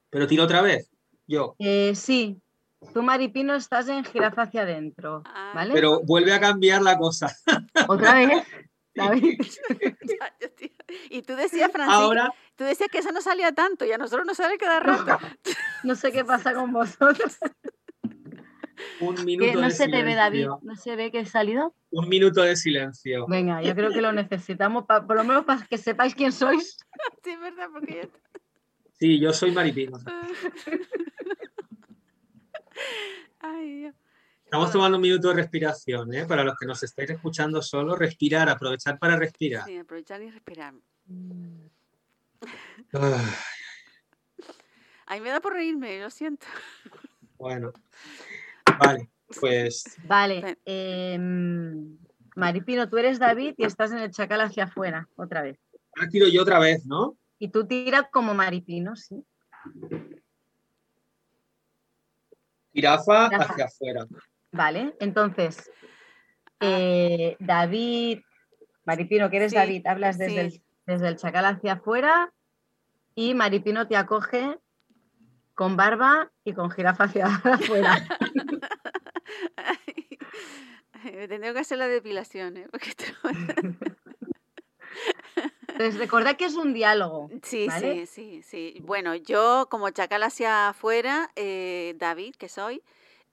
¿Pero 0.09 0.27
tiro 0.27 0.43
otra 0.43 0.61
vez? 0.61 0.91
Yo. 1.27 1.55
Eh, 1.59 1.93
sí. 1.95 2.39
Tú, 2.93 3.03
Maripino, 3.03 3.55
estás 3.55 3.89
en 3.89 4.05
jirafa 4.05 4.43
hacia 4.43 4.61
adentro, 4.61 5.23
ah. 5.25 5.51
¿vale? 5.53 5.73
Pero 5.73 6.01
vuelve 6.01 6.33
a 6.33 6.39
cambiar 6.39 6.81
la 6.81 6.97
cosa. 6.97 7.35
¿Otra 7.87 8.13
vez? 8.13 8.43
David. 8.95 9.41
y 11.09 11.21
tú 11.21 11.35
decías, 11.35 11.71
Francisco, 11.71 12.01
Ahora... 12.01 12.33
tú 12.55 12.63
decías 12.63 12.89
que 12.89 12.99
eso 12.99 13.11
no 13.11 13.21
salía 13.21 13.51
tanto 13.51 13.85
y 13.85 13.91
a 13.91 13.97
nosotros 13.97 14.25
nos 14.25 14.37
sale 14.37 14.57
cada 14.57 14.79
rato. 14.79 15.17
no 15.83 15.95
sé 15.95 16.11
qué 16.11 16.23
pasa 16.25 16.53
con 16.53 16.71
vosotros. 16.71 17.37
Un 18.99 19.15
minuto 19.25 19.61
no 19.61 19.69
se 19.69 19.87
te 19.87 20.03
ve, 20.03 20.15
David, 20.15 20.47
no 20.61 20.75
se 20.75 20.95
ve 20.95 21.11
que 21.11 21.19
he 21.19 21.25
salido. 21.25 21.73
Un 21.91 22.09
minuto 22.09 22.41
de 22.41 22.55
silencio. 22.55 23.27
Venga, 23.27 23.61
yo 23.61 23.75
creo 23.75 23.91
que 23.91 24.01
lo 24.01 24.11
necesitamos, 24.11 24.85
por 24.85 25.15
lo 25.15 25.23
menos 25.23 25.45
para 25.45 25.65
que 25.65 25.77
sepáis 25.77 26.15
quién 26.15 26.31
sois. 26.31 26.77
Sí, 27.23 27.31
es 27.31 27.39
verdad, 27.39 27.67
porque 27.71 28.01
yo... 28.03 28.09
Sí, 28.99 29.19
yo 29.19 29.31
soy 29.31 29.51
Maripino. 29.51 29.97
Ay, 33.39 33.79
Dios. 33.79 33.95
Estamos 34.43 34.71
tomando 34.71 34.97
un 34.97 35.01
minuto 35.01 35.29
de 35.29 35.35
respiración, 35.35 36.13
¿eh? 36.13 36.25
Para 36.25 36.43
los 36.43 36.57
que 36.57 36.65
nos 36.65 36.81
estáis 36.83 37.09
escuchando 37.09 37.61
solo, 37.61 37.95
respirar, 37.95 38.49
aprovechar 38.49 38.97
para 38.97 39.15
respirar. 39.15 39.65
Sí, 39.65 39.77
aprovechar 39.77 40.21
y 40.21 40.31
respirar. 40.31 40.73
Ay, 45.05 45.21
me 45.21 45.29
da 45.29 45.39
por 45.39 45.53
reírme, 45.53 46.01
lo 46.01 46.09
siento. 46.09 46.47
Bueno, 47.37 47.71
Vale, 48.79 49.09
pues. 49.39 49.83
Vale. 50.05 50.57
Em, 50.65 51.97
Maripino, 52.35 52.89
tú 52.89 52.97
eres 52.97 53.19
David 53.19 53.55
y 53.57 53.65
estás 53.65 53.91
en 53.91 53.99
el 53.99 54.11
chacal 54.11 54.41
hacia 54.41 54.65
afuera, 54.65 55.07
otra 55.15 55.41
vez. 55.41 55.59
Ahora 55.95 56.09
tiro 56.09 56.27
yo 56.27 56.41
otra 56.41 56.59
vez, 56.59 56.85
¿no? 56.85 57.17
Y 57.37 57.49
tú 57.49 57.65
tiras 57.65 58.03
como 58.11 58.33
Maripino, 58.33 58.95
sí. 58.95 59.23
Jirafa 62.73 63.27
hacia 63.27 63.65
afuera. 63.65 64.07
Vale, 64.51 64.95
entonces, 64.99 65.69
ah. 66.59 66.67
eh, 66.67 67.37
David, 67.39 68.19
Maripino, 68.85 69.29
que 69.29 69.37
eres 69.37 69.53
David, 69.53 69.85
hablas 69.85 70.17
desde, 70.17 70.41
el, 70.41 70.63
desde 70.85 71.07
el 71.07 71.15
chacal 71.17 71.45
hacia 71.45 71.73
afuera 71.73 72.33
y 73.15 73.33
Maripino 73.33 73.87
te 73.87 73.97
acoge 73.97 74.57
con 75.59 75.75
barba 75.75 76.31
y 76.45 76.53
con 76.53 76.71
jirafa 76.71 77.03
hacia 77.03 77.25
afuera. 77.43 77.97
Me 81.03 81.27
tendría 81.27 81.51
que 81.51 81.59
hacer 81.59 81.77
la 81.77 81.89
depilación, 81.89 82.55
¿eh? 82.55 82.67
Entonces, 85.67 85.97
recordad 85.97 86.37
que 86.37 86.45
es 86.45 86.55
un 86.55 86.73
diálogo. 86.73 87.29
Sí, 87.43 87.67
sí, 87.77 88.05
sí, 88.05 88.41
sí. 88.41 88.77
Bueno, 88.83 89.15
yo 89.15 89.67
como 89.69 89.89
chacal 89.89 90.23
hacia 90.23 90.69
afuera, 90.69 91.29
eh, 91.35 91.93
David, 91.97 92.35
que 92.37 92.47
soy, 92.47 92.81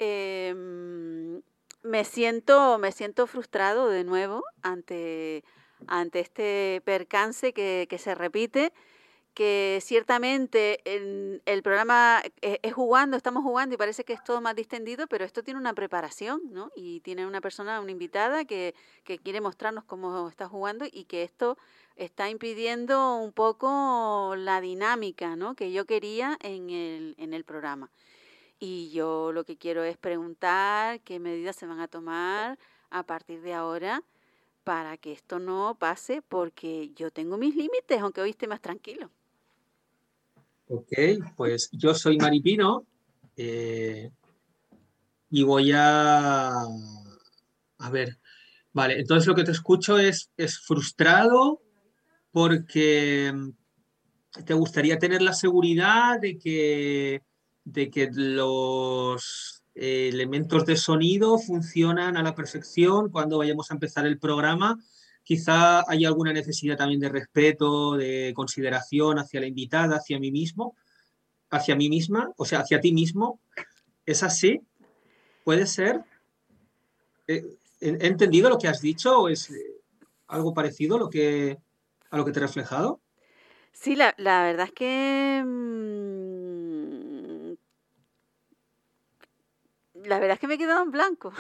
em, 0.01 1.43
me, 1.85 2.03
siento, 2.03 2.79
me 2.79 2.91
siento 2.91 3.29
frustrado 3.29 3.89
de 3.89 4.03
nuevo 4.03 4.43
ante, 4.63 5.45
ante 5.87 6.19
este 6.19 6.83
percance 6.85 7.53
que, 7.53 7.87
que 7.89 7.99
se 7.99 8.17
repite 8.17 8.73
que 9.37 9.81
ciertamente 9.83 10.81
en 10.87 11.43
el 11.45 11.63
programa 11.63 12.23
e, 12.41 12.59
es, 12.63 12.73
jugando, 12.73 13.19
estamos 13.19 13.43
jugando 13.43 13.75
y 13.75 13.77
parece 13.77 14.03
que 14.03 14.15
es 14.15 14.25
todo 14.25 14.41
más 14.41 14.57
distendido, 14.57 15.07
pero 15.09 15.27
esto 15.27 15.43
tiene 15.43 15.61
una 15.61 15.75
preparación, 15.75 16.41
¿no? 16.53 16.73
Y 16.75 17.01
tiene 17.01 17.27
una 17.27 17.43
persona, 17.43 17.83
una 17.83 17.91
invitada 17.91 18.47
que, 18.47 18.75
que 19.05 19.19
quiere 19.19 19.43
mostrarnos 19.43 19.85
cómo 19.85 20.27
está 20.31 20.49
jugando 20.49 20.87
y 20.91 21.05
que 21.05 21.23
esto 21.23 21.59
está 21.97 22.31
impidiendo 22.31 23.17
un 23.17 23.31
poco 23.31 24.33
la 24.39 24.63
dinámica, 24.63 25.37
¿no? 25.37 25.55
Que 25.55 25.71
yo 25.71 25.85
quería 25.85 26.39
en 26.41 26.71
el, 26.71 27.15
en 27.19 27.35
el 27.35 27.45
programa. 27.45 27.91
Y 28.59 28.89
yo 28.89 29.33
lo 29.33 29.45
que 29.45 29.59
quiero 29.59 29.85
es 29.85 29.99
preguntar 29.99 31.01
qué 31.03 31.19
medidas 31.19 31.57
se 31.57 31.67
van 31.67 31.81
a 31.81 31.89
tomar 31.89 32.59
a 32.89 33.03
partir 33.03 33.43
de 33.43 33.53
ahora 33.53 34.03
para 34.65 34.97
que 34.97 35.13
esto 35.13 35.39
no 35.39 35.77
pase, 35.79 36.23
porque 36.23 36.91
yo 36.95 37.11
tengo 37.11 37.37
mis 37.37 37.55
límites, 37.55 38.01
aunque 38.01 38.23
hoy 38.23 38.31
esté 38.31 38.47
más 38.47 38.63
tranquilo. 38.63 39.11
Ok, 40.69 40.93
pues 41.37 41.69
yo 41.73 41.95
soy 41.95 42.19
Maripino 42.19 42.85
eh, 43.37 44.11
y 45.31 45.43
voy 45.45 45.71
a... 45.73 46.51
A 47.79 47.91
ver, 47.91 48.19
vale, 48.73 48.99
entonces 48.99 49.29
lo 49.29 49.35
que 49.35 49.45
te 49.45 49.53
escucho 49.53 49.99
es, 49.99 50.31
es 50.37 50.59
frustrado 50.59 51.63
porque 52.33 53.33
te 54.45 54.55
gustaría 54.55 54.99
tener 54.99 55.23
la 55.23 55.35
seguridad 55.35 56.21
de 56.21 56.37
que, 56.37 57.23
de 57.65 57.91
que 57.91 58.11
los 58.13 59.63
elementos 59.75 60.67
de 60.67 60.77
sonido 60.77 61.39
funcionan 61.39 62.17
a 62.17 62.23
la 62.23 62.35
perfección 62.35 63.11
cuando 63.11 63.39
vayamos 63.39 63.71
a 63.71 63.75
empezar 63.75 64.07
el 64.07 64.19
programa 64.19 64.79
Quizá 65.27 65.83
hay 65.91 66.05
alguna 66.05 66.33
necesidad 66.33 66.77
también 66.77 67.01
de 67.01 67.09
respeto, 67.09 67.97
de 67.97 68.33
consideración 68.33 69.19
hacia 69.19 69.41
la 69.41 69.49
invitada, 69.49 69.97
hacia 69.97 70.21
mí 70.21 70.31
mismo, 70.31 70.77
hacia 71.51 71.75
mí 71.75 71.89
misma, 71.89 72.31
o 72.37 72.45
sea, 72.45 72.61
hacia 72.61 72.81
ti 72.81 72.93
mismo. 72.93 73.41
¿Es 74.07 74.23
así? 74.23 74.61
¿Puede 75.43 75.67
ser? 75.67 76.05
¿He 77.27 77.43
entendido 77.81 78.49
lo 78.49 78.57
que 78.57 78.69
has 78.69 78.81
dicho 78.81 79.23
o 79.23 79.29
es 79.29 79.53
algo 80.29 80.55
parecido 80.55 80.95
a 80.95 81.01
lo 81.01 81.11
que, 81.11 81.59
a 82.11 82.17
lo 82.17 82.25
que 82.25 82.31
te 82.31 82.39
he 82.39 82.43
reflejado? 82.43 83.01
Sí, 83.73 83.97
la, 83.97 84.15
verdad 84.17 84.67
es 84.67 84.73
que... 84.75 85.43
Mm, 85.45 85.97
la 90.07 90.21
verdad 90.21 90.35
es 90.35 90.39
que 90.39 90.47
me 90.47 90.55
he 90.55 90.59
quedado 90.59 90.85
en 90.85 90.93
blanco. 90.93 91.33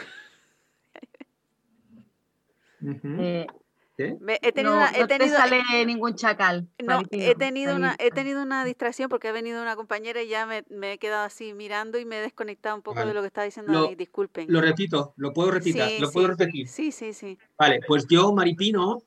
He 3.98 4.52
tenido 4.52 4.76
no, 4.76 4.86
he 4.94 5.06
tenido, 5.06 5.36
sale 5.36 5.86
ningún 5.86 6.14
chacal. 6.14 6.68
No, 6.84 7.02
he 7.10 7.34
tenido, 7.34 7.74
una, 7.74 7.96
he 7.98 8.10
tenido 8.10 8.42
una 8.42 8.64
distracción 8.64 9.08
porque 9.08 9.28
ha 9.28 9.32
venido 9.32 9.62
una 9.62 9.74
compañera 9.76 10.22
y 10.22 10.28
ya 10.28 10.46
me, 10.46 10.92
he 10.92 10.98
quedado 10.98 11.24
así 11.24 11.54
mirando 11.54 11.98
y 11.98 12.04
me 12.04 12.18
he 12.18 12.22
desconectado 12.22 12.76
un 12.76 12.82
poco 12.82 13.04
de 13.04 13.14
lo 13.14 13.20
que 13.22 13.28
estaba 13.28 13.46
diciendo 13.46 13.72
lo, 13.72 13.94
Disculpen. 13.94 14.52
Lo 14.52 14.60
repito, 14.60 15.14
lo 15.16 15.32
puedo 15.32 15.50
repetir. 15.50 16.00
lo 16.00 16.10
puedo 16.10 16.28
repetir. 16.28 16.68
Sí, 16.68 16.92
sí, 16.92 17.12
sí. 17.12 17.38
Vale, 17.58 17.80
pues 17.86 18.06
yo, 18.06 18.32
Maripino, 18.32 19.02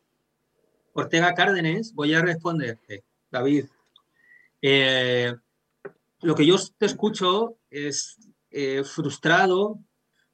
Ortega 0.94 1.34
Cárdenes, 1.34 1.94
voy 1.94 2.14
a 2.14 2.22
responderte. 2.22 3.04
David, 3.30 3.66
eh, 4.62 5.36
lo 6.22 6.36
que 6.36 6.46
yo 6.46 6.56
te 6.78 6.88
escucho 6.88 7.58
es 7.70 8.18
eh, 8.50 8.84
frustrado 8.84 9.80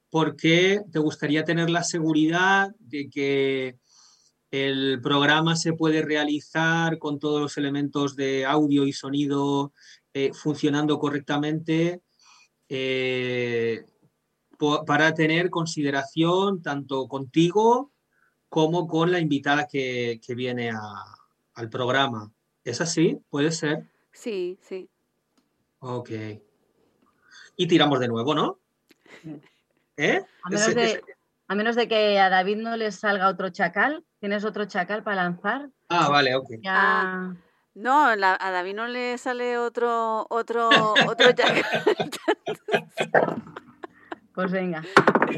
porque 0.10 0.82
te 0.91 0.99
gustaría 0.99 1.43
tener 1.43 1.70
la 1.70 1.84
seguridad 1.84 2.74
de 2.80 3.10
que 3.10 3.78
el 4.64 4.99
programa 5.01 5.56
se 5.56 5.74
puede 5.74 6.01
realizar 6.01 6.97
con 6.99 7.20
todos 7.20 7.41
los 7.41 7.58
elementos 7.58 8.16
de 8.16 8.45
audio 8.45 8.86
y 8.86 8.93
sonido 8.93 9.74
eh, 10.14 10.32
funcionando 10.34 10.97
correctamente 10.99 12.01
eh, 12.70 13.84
para 14.86 15.14
tener 15.14 15.49
consideración 15.49 16.62
tanto 16.62 17.08
contigo 17.08 17.91
como 18.49 18.88
con 18.88 19.12
la 19.12 19.20
invitada 19.20 19.68
que, 19.68 20.20
que 20.26 20.36
viene 20.36 20.70
a- 20.72 21.03
al 21.56 21.70
programa. 21.70 22.32
¿Es 22.64 22.80
así? 22.82 23.20
¿Puede 23.30 23.51
ser? 23.51 23.89
Sí, 24.14 24.58
sí. 24.62 24.89
Ok. 25.80 26.10
Y 27.58 27.68
tiramos 27.68 27.99
de 27.99 28.08
nuevo, 28.08 28.34
¿no? 28.34 28.60
¿Eh? 29.97 30.22
A 30.43 30.49
menos, 30.49 30.68
Ese- 30.68 30.76
de, 30.80 30.86
ese- 30.86 31.01
a 31.47 31.56
menos 31.56 31.76
de 31.76 31.88
que 31.88 32.20
a 32.20 32.30
David 32.30 32.58
no 32.58 32.76
le 32.78 32.91
salga 32.91 33.30
otro 33.30 33.49
chacal. 33.49 34.03
¿Tienes 34.26 34.43
otro 34.43 34.65
chacal 34.65 35.03
para 35.03 35.17
lanzar? 35.17 35.69
Ah, 35.88 36.09
vale, 36.09 36.34
ok. 36.36 36.49
Ya. 36.63 36.73
Ah. 36.76 37.36
No, 37.76 38.15
la- 38.15 38.36
a 38.41 38.49
David 38.49 38.73
no 38.73 38.88
le 38.88 39.19
sale 39.19 39.59
otro, 39.59 40.26
otro, 40.32 40.67
otro 41.07 41.32
chacal. 41.36 41.63
Pues 44.34 44.51
venga. 44.51 44.84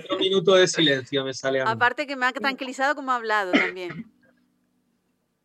Otro 0.06 0.18
minuto 0.18 0.56
de 0.56 0.68
silencio 0.70 1.26
me 1.26 1.34
sale 1.34 1.60
a 1.60 1.66
mí. 1.66 1.72
Aparte 1.72 2.08
que 2.08 2.16
me 2.16 2.28
ha 2.28 2.32
tranquilizado 2.32 2.96
como 2.96 3.12
ha 3.12 3.16
hablado 3.18 3.52
también. 3.52 4.10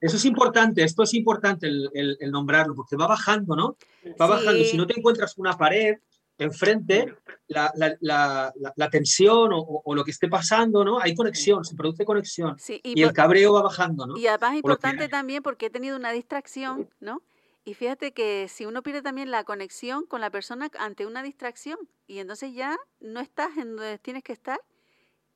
Eso 0.01 0.19
es 0.19 0.25
importante, 0.25 0.85
esto 0.85 1.03
es 1.03 1.13
importante 1.15 1.67
el, 1.67 1.91
el- 1.95 2.17
el 2.21 2.31
nombrarlo, 2.31 2.77
porque 2.77 2.95
va 2.95 3.09
bajando, 3.09 3.57
¿no? 3.57 3.77
Va 4.21 4.27
bajando. 4.29 4.53
Sí. 4.63 4.67
Si 4.67 4.77
no 4.77 4.87
te 4.87 4.97
encuentras 4.97 5.37
una 5.37 5.59
pared 5.59 5.97
enfrente, 6.39 7.15
la, 7.49 7.71
la- 7.77 7.97
la- 8.01 8.53
la- 8.57 8.73
la 8.75 8.91
tensión 8.91 9.51
o, 9.53 9.95
lo 9.95 10.05
que 10.05 10.11
esté 10.11 10.29
pasando, 10.29 10.85
¿no? 10.85 10.99
Hay 11.01 11.15
conexión, 11.15 11.65
se 11.65 11.75
produce 11.77 12.05
conexión. 12.05 12.59
Sí, 12.59 12.81
Y, 12.83 13.01
y, 13.01 13.03
el 13.03 13.13
cabreo 13.13 13.53
va 13.53 13.63
bajando, 13.63 14.07
¿no? 14.07 14.17
y 14.17 14.27
además 14.27 14.53
es 14.53 14.57
importante 14.57 15.09
también 15.09 15.43
porque 15.43 15.67
he 15.67 15.71
tenido 15.71 15.97
una 15.97 16.11
distracción, 16.13 16.89
¿no? 17.01 17.23
Y 17.65 17.75
fíjate 17.75 18.13
que 18.13 18.49
si 18.49 18.67
uno 18.67 18.83
pierde 18.83 19.03
también 19.03 19.31
la 19.31 19.45
conexión 19.45 20.05
con 20.07 20.21
la 20.21 20.31
persona 20.31 20.69
ante 20.81 21.07
una 21.07 21.23
distracción 21.23 21.79
y 22.09 22.19
entonces 22.19 22.53
ya 22.55 22.77
no 22.99 23.21
estás 23.21 23.57
en 23.57 23.77
donde 23.77 23.99
tienes 23.99 24.25
que 24.25 24.33
estar 24.33 24.59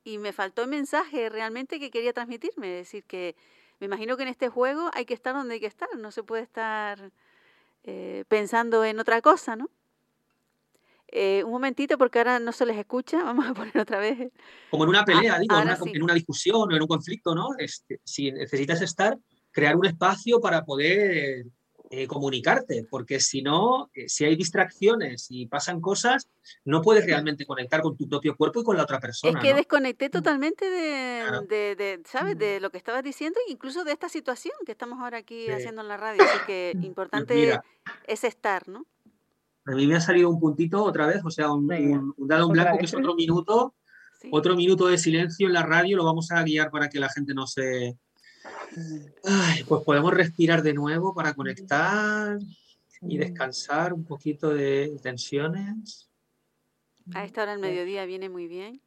y 0.03 0.17
me 0.17 0.33
faltó 0.33 0.61
el 0.63 0.67
mensaje 0.67 1.29
realmente 1.29 1.79
que 1.79 1.89
quería 1.89 2.11
transmitirme, 2.11 2.79
es 2.79 2.85
decir, 2.87 3.05
que 3.05 3.35
me 3.79 3.85
imagino 3.85 4.17
que 4.17 4.23
en 4.23 4.29
este 4.29 4.49
juego 4.49 4.89
hay 4.93 5.05
que 5.05 5.13
estar 5.13 5.33
donde 5.35 5.53
hay 5.53 5.59
que 5.61 5.67
estar, 5.67 5.87
no 5.97 6.11
se 6.11 6.23
puede 6.23 6.43
estar 6.43 7.11
eh, 7.83 8.25
pensando 8.27 8.83
en 8.83 8.99
otra 8.99 9.21
cosa, 9.21 9.55
¿no? 9.55 9.69
Eh, 11.19 11.43
un 11.43 11.49
momentito 11.49 11.97
porque 11.97 12.19
ahora 12.19 12.37
no 12.37 12.51
se 12.51 12.63
les 12.63 12.77
escucha, 12.77 13.23
vamos 13.23 13.47
a 13.47 13.53
poner 13.55 13.75
otra 13.79 13.99
vez. 13.99 14.31
Como 14.69 14.83
en 14.83 14.89
una 14.89 15.03
pelea, 15.03 15.39
digo, 15.39 15.55
en 15.57 15.63
una, 15.63 15.75
sí. 15.75 15.91
en 15.95 16.03
una 16.03 16.13
discusión 16.13 16.71
o 16.71 16.75
en 16.75 16.81
un 16.81 16.87
conflicto, 16.87 17.33
¿no? 17.33 17.49
Este, 17.57 17.99
si 18.03 18.31
necesitas 18.31 18.81
estar, 18.83 19.17
crear 19.51 19.75
un 19.75 19.87
espacio 19.87 20.39
para 20.39 20.63
poder 20.63 21.47
eh, 21.89 22.05
comunicarte, 22.05 22.85
porque 22.87 23.19
si 23.19 23.41
no, 23.41 23.89
eh, 23.95 24.07
si 24.07 24.25
hay 24.25 24.35
distracciones 24.35 25.25
y 25.29 25.47
pasan 25.47 25.81
cosas, 25.81 26.29
no 26.65 26.83
puedes 26.83 27.03
realmente 27.05 27.47
conectar 27.47 27.81
con 27.81 27.97
tu 27.97 28.07
propio 28.07 28.35
cuerpo 28.35 28.61
y 28.61 28.63
con 28.63 28.77
la 28.77 28.83
otra 28.83 28.99
persona. 28.99 29.39
Es 29.39 29.43
que 29.43 29.51
¿no? 29.51 29.55
desconecté 29.57 30.09
totalmente 30.11 30.69
de, 30.69 31.23
Claro. 31.23 31.41
de, 31.43 31.75
de, 31.75 32.01
¿sabes? 32.05 32.37
De 32.37 32.59
lo 32.59 32.69
que 32.69 32.77
estabas 32.77 33.03
diciendo, 33.03 33.39
incluso 33.47 33.83
de 33.83 33.93
esta 33.93 34.09
situación 34.09 34.53
que 34.67 34.73
estamos 34.73 34.99
ahora 34.99 35.17
aquí 35.17 35.45
Sí. 35.45 35.51
haciendo 35.51 35.81
en 35.81 35.87
la 35.87 35.97
radio. 35.97 36.21
Así 36.21 36.39
que 36.45 36.73
importante 36.83 37.33
mira, 37.33 37.63
es 38.05 38.23
estar, 38.23 38.67
¿no? 38.67 38.85
A 39.67 39.71
mí 39.75 39.85
me 39.87 39.95
ha 39.95 40.01
salido 40.01 40.29
un 40.29 40.39
puntito 40.39 40.83
otra 40.83 41.05
vez, 41.07 41.21
o 41.23 41.29
sea, 41.29 41.51
un, 41.51 41.71
un- 41.71 42.13
un 42.17 42.27
dado 42.27 42.45
en 42.45 42.51
otra 42.51 42.63
blanco 42.63 42.79
que 42.79 42.85
es 42.85 42.93
otro 42.93 43.15
minuto, 43.15 43.73
Sí. 44.19 44.29
otro 44.31 44.55
minuto 44.55 44.87
de 44.87 44.97
silencio 44.97 45.45
en 45.45 45.53
la 45.53 45.61
radio, 45.61 45.95
lo 45.95 46.03
vamos 46.03 46.31
a 46.31 46.41
guiar 46.41 46.71
para 46.71 46.89
que 46.89 46.99
la 46.99 47.07
gente 47.09 47.35
no 47.35 47.45
se... 47.45 47.95
Ay, 49.23 49.63
pues 49.67 49.83
podemos 49.83 50.11
respirar 50.13 50.63
de 50.63 50.73
nuevo 50.73 51.13
para 51.13 51.33
conectar 51.35 52.39
y 53.01 53.17
descansar 53.19 53.93
un 53.93 54.03
poquito 54.05 54.49
de 54.49 54.97
tensiones 55.03 56.09
A 57.13 57.23
esta 57.25 57.43
hora 57.43 57.51
del 57.51 57.61
mediodía 57.61 58.05
viene 58.05 58.27
muy 58.29 58.47
bien. 58.47 58.81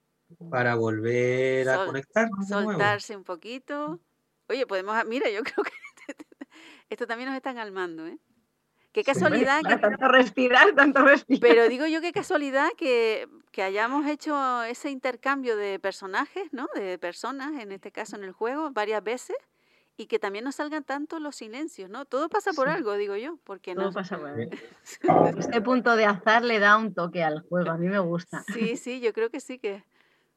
para 0.51 0.75
volver 0.75 1.69
a 1.69 1.77
Sol- 1.77 1.87
conectarnos 1.87 2.49
de 2.49 2.55
nuevo. 2.57 2.71
Soltarse 2.73 3.17
un 3.17 3.23
poquito. 3.25 4.01
Oye, 4.49 4.67
podemos, 4.67 4.97
mira, 5.07 5.31
yo 5.31 5.43
creo 5.45 5.63
que 5.65 5.73
esto 6.91 7.07
también 7.07 7.29
nos 7.29 7.37
está 7.37 7.55
calmando, 7.55 8.05
¿eh? 8.07 8.19
Qué 8.93 9.05
casualidad 9.05 9.61
que 9.63 9.77
Tanto 9.77 10.09
respirar, 10.09 10.73
tanto 10.75 11.03
respirar. 11.05 11.41
Pero 11.41 11.69
digo 11.69 11.87
yo 11.87 12.01
qué 12.01 12.13
casualidad 12.13 12.69
que, 12.77 13.29
que 13.53 13.63
hayamos 13.63 14.07
hecho 14.07 14.63
ese 14.65 14.91
intercambio 14.91 15.57
de 15.57 15.79
personajes, 15.79 16.53
¿no? 16.53 16.69
De 16.75 16.99
personas, 16.99 17.53
en 17.61 17.71
este 17.73 17.93
caso 17.93 18.17
en 18.17 18.25
el 18.25 18.33
juego, 18.33 18.71
varias 18.73 19.03
veces, 19.05 19.37
y 19.97 20.07
que 20.07 20.19
también 20.19 20.45
nos 20.45 20.57
salgan 20.57 20.83
tanto 20.83 21.21
los 21.21 21.37
silencios, 21.37 21.89
¿no? 21.89 22.05
Todo 22.05 22.29
pasa 22.29 22.53
por 22.53 22.67
Sí. 22.69 22.75
algo, 22.75 22.95
digo 22.95 23.17
yo, 23.17 23.39
porque 23.45 23.75
Todo 23.75 23.87
no. 23.87 23.93
pasa 23.93 24.19
por 24.19 24.29
ahí. 24.31 24.49
Este 25.39 25.61
punto 25.61 25.95
de 25.95 26.07
azar 26.07 26.43
le 26.43 26.59
da 26.59 26.77
un 26.77 26.93
toque 26.95 27.23
al 27.23 27.43
juego, 27.43 27.71
a 27.71 27.77
mí 27.77 27.87
me 27.89 27.99
gusta. 28.01 28.43
Sí, 28.53 28.77
sí, 28.77 29.01
yo 29.01 29.13
creo 29.13 29.31
que 29.31 29.41
sí 29.41 29.59
que. 29.59 29.85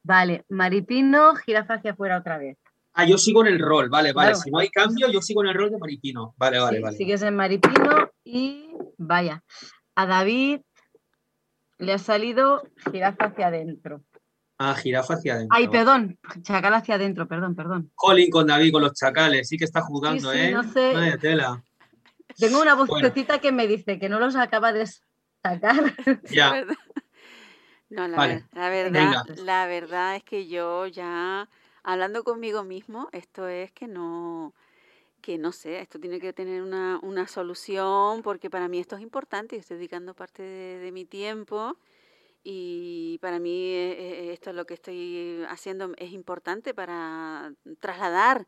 Vale, 0.02 0.44
Maripino, 0.48 1.34
jirafa 1.34 1.74
hacia 1.74 1.92
afuera 1.92 2.18
otra 2.18 2.38
vez. 2.38 2.58
Ah, 2.94 3.04
yo 3.04 3.18
sigo 3.18 3.44
en 3.44 3.52
el 3.52 3.58
rol, 3.58 3.88
vale, 3.88 4.12
vale. 4.12 4.30
Claro. 4.30 4.42
Si 4.42 4.50
no 4.50 4.58
hay 4.58 4.68
cambio, 4.70 5.10
yo 5.10 5.20
sigo 5.20 5.42
en 5.42 5.50
el 5.50 5.54
rol 5.56 5.70
de 5.70 5.78
Maripino. 5.78 6.34
Vale, 6.36 6.58
vale, 6.60 6.76
Sí, 6.78 6.82
vale. 6.82 6.96
Sigues 6.96 7.22
en 7.22 7.34
Maripino 7.36 8.10
y 8.24 8.68
vaya. 8.98 9.42
A 9.96 10.06
David 10.06 10.60
le 11.78 11.92
ha 11.92 11.98
salido 11.98 12.62
jirafa 12.90 13.26
hacia 13.26 13.48
adentro. 13.48 14.02
Ah, 14.58 14.74
jirafa 14.76 15.14
hacia 15.14 15.34
adentro. 15.34 15.56
Ay, 15.56 15.66
perdón, 15.68 16.18
chacal 16.42 16.74
hacia 16.74 16.94
adentro, 16.94 17.26
perdón, 17.26 17.56
perdón. 17.56 17.90
Jolín 17.96 18.30
con 18.30 18.46
David, 18.46 18.72
con 18.72 18.82
los 18.82 18.94
chacales, 18.94 19.48
sí 19.48 19.56
que 19.56 19.64
está 19.64 19.80
jugando, 19.82 20.30
sí, 20.30 20.38
¿eh? 20.38 20.52
no 20.52 20.62
sé. 20.62 20.92
Vaya 20.94 21.18
tela. 21.18 21.64
Tengo 22.38 22.62
una 22.62 22.74
Bueno. 22.74 22.92
vocecita 22.92 23.40
que 23.40 23.50
me 23.52 23.66
dice 23.66 23.98
que 23.98 24.08
no 24.08 24.20
los 24.20 24.36
acaba 24.36 24.72
de 24.72 24.86
sacar. 25.42 25.92
Ya. 26.30 26.64
No, 27.90 28.08
la, 28.08 28.16
Vale, 28.16 28.34
ver- 28.34 28.44
la 28.54 28.68
verdad, 28.70 29.24
venga. 29.26 29.42
la 29.44 29.66
verdad 29.66 30.16
es 30.16 30.24
que 30.24 30.48
yo 30.48 30.86
ya 30.88 31.48
hablando 31.84 32.24
conmigo 32.24 32.64
mismo, 32.64 33.08
esto 33.12 33.46
es 33.46 33.70
que 33.72 33.86
no, 33.86 34.54
que 35.20 35.38
no 35.38 35.52
sé, 35.52 35.80
esto 35.80 36.00
tiene 36.00 36.18
que 36.18 36.32
tener 36.32 36.62
una, 36.62 36.98
una 37.02 37.28
solución 37.28 38.22
porque 38.22 38.50
para 38.50 38.68
mí 38.68 38.80
esto 38.80 38.96
es 38.96 39.02
importante, 39.02 39.56
yo 39.56 39.60
estoy 39.60 39.76
dedicando 39.76 40.14
parte 40.14 40.42
de, 40.42 40.92
mi 40.92 41.04
tiempo 41.04 41.76
y 42.42 43.18
para 43.22 43.38
mí 43.38 43.68
eh, 43.70 43.92
eh, 43.92 44.32
esto 44.32 44.50
es 44.50 44.56
lo 44.56 44.66
que 44.66 44.74
estoy 44.74 45.44
haciendo 45.48 45.92
es 45.98 46.12
importante 46.12 46.74
para 46.74 47.52
trasladar 47.80 48.46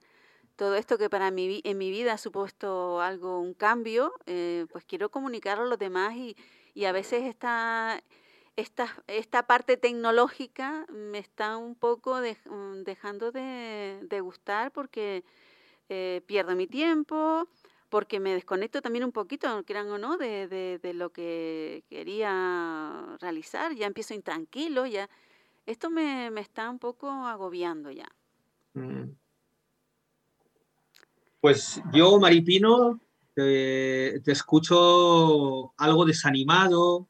todo 0.57 0.75
esto 0.75 0.99
que 0.99 1.11
para 1.11 1.31
mí 1.31 1.61
en 1.65 1.79
mi 1.79 1.91
vida 1.91 2.15
ha 2.15 2.19
supuesto 2.19 3.01
algo, 3.03 3.41
un 3.41 3.53
cambio, 3.53 4.13
eh, 4.25 4.67
pues 4.73 4.85
quiero 4.85 5.11
comunicarlo 5.11 5.65
a 5.65 5.69
los 5.69 5.79
demás 5.79 6.15
y, 6.17 6.37
y 6.75 6.87
a 6.87 6.93
veces 6.93 7.25
esta, 7.25 8.03
esta, 8.57 8.89
esta 9.07 9.47
parte 9.47 9.77
tecnológica 9.77 10.87
me 10.91 11.19
está 11.19 11.59
un 11.59 11.75
poco 11.75 12.17
mm, 12.21 12.83
dejando 12.85 13.31
de, 13.31 14.21
gustar 14.23 14.73
porque 14.73 15.25
eh, 15.91 16.23
pierdo 16.27 16.57
mi 16.57 16.67
tiempo, 16.67 17.47
porque 17.91 18.19
me 18.19 18.35
desconecto 18.35 18.81
también 18.81 19.05
un 19.05 19.13
poquito, 19.13 19.63
crean 19.65 19.91
o 19.91 19.99
no, 19.99 20.17
de, 20.17 20.49
de, 20.49 20.95
lo 20.95 21.11
que 21.11 21.85
quería 21.89 23.17
realizar, 23.21 23.75
ya 23.75 23.87
empiezo 23.87 24.15
intranquilo, 24.15 24.87
ya 24.87 25.09
esto 25.67 25.91
me, 25.91 26.31
me 26.31 26.41
está 26.41 26.71
un 26.71 26.79
poco 26.79 27.11
agobiando 27.11 27.91
ya. 27.91 28.09
Mm. 28.75 29.11
Pues 31.41 31.81
yo, 31.93 32.19
Maripino, 32.19 32.99
te 33.35 34.33
escucho 34.33 35.75
algo 35.77 36.07
desanimado 36.07 37.07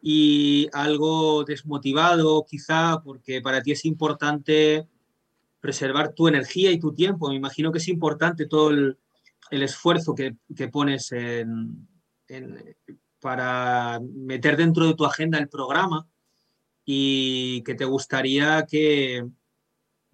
y 0.00 0.68
algo 0.72 1.44
desmotivado, 1.44 2.44
quizá, 2.48 3.00
porque 3.02 3.40
para 3.40 3.62
ti 3.62 3.72
es 3.72 3.84
importante 3.84 4.88
preservar 5.60 6.12
tu 6.12 6.28
energía 6.28 6.70
y 6.70 6.78
tu 6.78 6.94
tiempo. 6.94 7.28
Me 7.28 7.34
imagino 7.34 7.72
que 7.72 7.78
es 7.78 7.88
importante 7.88 8.46
todo 8.46 8.70
el, 8.70 8.98
esfuerzo 9.50 10.14
que, 10.14 10.36
que 10.54 10.68
pones 10.68 11.10
en- 11.12 11.88
para 13.20 14.00
meter 14.00 14.56
dentro 14.56 14.86
de 14.86 14.94
tu 14.94 15.04
agenda 15.04 15.38
el 15.38 15.48
programa 15.48 16.06
y 16.84 17.62
que 17.62 17.74
te 17.74 17.84
gustaría 17.84 18.64
que 18.66 19.26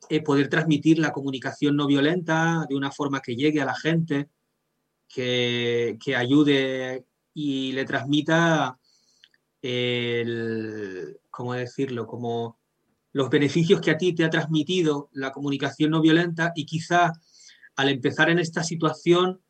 eh, 0.09 0.23
poder 0.23 0.49
transmitir 0.49 0.99
la 0.99 1.13
comunicación 1.13 1.77
no 1.77 1.87
violenta 1.87 2.67
de 2.69 2.75
una 2.77 2.91
forma 2.91 3.21
que 3.21 3.37
llegue 3.37 3.61
a 3.61 3.67
la 3.67 3.75
gente, 3.75 4.29
que, 5.09 5.99
que 6.03 6.17
ayude 6.17 7.05
y 7.33 7.73
le 7.73 7.85
transmita 7.85 8.79
el, 9.65 11.21
¿cómo 11.31 11.55
decirlo? 11.55 12.07
Como 12.07 12.59
los 13.13 13.31
beneficios 13.31 13.81
que 13.81 13.93
a 13.93 13.97
ti 13.97 14.15
te 14.15 14.25
ha 14.25 14.31
transmitido 14.31 15.09
la 15.13 15.33
comunicación 15.33 15.91
no 15.91 16.03
violenta 16.03 16.53
y 16.55 16.67
quizá 16.67 17.13
al 17.75 17.89
empezar 17.89 18.29
en 18.29 18.39
esta 18.39 18.63
situación, 18.63 19.41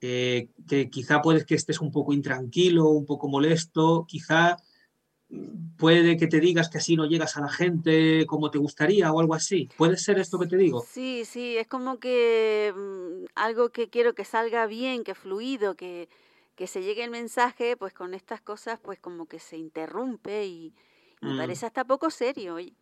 eh, 0.00 0.48
que 0.66 0.88
quizá 0.88 1.20
puedes 1.20 1.44
que 1.44 1.56
estés 1.56 1.80
un 1.80 1.92
poco 1.92 2.14
intranquilo, 2.14 2.88
un 2.88 3.04
poco 3.04 3.28
molesto, 3.28 4.06
quizá 4.08 4.56
puede 5.76 6.16
que 6.16 6.26
te 6.26 6.40
digas 6.40 6.70
que 6.70 6.78
así 6.78 6.96
no 6.96 7.04
llegas 7.04 7.36
a 7.36 7.42
la 7.42 7.50
gente 7.50 8.24
como 8.26 8.50
te 8.50 8.58
gustaría 8.58 9.12
o 9.12 9.20
algo 9.20 9.34
así. 9.34 9.68
¿Puede 9.76 9.98
ser 9.98 10.18
esto 10.18 10.38
que 10.38 10.46
te 10.46 10.56
digo? 10.56 10.82
Sí, 10.88 11.24
sí, 11.26 11.58
es 11.58 11.66
como 11.66 11.98
que 11.98 12.72
mm, 12.74 13.26
algo 13.34 13.68
que 13.68 13.90
quiero 13.90 14.14
que 14.14 14.24
salga 14.24 14.66
bien, 14.66 15.04
que 15.04 15.14
fluido, 15.14 15.74
que, 15.74 16.08
que 16.60 16.66
se 16.66 16.82
llegue 16.82 17.02
el 17.04 17.10
mensaje, 17.10 17.74
pues 17.74 17.94
con 17.94 18.12
estas 18.12 18.42
cosas, 18.42 18.78
pues 18.78 19.00
como 19.00 19.24
que 19.24 19.38
se 19.38 19.56
interrumpe 19.56 20.44
y, 20.44 20.74
y 21.22 21.26
me 21.26 21.32
Mm. 21.32 21.38
parece 21.38 21.64
hasta 21.64 21.86
poco 21.86 22.10
serio. 22.10 22.56
oye. 22.56 22.74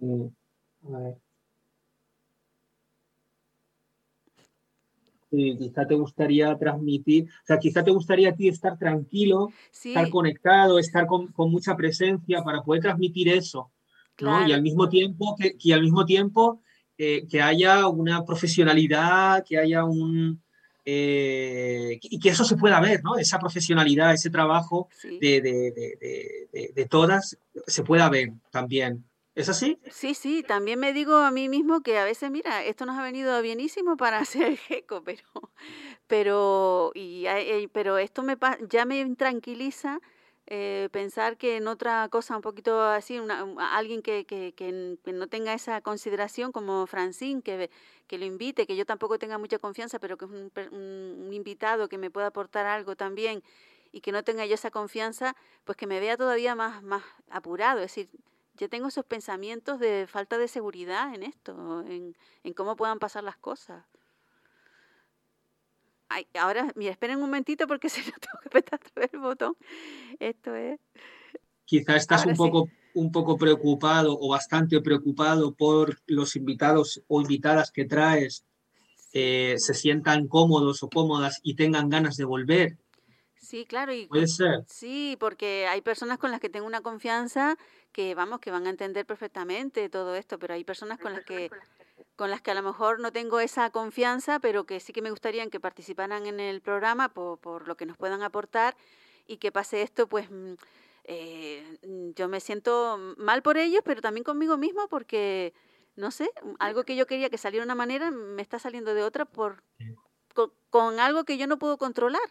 Mm, 0.00 0.26
a 0.94 0.98
ver. 0.98 1.20
Sí, 5.30 5.56
quizá 5.58 5.86
te 5.86 5.94
gustaría 5.94 6.56
transmitir, 6.56 7.24
o 7.28 7.46
sea, 7.46 7.58
quizá 7.58 7.84
te 7.84 7.90
gustaría 7.90 8.30
a 8.30 8.34
ti 8.34 8.48
estar 8.48 8.78
tranquilo, 8.78 9.50
Sí, 9.70 9.90
estar 9.90 10.08
conectado, 10.10 10.78
estar 10.78 11.06
con, 11.06 11.32
con 11.32 11.50
mucha 11.50 11.76
presencia 11.76 12.42
para 12.42 12.62
poder 12.62 12.80
transmitir 12.80 13.28
eso, 13.28 13.70
¿no? 14.18 14.40
Y 14.40 14.52
al 14.52 14.62
mismo 14.62 14.88
tiempo 14.88 15.36
que, 15.38 15.58
que 15.58 15.74
al 15.74 15.82
mismo 15.82 16.06
tiempo 16.06 16.62
eh, 16.96 17.26
que 17.28 17.42
haya 17.42 17.88
una 17.88 18.24
profesionalidad, 18.24 19.44
que 19.46 19.58
haya 19.58 19.84
un 19.84 20.42
eh, 20.84 21.98
y 22.02 22.18
que 22.18 22.30
eso 22.30 22.44
se 22.44 22.56
pueda 22.56 22.80
ver, 22.80 23.02
¿no? 23.04 23.16
Esa 23.18 23.38
profesionalidad, 23.38 24.12
ese 24.12 24.30
trabajo 24.30 24.88
sí. 24.90 25.18
de, 25.20 25.40
de- 25.40 26.72
de- 26.74 26.86
todas 26.86 27.38
se 27.66 27.82
pueda 27.84 28.08
ver 28.08 28.30
también. 28.50 29.04
¿Es 29.34 29.48
así? 29.48 29.78
Sí, 29.90 30.14
sí, 30.14 30.42
también 30.42 30.78
me 30.78 30.92
digo 30.92 31.16
a 31.16 31.30
mí 31.30 31.48
mismo 31.48 31.80
que 31.80 31.98
a 31.98 32.04
veces, 32.04 32.30
mira, 32.30 32.62
esto 32.64 32.84
nos 32.84 32.98
ha 32.98 33.02
venido 33.02 33.40
bienísimo 33.40 33.96
para 33.96 34.18
hacer 34.20 34.42
el 34.44 34.58
geco, 34.58 35.02
pero, 35.04 35.22
pero, 36.06 36.92
y, 36.94 37.26
pero 37.72 37.98
esto 37.98 38.22
me, 38.22 38.36
ya 38.68 38.84
me 38.84 39.14
tranquiliza 39.16 40.00
eh, 40.54 40.88
pensar 40.92 41.38
que 41.38 41.56
en 41.56 41.66
otra 41.66 42.08
cosa 42.10 42.36
un 42.36 42.42
poquito 42.42 42.82
así, 42.82 43.18
una- 43.18 43.46
alguien 43.76 44.02
que, 44.02 44.26
que, 44.26 44.52
que 44.56 45.12
no 45.12 45.26
tenga 45.28 45.54
esa 45.54 45.80
consideración 45.80 46.52
como 46.52 46.86
Francine, 46.86 47.40
que, 47.42 47.70
que 48.06 48.18
lo 48.18 48.26
invite, 48.26 48.66
que 48.66 48.76
yo 48.76 48.84
tampoco 48.84 49.18
tenga 49.18 49.38
mucha 49.38 49.58
confianza, 49.58 49.98
pero 49.98 50.18
que 50.18 50.26
es 50.26 50.30
un, 50.30 50.52
un- 50.72 51.24
un 51.26 51.32
invitado 51.32 51.88
que 51.88 51.96
me 51.98 52.10
pueda 52.10 52.26
aportar 52.28 52.66
algo 52.66 52.96
también 52.96 53.42
y 53.92 54.00
que 54.02 54.12
no 54.12 54.22
tenga 54.24 54.44
yo 54.46 54.54
esa 54.54 54.70
confianza, 54.70 55.34
pues 55.64 55.76
que 55.78 55.86
me 55.86 56.00
vea 56.00 56.16
todavía 56.18 56.54
más, 56.54 56.82
más 56.82 57.02
apurado, 57.30 57.78
es 57.80 57.84
decir, 57.94 58.10
yo 58.54 58.68
tengo 58.68 58.88
esos 58.88 59.04
pensamientos 59.06 59.78
de 59.80 60.06
falta 60.06 60.36
de 60.38 60.48
seguridad 60.48 61.14
en 61.14 61.22
esto, 61.22 61.80
en, 61.86 62.14
en 62.44 62.52
cómo 62.54 62.76
puedan 62.76 62.98
pasar 62.98 63.24
las 63.24 63.36
cosas. 63.38 63.84
Ay, 66.14 66.26
ahora, 66.34 66.70
mira, 66.74 66.92
esperen 66.92 67.16
un 67.16 67.22
momentito 67.22 67.66
porque 67.66 67.88
se 67.88 68.00
lo 68.00 68.12
tengo 68.12 68.38
que 68.42 68.48
apretar 68.48 68.80
otra 68.84 69.00
vez 69.00 69.14
el 69.14 69.20
botón. 69.20 69.56
Esto 70.18 70.54
es. 70.54 70.78
Quizá 71.64 71.96
estás 71.96 72.20
Ahora 72.20 72.32
un 72.32 72.36
sí. 72.36 72.42
poco, 72.42 72.68
un 72.94 73.10
poco 73.10 73.38
preocupado 73.38 74.18
o 74.20 74.28
bastante 74.28 74.80
preocupado 74.82 75.54
por 75.54 75.98
los 76.06 76.36
invitados 76.36 77.02
o 77.08 77.22
invitadas 77.22 77.70
que 77.70 77.86
traes 77.86 78.44
eh, 79.14 79.54
se 79.56 79.72
sientan 79.72 80.28
cómodos 80.28 80.82
o 80.82 80.88
cómodas 80.88 81.40
y 81.42 81.54
tengan 81.54 81.88
ganas 81.88 82.16
de 82.16 82.24
volver. 82.24 82.76
Sí, 83.36 83.64
claro, 83.66 83.92
y 83.92 84.06
Puede 84.06 84.28
ser. 84.28 84.64
sí, 84.66 85.16
porque 85.18 85.66
hay 85.66 85.80
personas 85.80 86.18
con 86.18 86.30
las 86.30 86.40
que 86.40 86.48
tengo 86.48 86.66
una 86.66 86.80
confianza 86.80 87.56
que, 87.90 88.14
vamos, 88.14 88.40
que 88.40 88.50
van 88.50 88.66
a 88.66 88.70
entender 88.70 89.04
perfectamente 89.04 89.88
todo 89.88 90.14
esto, 90.14 90.38
pero 90.38 90.54
hay 90.54 90.64
personas 90.64 90.98
con 90.98 91.12
las 91.12 91.24
que 91.24 91.50
con 92.16 92.30
las 92.30 92.42
que 92.42 92.50
a 92.50 92.54
lo 92.54 92.62
mejor 92.62 93.00
no 93.00 93.12
tengo 93.12 93.40
esa 93.40 93.70
confianza, 93.70 94.38
pero 94.38 94.64
que 94.64 94.80
sí 94.80 94.92
que 94.92 95.02
me 95.02 95.10
gustaría 95.10 95.48
que 95.48 95.60
participaran 95.60 96.26
en 96.26 96.40
el 96.40 96.60
programa 96.60 97.08
por, 97.08 97.38
por 97.38 97.68
lo 97.68 97.76
que 97.76 97.86
nos 97.86 97.96
puedan 97.96 98.22
aportar 98.22 98.76
y 99.26 99.38
que 99.38 99.52
pase 99.52 99.82
esto, 99.82 100.06
pues 100.06 100.30
mm, 100.30 100.54
eh, 101.04 101.78
mm, 101.86 102.10
yo 102.14 102.28
me 102.28 102.40
siento 102.40 102.98
mal 103.16 103.42
por 103.42 103.56
ellos, 103.56 103.82
pero 103.84 104.00
también 104.00 104.24
conmigo 104.24 104.56
mismo 104.56 104.88
porque, 104.88 105.52
no 105.96 106.10
sé, 106.10 106.30
mm, 106.42 106.54
algo 106.58 106.84
que 106.84 106.96
yo 106.96 107.06
quería 107.06 107.30
que 107.30 107.38
saliera 107.38 107.64
de 107.64 107.68
una 107.68 107.74
manera 107.74 108.10
me 108.10 108.42
está 108.42 108.58
saliendo 108.58 108.94
de 108.94 109.02
otra 109.02 109.24
por 109.24 109.62
con, 110.34 110.52
con 110.70 111.00
algo 111.00 111.24
que 111.24 111.36
yo 111.36 111.46
no 111.46 111.58
puedo 111.58 111.76
controlar, 111.76 112.22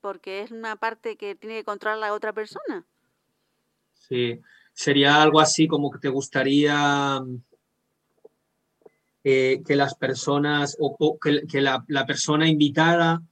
porque 0.00 0.42
es 0.42 0.50
una 0.50 0.76
parte 0.76 1.16
que 1.16 1.34
tiene 1.34 1.56
que 1.56 1.64
controlar 1.64 1.98
la 1.98 2.12
otra 2.12 2.32
persona. 2.32 2.86
Sí. 3.94 4.40
Sería 4.74 5.22
algo 5.22 5.38
así 5.38 5.68
como 5.68 5.90
que 5.90 6.00
te 6.00 6.08
gustaría 6.08 7.22
eh, 9.24 9.62
que 9.66 9.74
las 9.76 9.94
personas 9.94 10.76
o, 10.78 10.94
o 10.98 11.18
que, 11.18 11.46
que 11.46 11.60
la, 11.60 11.84
la 11.88 12.04
persona 12.06 12.46
invitada 12.48 13.22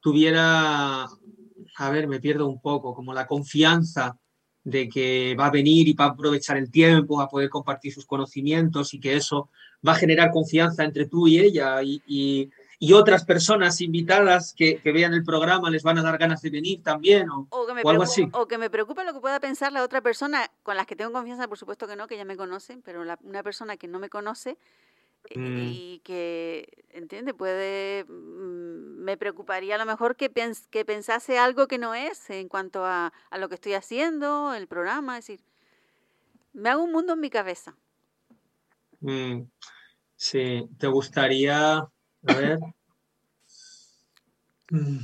tuviera, 0.00 1.04
a 1.04 1.90
ver, 1.90 2.08
me 2.08 2.20
pierdo 2.20 2.46
un 2.48 2.60
poco, 2.60 2.94
como 2.94 3.12
la 3.14 3.26
confianza 3.26 4.16
de 4.64 4.88
que 4.88 5.34
va 5.38 5.46
a 5.46 5.50
venir 5.50 5.88
y 5.88 5.92
va 5.94 6.06
a 6.06 6.08
aprovechar 6.08 6.56
el 6.56 6.70
tiempo, 6.70 7.18
va 7.18 7.24
a 7.24 7.28
poder 7.28 7.48
compartir 7.48 7.92
sus 7.92 8.06
conocimientos 8.06 8.92
y 8.94 9.00
que 9.00 9.16
eso 9.16 9.50
va 9.86 9.92
a 9.92 9.96
generar 9.96 10.30
confianza 10.30 10.84
entre 10.84 11.06
tú 11.06 11.26
y 11.28 11.38
ella 11.38 11.82
y, 11.82 12.02
y- 12.06 12.50
y 12.80 12.92
otras 12.92 13.24
personas 13.24 13.80
invitadas 13.80 14.54
que, 14.56 14.80
que 14.80 14.92
vean 14.92 15.12
el 15.12 15.24
programa 15.24 15.68
les 15.68 15.82
van 15.82 15.98
a 15.98 16.02
dar 16.02 16.16
ganas 16.16 16.40
de 16.42 16.50
venir 16.50 16.80
también 16.80 17.28
o, 17.28 17.48
O 17.50 17.66
que, 17.66 17.74
me 17.74 17.82
o 17.82 17.90
algo 17.90 18.04
así. 18.04 18.28
o 18.32 18.46
que 18.46 18.56
me 18.56 18.70
preocupa 18.70 19.02
lo 19.02 19.12
que 19.12 19.18
pueda 19.20 19.40
pensar 19.40 19.72
la 19.72 19.82
otra 19.82 20.00
persona, 20.00 20.48
con 20.62 20.76
las 20.76 20.86
que 20.86 20.94
tengo 20.94 21.10
confianza, 21.12 21.48
por 21.48 21.58
supuesto 21.58 21.88
que 21.88 21.96
no, 21.96 22.06
que 22.06 22.16
ya 22.16 22.24
me 22.24 22.36
conocen, 22.36 22.80
pero 22.82 23.04
la- 23.04 23.18
una 23.24 23.42
persona 23.42 23.76
que 23.76 23.88
no 23.88 23.98
me 23.98 24.08
conoce 24.08 24.58
Mm. 25.34 25.58
y 25.60 26.00
que, 26.04 26.84
¿entiende? 26.90 27.34
Puede, 27.34 28.04
mm, 28.04 29.02
me 29.04 29.16
preocuparía 29.16 29.74
a 29.74 29.78
lo 29.78 29.84
mejor 29.86 30.16
que, 30.16 30.32
pens- 30.32 30.66
que 30.70 30.84
pensase 30.84 31.38
algo 31.38 31.68
que 31.68 31.78
no 31.78 31.94
es 31.94 32.30
en 32.30 32.48
cuanto 32.48 32.84
a, 32.84 33.12
a 33.30 33.38
lo 33.38 33.48
que 33.48 33.56
estoy 33.56 33.74
haciendo, 33.74 34.54
el 34.54 34.66
programa, 34.68 35.18
es 35.18 35.26
decir, 35.26 35.44
me 36.52 36.70
hago 36.70 36.82
un 36.82 36.92
mundo 36.92 37.12
en 37.12 37.20
mi 37.20 37.30
cabeza. 37.30 37.76
Mm, 39.00 39.42
sí, 40.16 40.68
te 40.78 40.86
gustaría, 40.86 41.76
a 41.78 41.88
ver. 42.22 42.58
Mm, 44.70 44.98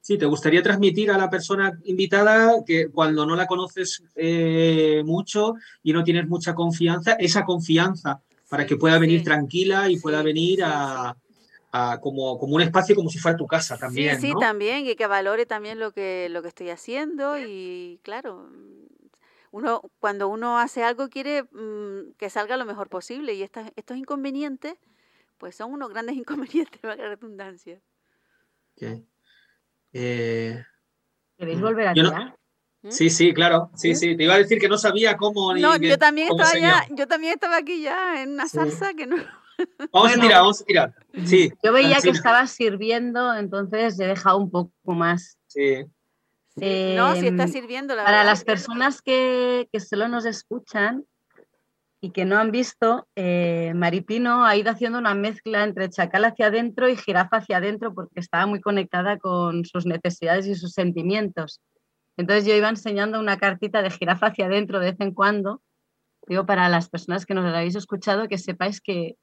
Sí, 0.00 0.16
te 0.16 0.24
gustaría 0.24 0.62
transmitir 0.62 1.10
a 1.10 1.18
la 1.18 1.28
persona 1.28 1.78
invitada 1.84 2.64
que 2.64 2.88
cuando 2.90 3.26
no 3.26 3.36
la 3.36 3.46
conoces 3.46 4.02
eh, 4.14 5.02
mucho 5.04 5.56
y 5.82 5.92
no 5.92 6.02
tienes 6.02 6.26
mucha 6.26 6.54
confianza, 6.54 7.12
esa 7.12 7.44
confianza 7.44 8.22
para 8.48 8.66
que 8.66 8.76
pueda 8.76 8.98
venir 8.98 9.20
sí. 9.20 9.24
tranquila 9.24 9.88
y 9.90 9.98
pueda 9.98 10.22
venir 10.22 10.58
sí, 10.58 10.64
a, 10.64 11.14
a 11.72 12.00
como, 12.00 12.38
como 12.38 12.56
un 12.56 12.62
espacio 12.62 12.94
como 12.94 13.10
si 13.10 13.18
fuera 13.18 13.36
tu 13.36 13.46
casa 13.46 13.76
también, 13.76 14.16
sí, 14.16 14.20
sí, 14.28 14.32
¿no? 14.32 14.40
también, 14.40 14.86
y 14.86 14.94
que 14.96 15.06
valore 15.06 15.46
también 15.46 15.78
lo 15.78 15.92
que, 15.92 16.28
lo 16.30 16.42
que 16.42 16.48
estoy 16.48 16.70
haciendo 16.70 17.38
y 17.38 18.00
claro, 18.02 18.48
uno, 19.50 19.82
cuando 19.98 20.28
uno 20.28 20.58
hace 20.58 20.82
algo 20.82 21.08
quiere 21.08 21.44
mm, 21.44 22.12
que 22.18 22.30
salga 22.30 22.56
lo 22.56 22.64
mejor 22.64 22.88
posible 22.88 23.34
y 23.34 23.42
estas- 23.42 23.72
estos 23.76 23.96
inconvenientes, 23.96 24.74
pues 25.38 25.56
son 25.56 25.72
unos 25.72 25.90
grandes 25.90 26.16
inconvenientes, 26.16 26.80
valga 26.82 27.04
la 27.04 27.10
redundancia. 27.10 27.80
Ok. 28.76 29.04
Eh, 29.92 30.62
¿Queréis 31.38 31.58
Mm. 31.58 31.62
volver 31.62 31.88
a 31.88 31.94
tirar? 31.94 32.37
¿Mm? 32.82 32.90
sí, 32.90 33.10
sí, 33.10 33.34
claro, 33.34 33.70
sí, 33.74 33.94
sí. 33.94 34.16
Te 34.16 34.24
iba 34.24 34.34
a 34.34 34.38
decir 34.38 34.58
que 34.60 34.68
no 34.68 34.78
sabía 34.78 35.16
cómo 35.16 35.52
ni 35.52 35.60
No, 35.60 35.76
yo 35.76 35.98
también 35.98 36.28
cómo 36.28 36.42
estaba 36.42 36.60
ya, 36.60 36.86
yo 36.94 37.06
también 37.08 37.34
estaba 37.34 37.56
aquí 37.56 37.82
ya 37.82 38.22
en 38.22 38.34
una 38.34 38.44
Sí. 38.46 38.56
salsa 38.56 38.94
que 38.94 39.06
no. 39.06 39.16
Vamos 39.92 40.12
a 40.16 40.20
tirar, 40.20 40.40
vamos 40.42 40.60
a 40.60 40.64
tirar. 40.64 40.94
Sí, 41.24 41.50
Yo 41.64 41.72
veía 41.72 41.96
que 42.00 42.10
estabas 42.10 42.52
sirviendo, 42.52 43.34
entonces 43.34 43.98
he 43.98 44.06
dejado 44.06 44.38
un 44.38 44.50
poco 44.50 44.70
más. 44.92 45.36
sí. 45.46 45.84
Sí, 46.56 46.94
no, 46.96 47.14
si 47.14 47.28
está 47.28 47.44
Em, 47.44 47.48
sirviendo 47.52 47.94
la 47.94 48.02
Para 48.02 48.16
verdad. 48.18 48.32
las 48.32 48.42
personas 48.44 49.00
que, 49.00 49.68
que 49.72 49.78
solo 49.78 50.08
nos 50.08 50.24
escuchan 50.26 51.04
y 52.00 52.10
que 52.10 52.24
no 52.24 52.36
han 52.36 52.50
visto, 52.50 53.06
eh, 53.14 53.72
Maripino 53.76 54.44
ha 54.44 54.56
ido 54.56 54.72
haciendo 54.72 54.98
una 54.98 55.14
mezcla 55.14 55.62
entre 55.62 55.88
chacal 55.88 56.24
hacia 56.24 56.46
adentro 56.48 56.88
y 56.88 56.96
jirafa 56.96 57.36
hacia 57.36 57.58
adentro 57.58 57.94
porque 57.94 58.18
estaba 58.18 58.46
muy 58.46 58.60
conectada 58.60 59.18
con 59.18 59.64
sus 59.66 59.86
necesidades 59.86 60.46
y 60.48 60.56
sus 60.56 60.72
sentimientos. 60.72 61.60
Entonces 62.18 62.44
yo 62.44 62.54
iba 62.54 62.68
enseñando 62.68 63.18
una 63.18 63.38
cartita 63.38 63.80
de 63.80 63.90
jirafa 63.90 64.26
hacia 64.26 64.46
adentro 64.46 64.78
de 64.80 64.90
vez 64.90 65.00
en 65.00 65.14
cuando. 65.14 65.62
Digo, 66.26 66.44
para 66.44 66.68
las 66.68 66.90
personas 66.90 67.24
que 67.24 67.32
nos 67.32 67.44
lo 67.44 67.56
habéis 67.56 67.74
escuchado, 67.76 68.28
que 68.28 68.36
sepáis 68.36 68.82
que, 68.82 69.16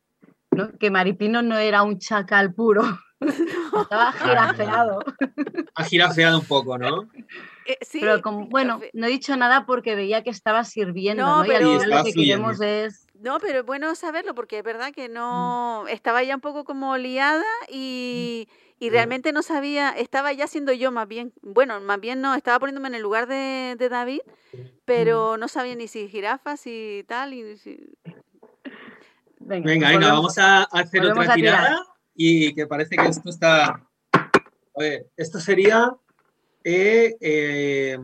¿no? 0.52 0.72
que 0.80 0.90
Maripino 0.90 1.44
no 1.44 1.58
era 1.58 1.84
un 1.84 2.00
chacal 2.00 2.54
puro, 2.56 2.82
estaba 3.82 4.12
jirafeado. 4.14 5.00
Ha 5.76 5.84
girafeado 5.84 6.40
un 6.40 6.46
poco, 6.46 6.78
¿no? 6.80 7.08
Eh, 7.68 7.78
sí, 7.82 8.00
Pero 8.00 8.22
como, 8.22 8.48
bueno, 8.48 8.80
no 8.94 9.06
he 9.08 9.10
dicho 9.10 9.36
nada 9.36 9.66
porque 9.66 9.96
veía 9.96 10.24
que 10.24 10.30
estaba 10.30 10.64
sirviendo, 10.64 11.24
No, 11.24 11.38
¿no? 11.40 11.46
Y 11.46 11.50
al 11.52 11.58
pero- 11.58 11.68
final 11.68 11.82
Estaba 11.84 12.00
lo 12.00 12.06
que 12.06 12.14
fluyendo. 12.14 12.48
queremos 12.48 12.62
es... 12.62 13.08
No, 13.16 13.40
pero 13.40 13.60
es 13.60 13.66
bueno 13.66 13.96
saberlo 13.96 14.34
porque 14.36 14.60
es 14.60 14.64
verdad 14.64 14.92
que 14.94 15.10
Mm. 15.10 15.14
no 15.14 15.86
estaba 15.88 16.24
ya 16.24 16.36
un 16.36 16.42
poco 16.42 16.64
como 16.64 16.98
liada 16.98 17.44
y, 17.70 18.48
y 18.86 18.90
realmente 18.90 19.32
no 19.32 19.42
sabía, 19.42 19.90
estaba 19.92 20.32
ya 20.34 20.48
siendo 20.48 20.72
yo 20.74 20.92
más 20.92 21.08
bien, 21.08 21.34
bueno, 21.42 21.80
más 21.82 22.00
bien 22.00 22.22
no, 22.22 22.36
estaba 22.36 22.60
poniéndome 22.60 22.88
en 22.90 22.96
el 22.96 23.02
lugar 23.02 23.28
de, 23.28 23.76
de 23.78 23.90
David, 23.90 24.22
pero 24.86 25.38
no 25.38 25.48
sabía 25.48 25.76
ni 25.76 25.88
si 25.88 26.08
jirafas 26.08 26.62
y 26.66 27.04
tal. 27.08 27.34
Y 27.34 27.58
si- 27.58 27.98
Venga, 29.40 29.90
Venga, 29.90 30.14
vamos 30.14 30.38
a 30.38 30.64
hacer 30.64 31.02
volvemos 31.02 31.24
otra 31.26 31.34
a 31.34 31.36
tirada 31.36 31.86
y 32.16 32.54
que 32.54 32.66
parece 32.68 32.96
que 32.96 33.08
esto 33.08 33.30
está. 33.30 33.66
A 34.14 34.80
ver, 34.80 35.08
esto 35.18 35.40
sería 35.40 35.92
eh, 36.64 37.16
eh, 37.22 37.98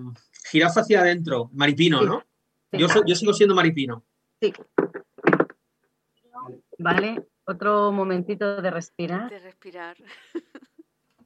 Jirafa 0.51 0.81
hacia 0.81 1.01
adentro, 1.01 1.49
maripino, 1.53 1.99
Sí. 1.99 2.05
¿no? 2.05 2.23
Sí. 2.71 2.77
Yo, 2.77 2.87
yo 3.05 3.15
sigo 3.15 3.33
siendo 3.33 3.55
maripino. 3.55 4.03
Sí. 4.41 4.53
Vale, 6.77 7.27
otro 7.45 7.91
momentito 7.91 8.61
de 8.61 8.71
respirar. 8.71 9.29
De 9.29 9.39
respirar. 9.39 9.97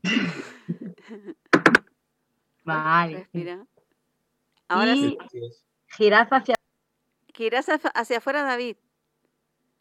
Vale. 2.63 3.17
Respira. 3.17 3.65
Ahora 4.67 4.95
Y- 4.95 5.17
sí. 5.31 5.51
Jirafa 5.97 6.37
hacia 6.37 6.55
Que 7.33 7.45
irás 7.45 7.67
hacia, 7.69 8.17
afuera, 8.17 8.43
David. 8.43 8.77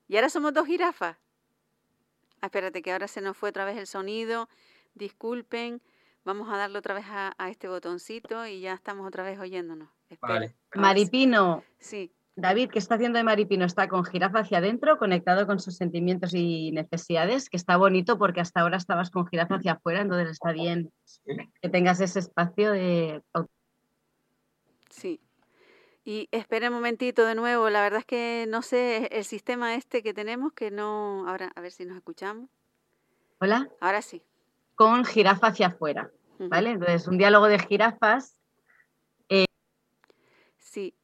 Y 0.08 0.16
ahora 0.16 0.28
somos 0.28 0.52
dos 0.52 0.66
jirafas. 0.66 1.16
Ah, 2.40 2.46
espérate, 2.46 2.82
que 2.82 2.92
ahora 2.92 3.08
se 3.08 3.20
nos 3.20 3.36
fue 3.36 3.48
otra 3.50 3.64
vez 3.64 3.76
el 3.78 3.86
sonido. 3.86 4.48
Disculpen. 4.94 5.80
Vamos 6.24 6.48
a 6.52 6.56
darle 6.56 6.78
otra 6.78 6.94
vez 6.94 7.04
a, 7.08 7.34
a 7.38 7.48
este 7.50 7.68
botoncito 7.68 8.46
y 8.46 8.60
ya 8.60 8.74
estamos 8.74 9.06
otra 9.06 9.22
vez 9.22 9.38
oyéndonos. 9.38 9.88
Espera, 10.10 10.34
Vale. 10.34 10.54
Maripino. 10.74 11.62
Sí, 11.78 12.12
David, 12.36 12.70
¿qué 12.70 12.80
está 12.80 12.96
haciendo 12.96 13.18
de 13.18 13.24
Maripino? 13.24 13.64
Está 13.64 13.88
con 13.88 14.04
jirafa 14.04 14.40
hacia 14.40 14.58
adentro, 14.58 14.98
conectado 14.98 15.46
con 15.46 15.60
sus 15.60 15.76
sentimientos 15.76 16.34
y 16.34 16.72
necesidades, 16.72 17.48
que 17.48 17.56
está 17.56 17.76
bonito 17.76 18.18
porque 18.18 18.40
hasta 18.40 18.60
ahora 18.60 18.76
estabas 18.76 19.10
con 19.10 19.26
jirafa 19.26 19.56
hacia 19.56 19.72
afuera, 19.72 20.00
entonces 20.00 20.30
está 20.30 20.50
bien 20.52 20.90
que 21.62 21.68
tengas 21.68 22.00
ese 22.00 22.18
espacio 22.18 22.72
de... 22.72 23.22
sí. 24.90 25.20
Y 26.06 26.28
espera 26.32 26.68
un 26.68 26.74
momentito 26.74 27.24
de 27.24 27.34
nuevo. 27.34 27.70
La 27.70 27.80
verdad 27.80 28.00
es 28.00 28.04
que 28.04 28.44
no 28.46 28.60
sé 28.60 29.06
el 29.10 29.24
sistema 29.24 29.74
este 29.74 30.02
que 30.02 30.12
tenemos 30.12 30.52
que 30.52 30.70
no. 30.70 31.26
Ahora, 31.26 31.50
a 31.54 31.60
ver 31.62 31.72
si 31.72 31.86
nos 31.86 31.96
escuchamos. 31.96 32.50
Hola, 33.38 33.70
Ahora 33.80 34.02
sí. 34.02 34.22
con 34.74 35.06
jirafa 35.06 35.46
hacia 35.46 35.68
afuera. 35.68 36.10
¿vale? 36.38 36.72
Entonces, 36.72 37.08
un 37.08 37.16
diálogo 37.16 37.46
de 37.46 37.58
jirafas. 37.58 38.38
Sí. 40.58 40.94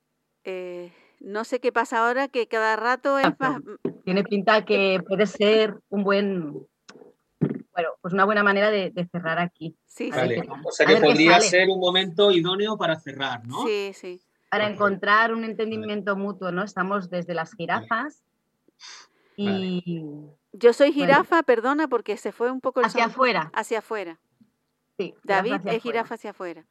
Eh, 0.45 0.93
no 1.21 1.45
sé 1.45 1.61
qué 1.61 1.71
pasa 1.73 2.07
ahora, 2.07 2.29
que 2.29 2.49
cada 2.49 2.77
rato 2.77 3.19
es 3.19 3.29
más. 3.39 3.61
Tiene 4.05 4.25
pinta 4.25 4.65
que 4.65 5.01
puede 5.07 5.27
ser 5.27 5.77
un 5.89 6.03
buen... 6.05 6.67
Bueno, 7.73 7.91
pues 8.01 8.13
una 8.13 8.25
buena 8.25 8.43
manera 8.43 8.71
de, 8.71 8.91
de 8.91 9.07
cerrar 9.07 9.39
aquí. 9.39 9.77
Sí, 9.87 10.11
Vale. 10.11 10.43
tal. 10.43 10.49
O 10.65 10.73
sea 10.73 10.87
que 10.87 10.97
podría 10.97 11.41
ser 11.41 11.69
un 11.69 11.79
momento 11.81 12.31
idóneo 12.31 12.77
para 12.77 12.99
cerrar, 12.99 13.47
¿no? 13.47 13.65
sí, 13.65 13.93
sí. 13.95 14.21
Para 14.51 14.69
encontrar 14.69 15.33
un 15.33 15.45
entendimiento 15.45 16.17
mutuo, 16.17 16.51
¿no? 16.51 16.65
Estamos 16.65 17.09
desde 17.09 17.35
las 17.35 17.55
jirafas 17.55 18.25
y 19.37 20.03
Yo 20.53 20.73
soy 20.73 20.91
Bueno. 20.91 21.07
jirafa, 21.07 21.43
perdona, 21.45 21.87
porque 21.87 22.17
se 22.17 22.33
fue 22.33 22.51
un 22.51 22.61
poco 22.61 22.81
el 22.81 22.87
hacia 22.87 23.05
afuera. 23.05 23.51
Hacia 23.55 23.79
afuera. 23.79 24.19
Sí, 24.99 25.15
David 25.23 25.53
hacia 25.53 25.71
es 25.71 25.77
afuera. 25.79 25.81
jirafa 25.81 26.15
hacia 26.17 26.31
afuera. 26.31 26.67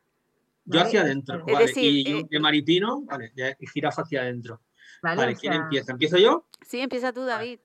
Yo 0.70 0.78
¿vale? 0.78 0.88
hacia 0.88 1.01
adentro, 1.01 1.43
Es 1.47 1.53
vale. 1.53 1.65
decir, 1.65 1.84
y 1.84 2.03
yo 2.03 2.17
eh, 2.20 2.28
de 2.30 2.39
maripino, 2.39 3.01
vale, 3.01 3.34
y 3.59 3.67
jirafa 3.67 4.03
hacia 4.03 4.22
adentro. 4.22 4.61
¿Vale? 5.01 5.36
¿quién 5.36 5.53
sea, 5.53 5.63
empieza? 5.63 5.91
¿Empiezo 5.93 6.17
yo? 6.17 6.45
Sí, 6.65 6.80
empieza 6.80 7.11
tú, 7.11 7.26
David. 7.26 7.59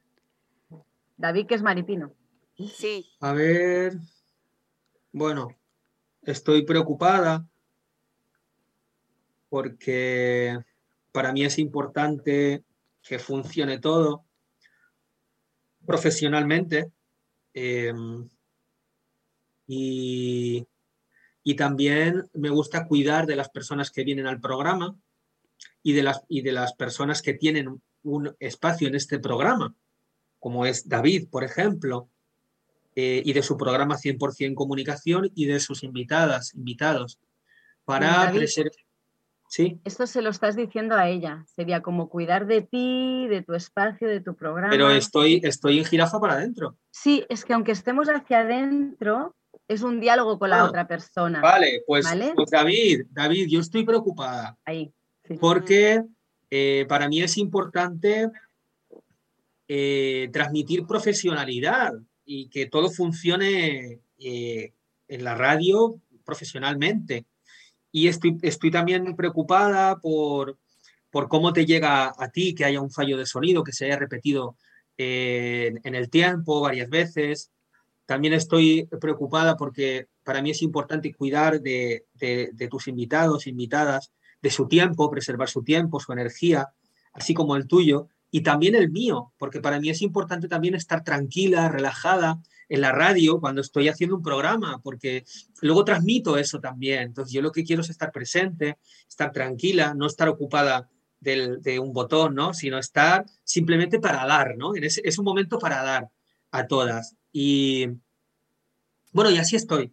David, 1.18 1.46
que 1.46 1.54
es 1.54 1.62
maripino. 1.62 2.14
Sí. 2.56 3.06
A 3.20 3.32
ver. 3.32 3.94
Bueno, 5.12 5.48
estoy 6.22 6.64
preocupada 6.64 7.46
porque 9.50 10.58
para 11.12 11.32
mí 11.32 11.44
es 11.44 11.58
importante 11.58 12.64
que 13.02 13.18
funcione 13.18 13.78
todo 13.78 14.24
profesionalmente 15.86 16.90
em, 17.52 18.28
y, 19.66 20.66
y 21.44 21.54
también 21.54 22.28
me 22.32 22.48
gusta 22.48 22.88
cuidar 22.88 23.26
de 23.26 23.36
las 23.36 23.50
personas 23.50 23.90
que 23.90 24.02
vienen 24.02 24.26
al 24.26 24.40
programa 24.40 24.96
y 25.82 25.92
de 25.92 26.02
las, 26.02 26.22
y 26.28 26.40
de 26.42 26.52
las 26.52 26.72
personas 26.74 27.20
que 27.22 27.34
tienen 27.34 27.80
un 28.02 28.34
espacio 28.40 28.88
en 28.88 28.94
este 28.94 29.18
programa, 29.18 29.74
como 30.40 30.66
es 30.66 30.88
David, 30.88 31.28
por 31.30 31.44
ejemplo, 31.44 32.08
eh, 32.96 33.22
y 33.24 33.32
de 33.32 33.42
su 33.42 33.56
programa 33.56 33.96
100% 33.96 34.54
Comunicación 34.54 35.30
y 35.34 35.46
de 35.46 35.60
sus 35.60 35.82
invitadas, 35.82 36.54
invitados, 36.54 37.18
para 37.84 38.08
David. 38.26 38.40
preser- 38.40 38.70
Sí, 39.46 39.78
Esto 39.84 40.06
se 40.08 40.20
lo 40.22 40.30
estás 40.30 40.56
diciendo 40.56 40.96
a 40.96 41.08
ella. 41.08 41.44
Sería 41.54 41.80
como 41.80 42.08
cuidar 42.08 42.46
de 42.46 42.62
ti, 42.62 43.28
de 43.28 43.42
tu 43.42 43.54
espacio, 43.54 44.08
de 44.08 44.20
tu 44.20 44.34
programa. 44.34 44.70
pero 44.70 44.90
estoy, 44.90 45.40
estoy 45.44 45.78
en 45.78 45.84
jirafa 45.84 46.18
para 46.18 46.32
adentro. 46.34 46.76
Sí, 46.90 47.24
es 47.28 47.44
que 47.44 47.52
aunque 47.52 47.70
estemos 47.72 48.08
hacia 48.08 48.40
adentro, 48.40 49.36
es 49.68 49.82
un 49.82 50.00
diálogo 50.00 50.38
con 50.38 50.50
la 50.50 50.60
Ah, 50.60 50.64
otra 50.64 50.86
persona. 50.86 51.40
Vale, 51.40 51.82
pues, 51.86 52.04
¿Vale? 52.04 52.32
pues 52.34 52.50
David, 52.50 53.06
David, 53.10 53.46
yo 53.48 53.60
estoy 53.60 53.84
preocupada 53.84 54.56
Ahí. 54.64 54.92
sí. 55.26 55.34
porque 55.40 56.02
eh, 56.50 56.84
para 56.88 57.08
mí 57.08 57.22
es 57.22 57.36
importante 57.38 58.30
eh, 59.68 60.28
transmitir 60.32 60.86
profesionalidad 60.86 61.92
y 62.24 62.48
que 62.48 62.66
todo 62.66 62.90
funcione 62.90 64.00
eh, 64.18 64.72
en 65.08 65.24
la 65.24 65.34
radio 65.34 66.00
profesionalmente. 66.24 67.24
Y 67.92 68.08
estoy, 68.08 68.36
estoy 68.42 68.70
también 68.70 69.14
preocupada 69.16 69.96
por, 69.98 70.58
por 71.10 71.28
cómo 71.28 71.52
te 71.52 71.64
llega 71.64 72.12
a 72.16 72.28
ti 72.30 72.54
que 72.54 72.64
haya 72.64 72.80
un 72.80 72.90
fallo 72.90 73.16
de 73.16 73.26
sonido, 73.26 73.62
que 73.64 73.72
se 73.72 73.86
haya 73.86 73.96
repetido 73.98 74.56
en- 74.96 75.80
en 75.84 75.94
el 75.94 76.10
tiempo 76.10 76.60
varias 76.60 76.88
veces. 76.90 77.50
También 78.06 78.34
estoy 78.34 78.86
preocupada 79.00 79.56
porque 79.56 80.08
para 80.24 80.42
mí 80.42 80.50
es 80.50 80.62
importante 80.62 81.12
cuidar 81.14 81.60
de, 81.60 82.06
tus 82.70 82.88
invitados, 82.88 83.46
invitadas, 83.46 84.12
de 84.42 84.50
su 84.50 84.68
tiempo, 84.68 85.10
preservar 85.10 85.48
su 85.48 85.62
tiempo, 85.62 86.00
su 86.00 86.12
energía, 86.12 86.68
así 87.12 87.32
como 87.32 87.56
el 87.56 87.66
tuyo, 87.66 88.08
y 88.30 88.42
también 88.42 88.74
el 88.74 88.90
mío, 88.90 89.32
porque 89.38 89.60
para 89.60 89.78
mí 89.78 89.90
es 89.90 90.02
importante 90.02 90.48
también 90.48 90.74
estar 90.74 91.04
tranquila, 91.04 91.68
relajada 91.68 92.42
en 92.68 92.80
la 92.80 92.92
radio 92.92 93.40
cuando 93.40 93.60
estoy 93.60 93.88
haciendo 93.88 94.16
un 94.16 94.22
programa, 94.22 94.80
porque 94.82 95.24
luego 95.62 95.84
transmito 95.84 96.36
eso 96.36 96.58
también. 96.60 97.02
Entonces 97.02 97.32
yo 97.32 97.42
lo 97.42 97.52
que 97.52 97.64
quiero 97.64 97.82
es 97.82 97.90
estar 97.90 98.10
presente, 98.10 98.78
estar 99.08 99.30
tranquila, 99.30 99.94
no 99.94 100.06
estar 100.06 100.28
ocupada 100.28 100.90
de 101.20 101.78
un 101.78 101.92
botón, 101.92 102.34
¿no? 102.34 102.52
Sino 102.52 102.76
estar 102.78 103.24
simplemente 103.44 103.98
para 103.98 104.26
dar, 104.26 104.56
¿no? 104.56 104.74
Es 104.74 105.18
un 105.18 105.24
momento 105.24 105.58
para 105.58 105.82
dar 105.82 106.10
a 106.50 106.66
todas. 106.66 107.16
Y 107.36 107.88
bueno, 109.12 109.30
y 109.30 109.38
así 109.38 109.56
estoy. 109.56 109.92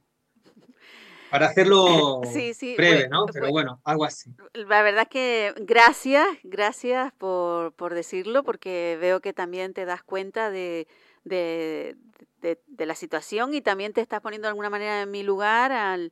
Para 1.32 1.48
hacerlo 1.48 2.22
Sí, 2.34 2.54
sí, 2.54 2.76
breve, 2.78 3.10
¿no? 3.10 3.26
pues- 3.26 3.34
Pero 3.36 3.50
bueno, 3.50 3.82
algo 3.84 4.06
así. 4.06 4.32
La 4.54 4.82
verdad 4.84 5.04
es 5.04 5.10
que 5.10 5.54
gracias, 5.58 6.26
gracias 6.44 7.12
por, 7.14 7.74
por 7.74 7.94
decirlo, 7.94 8.44
porque 8.44 8.98
veo 9.02 9.22
que 9.22 9.34
también 9.34 9.74
te 9.74 9.86
das 9.86 10.04
cuenta 10.04 10.52
de, 10.52 10.88
de, 11.24 11.96
de- 12.42 12.60
de 12.68 12.86
la 12.86 12.96
situación 12.96 13.54
y 13.54 13.62
también 13.62 13.94
te 13.94 14.02
estás 14.02 14.22
poniendo 14.22 14.46
de 14.48 14.50
alguna 14.50 14.70
manera 14.70 15.02
en 15.02 15.12
mi 15.12 15.24
lugar 15.24 15.72
al, 15.72 16.12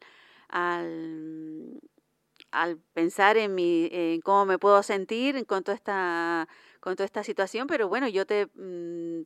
al, 0.49 1.79
al 2.51 2.77
pensar 2.93 3.37
en, 3.37 3.55
mi, 3.55 3.89
en 3.91 4.21
cómo 4.21 4.45
me 4.45 4.59
puedo 4.59 4.83
sentir 4.83 5.45
con 5.45 5.63
toda 5.63 5.75
esta, 5.75 6.47
con 6.79 6.95
toda 6.95 7.05
esta 7.05 7.23
situación, 7.23 7.67
pero 7.67 7.89
bueno, 7.89 8.07
yo 8.07 8.25
te, 8.25 8.47
mm, 8.55 9.21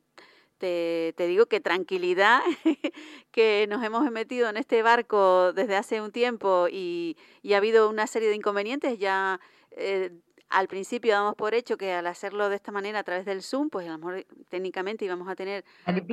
te, 0.63 1.13
te 1.17 1.27
digo 1.27 1.47
que 1.47 1.59
tranquilidad, 1.59 2.39
que 3.33 3.67
nos 3.67 3.83
hemos 3.83 4.09
metido 4.11 4.47
en 4.47 4.55
este 4.55 4.81
barco 4.81 5.51
desde 5.51 5.75
hace 5.75 5.99
un 5.99 6.13
tiempo 6.13 6.67
y, 6.71 7.17
y 7.41 7.51
ha 7.51 7.57
habido 7.57 7.89
una 7.89 8.07
serie 8.07 8.29
de 8.29 8.35
inconvenientes. 8.35 8.97
Ya 8.97 9.41
eh, 9.71 10.11
al 10.47 10.69
principio 10.69 11.11
damos 11.11 11.35
por 11.35 11.53
hecho 11.53 11.75
que 11.75 11.91
al 11.91 12.07
hacerlo 12.07 12.47
de 12.47 12.55
esta 12.55 12.71
manera 12.71 12.99
a 12.99 13.03
través 13.03 13.25
del 13.25 13.41
Zoom, 13.43 13.69
pues 13.69 13.89
a 13.89 13.91
lo 13.91 13.97
mejor 13.97 14.25
técnicamente 14.47 15.03
íbamos 15.03 15.27
a 15.27 15.35
tener... 15.35 15.65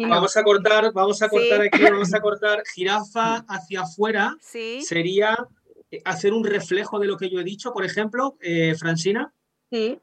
Vamos 0.08 0.36
a 0.36 0.42
cortar, 0.42 0.92
vamos 0.92 1.22
a 1.22 1.28
cortar 1.28 1.60
Sí. 1.60 1.68
aquí, 1.72 1.84
vamos 1.84 2.12
a 2.12 2.20
cortar 2.20 2.62
jirafa 2.74 3.44
hacia 3.48 3.82
afuera. 3.82 4.34
Sí, 4.40 4.82
Sería 4.82 5.46
eh, 5.92 6.02
hacer 6.04 6.32
un 6.32 6.42
reflejo 6.42 6.98
de 6.98 7.06
lo 7.06 7.16
que 7.16 7.30
yo 7.30 7.38
he 7.38 7.44
dicho, 7.44 7.72
por 7.72 7.84
ejemplo, 7.84 8.36
eh, 8.40 8.74
Francina. 8.76 9.32
sí, 9.70 10.00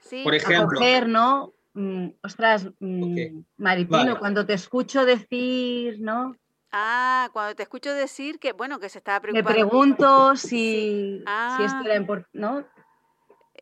sí. 0.00 0.20
Por 0.24 0.34
ejemplo. 0.34 0.76
acoger, 0.78 1.08
¿no? 1.08 1.54
Mm, 1.78 2.08
ostras, 2.24 2.66
mm. 2.80 3.38
Maripino, 3.56 3.98
Vale. 3.98 4.18
cuando 4.18 4.44
te 4.44 4.54
escucho 4.54 5.04
decir, 5.04 6.00
¿no? 6.00 6.34
Ah, 6.72 7.30
cuando 7.32 7.54
te 7.54 7.62
escucho 7.62 7.94
decir 7.94 8.40
que, 8.40 8.52
bueno, 8.52 8.80
que 8.80 8.88
se 8.88 8.98
estaba 8.98 9.20
Me 9.20 9.42
preocupando. 9.42 9.54
pregunto 9.68 10.36
si, 10.36 11.18
si 11.56 11.62
esto 11.64 11.76
Ah. 11.78 11.82
era 11.84 11.96
importante, 11.96 12.30
¿no? 12.38 12.66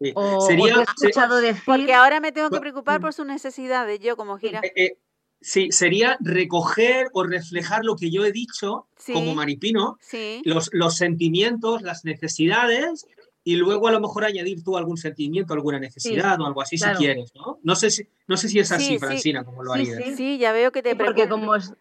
Sí. 0.01 0.13
O, 0.15 0.39
o 0.39 0.41
Sería, 0.41 0.75
te 0.77 0.81
he 0.81 0.85
se- 0.85 1.07
escuchado 1.09 1.37
decir... 1.41 1.63
Porque 1.67 1.93
ahora 1.93 2.21
me 2.21 2.33
tengo 2.33 2.49
que 2.51 2.61
preocupar 2.61 2.99
mm. 3.01 3.03
por 3.03 3.13
sus 3.13 3.27
necesidades, 3.27 4.01
yo 4.01 4.17
como 4.17 4.39
gira. 4.39 4.61
eh, 4.63 4.73
eh, 4.77 4.99
sí, 5.41 5.69
sería 5.71 6.17
recoger 6.21 7.09
o 7.13 7.23
reflejar 7.23 7.85
lo 7.85 7.97
que 7.97 8.11
yo 8.11 8.25
he 8.25 8.33
dicho 8.33 8.89
Sí. 8.97 9.13
como 9.13 9.35
maripino, 9.35 9.99
Sí, 10.01 10.41
los, 10.45 10.71
los 10.73 10.97
sentimientos, 10.97 11.83
las 11.83 12.05
necesidades, 12.07 13.07
y 13.47 13.55
luego 13.55 13.87
a 13.87 13.93
lo 13.93 14.01
mejor 14.01 14.25
añadir 14.25 14.65
tú 14.65 14.77
algún 14.77 14.97
sentimiento, 14.97 15.55
alguna 15.55 15.79
necesidad 15.79 16.41
o 16.41 16.47
algo 16.47 16.61
así 16.63 16.77
claro. 16.77 16.99
si 16.99 17.05
quieres, 17.05 17.33
¿no? 17.37 17.61
No 17.63 17.77
sé 17.77 17.91
si, 17.93 18.09
no 18.27 18.37
sé 18.37 18.49
si 18.49 18.59
es 18.59 18.67
Sí, 18.71 18.75
así, 18.75 18.85
sí. 18.95 18.99
Francina, 18.99 19.45
como 19.45 19.63
lo 19.63 19.73
harías. 19.73 20.03
sí. 20.05 20.17
sí, 20.17 20.39
ya 20.39 20.51
veo 20.51 20.73
que 20.73 20.83
te 20.83 20.97
preocupas. 20.97 21.29
como 21.29 21.55
es- 21.55 21.73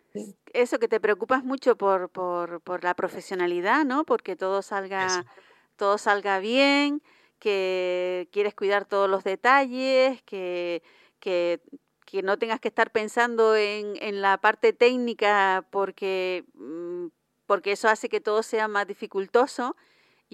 Eso, 0.54 0.78
que 0.78 0.88
te 0.88 1.00
preocupas 1.00 1.44
mucho 1.44 1.76
por, 1.76 2.10
por, 2.10 2.62
por 2.62 2.84
la 2.84 2.94
profesionalidad, 2.94 3.84
¿no? 3.84 4.04
Porque 4.06 4.36
todo 4.36 4.62
salga, 4.62 5.08
Eso. 5.08 5.30
todo 5.76 5.98
salga 5.98 6.38
bien, 6.38 7.02
que 7.40 8.30
quieres 8.32 8.54
cuidar 8.54 8.86
todos 8.86 9.10
los 9.10 9.24
detalles, 9.24 10.22
que, 10.22 10.84
que, 11.20 11.62
que 12.06 12.22
no 12.22 12.38
tengas 12.38 12.60
que 12.60 12.68
estar 12.68 12.92
pensando 12.92 13.56
en, 13.56 13.94
en 14.04 14.22
la 14.22 14.38
parte 14.38 14.72
técnica 14.72 15.66
porque, 15.72 16.46
mm, 16.54 17.08
porque 17.48 17.72
eso 17.72 17.88
hace 17.90 18.08
que 18.08 18.22
todo 18.22 18.44
sea 18.44 18.68
más 18.68 18.86
dificultoso, 18.88 19.76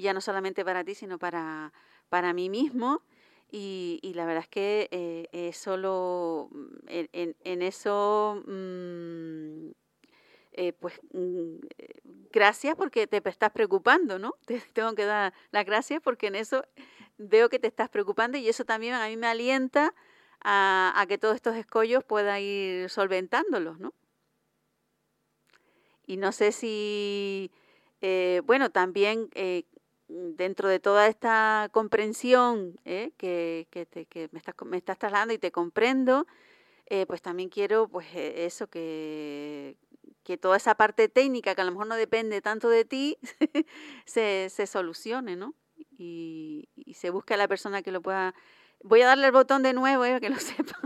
ya 0.01 0.13
no 0.13 0.21
solamente 0.21 0.65
para 0.65 0.83
ti, 0.83 0.95
sino 0.95 1.17
para, 1.19 1.73
para 2.09 2.33
mí 2.33 2.49
mismo. 2.49 3.01
Y, 3.51 3.99
la 4.15 4.25
verdad 4.25 4.43
es 4.43 4.49
que 4.49 4.87
eh, 4.91 5.27
es 5.33 5.57
solo 5.57 6.49
mm, 6.51 6.67
en, 6.87 7.35
en- 7.43 7.61
eso, 7.61 8.41
mm, 8.47 9.71
eh, 10.53 10.73
pues 10.73 10.99
mm, 11.13 11.57
eh, 11.77 12.01
gracias 12.31 12.75
porque 12.75 13.07
te 13.07 13.21
estás 13.29 13.51
preocupando, 13.51 14.19
¿no? 14.19 14.35
Te 14.45 14.61
tengo 14.73 14.93
que 14.95 15.05
dar 15.05 15.33
las 15.51 15.65
gracias 15.65 16.01
porque 16.01 16.27
en 16.27 16.35
eso 16.35 16.63
veo 17.17 17.49
que 17.49 17.59
te 17.59 17.67
estás 17.67 17.89
preocupando 17.89 18.37
y 18.37 18.47
eso 18.49 18.65
también 18.65 18.93
a 18.95 19.07
mí 19.07 19.17
me 19.17 19.27
alienta 19.27 19.93
a, 20.43 21.05
que 21.07 21.17
todos 21.17 21.35
estos 21.35 21.55
escollos 21.55 22.03
pueda 22.03 22.39
ir 22.39 22.89
solventándolos, 22.89 23.79
¿no? 23.79 23.93
Y 26.05 26.17
no 26.17 26.31
sé 26.31 26.51
si, 26.51 27.51
eh, 28.01 28.41
bueno, 28.45 28.69
también 28.71 29.29
eh, 29.35 29.63
dentro 30.11 30.69
de 30.69 30.79
toda 30.79 31.07
esta 31.07 31.69
comprensión 31.71 32.79
eh, 32.85 33.11
que, 33.17 33.67
que 33.71 33.85
te- 33.85 34.07
me, 34.31 34.39
estás, 34.39 34.55
me 34.65 34.77
estás 34.77 34.97
trasladando 34.97 35.33
y 35.33 35.37
te 35.37 35.51
comprendo, 35.51 36.27
eh, 36.87 37.05
pues 37.07 37.21
también 37.21 37.49
quiero 37.49 37.87
pues 37.87 38.07
eh, 38.13 38.45
eso, 38.45 38.67
que, 38.67 39.77
que 40.23 40.37
toda 40.37 40.57
esa 40.57 40.75
parte 40.75 41.09
técnica 41.09 41.55
que 41.55 41.61
a 41.61 41.65
lo 41.65 41.71
mejor 41.71 41.87
no 41.87 41.95
depende 41.95 42.41
tanto 42.41 42.69
de 42.69 42.85
ti, 42.85 43.17
se, 44.05 44.49
se 44.49 44.67
solucione, 44.67 45.35
¿no? 45.35 45.53
Y, 45.97 46.69
y 46.75 46.95
se 46.95 47.09
busque 47.11 47.33
a 47.35 47.37
la 47.37 47.47
persona 47.47 47.81
que 47.81 47.91
lo 47.91 48.01
pueda... 48.01 48.33
Voy 48.83 49.01
a 49.01 49.07
darle 49.07 49.27
el 49.27 49.31
botón 49.31 49.63
de 49.63 49.73
nuevo, 49.73 50.05
eh, 50.05 50.19
que 50.19 50.29
lo 50.29 50.39
sepa. 50.39 50.77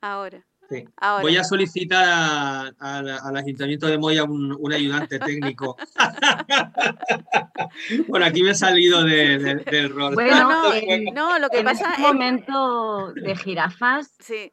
Ahora. 0.00 0.44
Sí. 0.68 0.84
Voy 1.20 1.36
a 1.36 1.44
solicitar 1.44 2.04
a- 2.08 2.72
a 2.78 3.02
la- 3.02 3.18
al 3.18 3.36
Ayuntamiento 3.36 3.86
de 3.86 3.98
Moya 3.98 4.24
un, 4.24 4.56
un 4.58 4.72
ayudante 4.72 5.18
técnico. 5.18 5.76
bueno, 8.08 8.26
aquí 8.26 8.42
me 8.42 8.50
he 8.50 8.54
salido 8.54 9.02
de- 9.04 9.38
de- 9.38 9.64
del 9.70 9.90
rol. 9.90 10.14
Bueno, 10.14 10.48
no, 10.48 10.74
eh, 10.74 11.04
no, 11.12 11.38
lo 11.38 11.48
que 11.50 11.58
en 11.58 11.64
pasa 11.66 11.90
este 11.90 12.02
es... 12.02 12.08
momento 12.08 13.12
de 13.14 13.36
jirafas 13.36 14.10
Sí, 14.18 14.52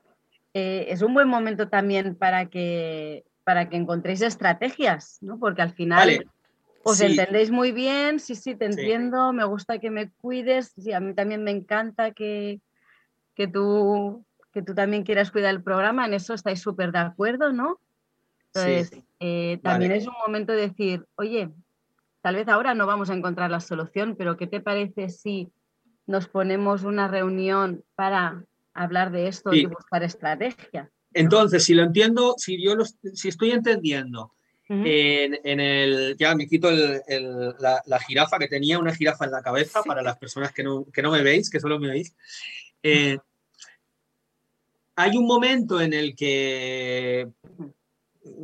eh, 0.54 0.86
es 0.90 1.02
un 1.02 1.14
buen 1.14 1.28
momento 1.28 1.70
también 1.70 2.16
para 2.16 2.48
que, 2.48 3.24
para 3.44 3.70
que 3.70 3.78
encontréis 3.78 4.22
estrategias, 4.22 5.18
¿no? 5.22 5.40
Porque 5.40 5.62
al 5.62 5.74
final 5.74 6.00
Vale, 6.00 6.28
os 6.84 6.98
sí. 6.98 7.06
entendéis 7.06 7.52
muy 7.52 7.72
bien, 7.72 8.20
sí, 8.20 8.36
sí, 8.36 8.56
te 8.56 8.72
Sí. 8.72 8.80
entiendo, 8.80 9.34
me 9.34 9.46
gusta 9.46 9.80
que 9.80 9.90
me 9.90 10.12
cuides, 10.12 10.74
sí, 10.78 10.92
a 10.92 11.00
mí 11.00 11.14
también 11.14 11.44
me 11.44 11.52
encanta 11.52 12.12
que, 12.12 12.60
que, 13.36 13.48
tú, 13.48 14.26
que 14.52 14.62
tú 14.62 14.74
también 14.76 15.04
quieras 15.04 15.32
cuidar 15.32 15.52
el 15.54 15.64
programa, 15.64 16.06
en 16.06 16.14
eso 16.14 16.34
estáis 16.34 16.60
súper 16.62 16.92
de 16.92 17.00
acuerdo, 17.00 17.52
¿no? 17.54 17.80
Entonces, 18.48 18.90
Sí. 18.90 19.04
eh, 19.20 19.60
también 19.64 19.92
Vale. 19.92 20.02
es 20.02 20.08
un 20.08 20.16
momento 20.26 20.52
de 20.54 20.68
decir, 20.68 21.06
oye, 21.16 21.50
tal 22.22 22.36
vez 22.36 22.48
ahora 22.48 22.74
no 22.74 22.86
vamos 22.86 23.10
a 23.10 23.14
encontrar 23.14 23.50
la 23.50 23.60
solución, 23.62 24.16
pero 24.18 24.36
¿qué 24.38 24.48
te 24.48 24.60
parece 24.60 25.10
si 25.10 25.50
nos 26.06 26.28
ponemos 26.28 26.84
una 26.84 27.08
reunión 27.08 27.84
para 27.96 28.44
hablar 28.74 29.12
de 29.12 29.28
esto 29.28 29.52
Sí. 29.52 29.60
y 29.62 29.66
buscar 29.66 30.04
estrategia? 30.04 30.90
Entonces, 31.14 31.64
si 31.64 31.74
lo 31.74 31.84
entiendo, 31.84 32.36
si 32.38 32.62
yo 32.62 32.76
lo, 32.76 32.86
si 32.86 33.28
estoy 33.30 33.52
entendiendo, 33.52 34.34
en, 34.74 35.38
en 35.44 35.60
el, 35.60 36.16
ya 36.18 36.34
me 36.34 36.48
quito 36.48 36.70
el- 36.70 37.02
el- 37.06 37.56
la, 37.60 37.82
la 37.86 38.00
jirafa, 38.00 38.40
que 38.40 38.48
tenía 38.48 38.80
una 38.80 38.96
jirafa 38.96 39.26
en 39.26 39.32
la 39.32 39.42
cabeza 39.42 39.84
para 39.84 40.02
las 40.02 40.18
personas 40.18 40.54
que 40.54 40.64
no, 40.64 40.86
que 40.94 41.02
no 41.02 41.12
me 41.12 41.22
veis, 41.22 41.50
que 41.50 41.60
solo 41.60 41.78
me 41.78 41.90
veis. 41.90 42.16
Eh, 42.82 43.18
hay 44.96 45.18
un 45.18 45.26
momento 45.26 45.82
en 45.82 45.94
el 45.94 46.16
que 46.16 47.30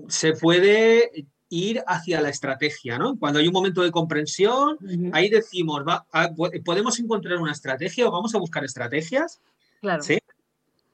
se 0.07 0.33
puede 0.33 1.27
ir 1.49 1.83
hacia 1.87 2.21
la 2.21 2.29
estrategia, 2.29 2.97
¿no? 2.97 3.17
Cuando 3.17 3.39
hay 3.39 3.47
un 3.47 3.53
momento 3.53 3.81
de 3.81 3.91
comprensión, 3.91 4.77
ahí 5.13 5.29
decimos, 5.29 5.83
va, 5.87 6.05
ah, 6.11 6.29
¿podemos 6.65 6.99
encontrar 6.99 7.37
una 7.37 7.51
estrategia 7.51 8.07
o 8.07 8.11
vamos 8.11 8.35
a 8.35 8.39
buscar 8.39 8.63
estrategias? 8.63 9.39
Claro. 9.81 10.03
Sí. 10.03 10.17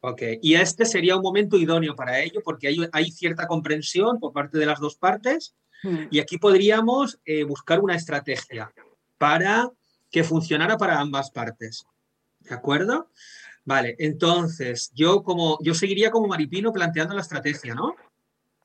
Ok, 0.02 0.22
y 0.42 0.56
este 0.56 0.86
sería 0.86 1.16
un 1.16 1.24
momento 1.24 1.58
idóneo 1.58 1.96
para 1.96 2.20
ello 2.20 2.42
porque 2.44 2.68
hay, 2.68 2.78
hay 2.92 3.10
cierta 3.12 3.48
comprensión 3.48 4.20
por 4.20 4.34
parte 4.34 4.58
de 4.58 4.66
las 4.66 4.80
dos 4.80 4.96
partes 4.96 5.56
Mm. 5.84 6.08
y 6.10 6.20
aquí 6.20 6.38
podríamos 6.38 7.20
eh, 7.26 7.44
buscar 7.44 7.82
una 7.82 7.96
estrategia 7.96 8.74
para 9.18 9.70
que 10.10 10.24
funcionara 10.24 10.78
para 10.78 11.00
ambas 11.00 11.30
partes. 11.30 11.86
¿De 12.40 12.54
acuerdo? 12.54 13.10
Vale, 13.66 13.96
entonces 14.00 14.92
yo 14.94 15.24
como 15.24 15.58
yo 15.62 15.74
seguiría 15.74 16.12
como 16.12 16.28
Maripino 16.28 16.74
planteando 16.74 17.16
la 17.16 17.22
estrategia, 17.22 17.74
¿no? 17.76 17.96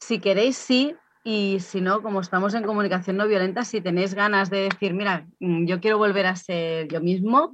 Si 0.01 0.19
queréis, 0.21 0.57
sí. 0.57 0.95
Y 1.25 1.61
si 1.61 1.81
no, 1.81 2.01
como 2.03 2.21
estamos 2.21 2.55
en 2.55 2.63
comunicación 2.65 3.17
no 3.17 3.27
violenta, 3.29 3.65
si 3.65 3.81
tenéis 3.81 4.15
ganas 4.15 4.49
de 4.51 4.69
decir, 4.71 4.95
mira, 4.95 5.27
mm, 5.41 5.67
yo 5.67 5.81
quiero 5.81 5.99
volver 5.99 6.27
a 6.27 6.37
ser 6.37 6.89
yo 6.89 7.01
mismo, 7.01 7.53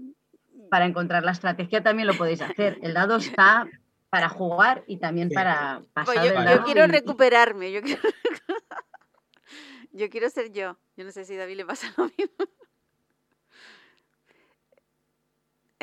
para 0.71 0.87
encontrar 0.87 1.25
la 1.25 1.33
estrategia 1.33 1.83
también 1.83 2.07
lo 2.07 2.17
podéis 2.17 2.41
hacer. 2.43 2.79
El 2.83 2.95
dado 2.95 3.17
está 3.17 3.67
para 4.11 4.29
jugar 4.29 4.85
y 4.87 4.99
también 4.99 5.29
Sí. 5.29 5.35
para 5.35 5.79
Pues 5.79 6.07
pasar 6.07 6.25
yo, 6.27 6.41
el 6.41 6.49
yo 6.59 6.65
quiero 6.65 6.85
y- 6.85 6.89
recuperarme, 6.89 7.73
yo 7.73 7.83
quiero... 7.83 8.01
yo 9.93 10.09
quiero 10.11 10.31
ser 10.31 10.53
yo. 10.53 10.79
Yo 10.97 11.05
no 11.05 11.11
sé 11.13 11.25
si 11.25 11.35
a 11.35 11.39
David 11.39 11.57
le 11.57 11.65
pasa 11.67 11.93
lo 11.97 12.05
mismo. 12.05 12.47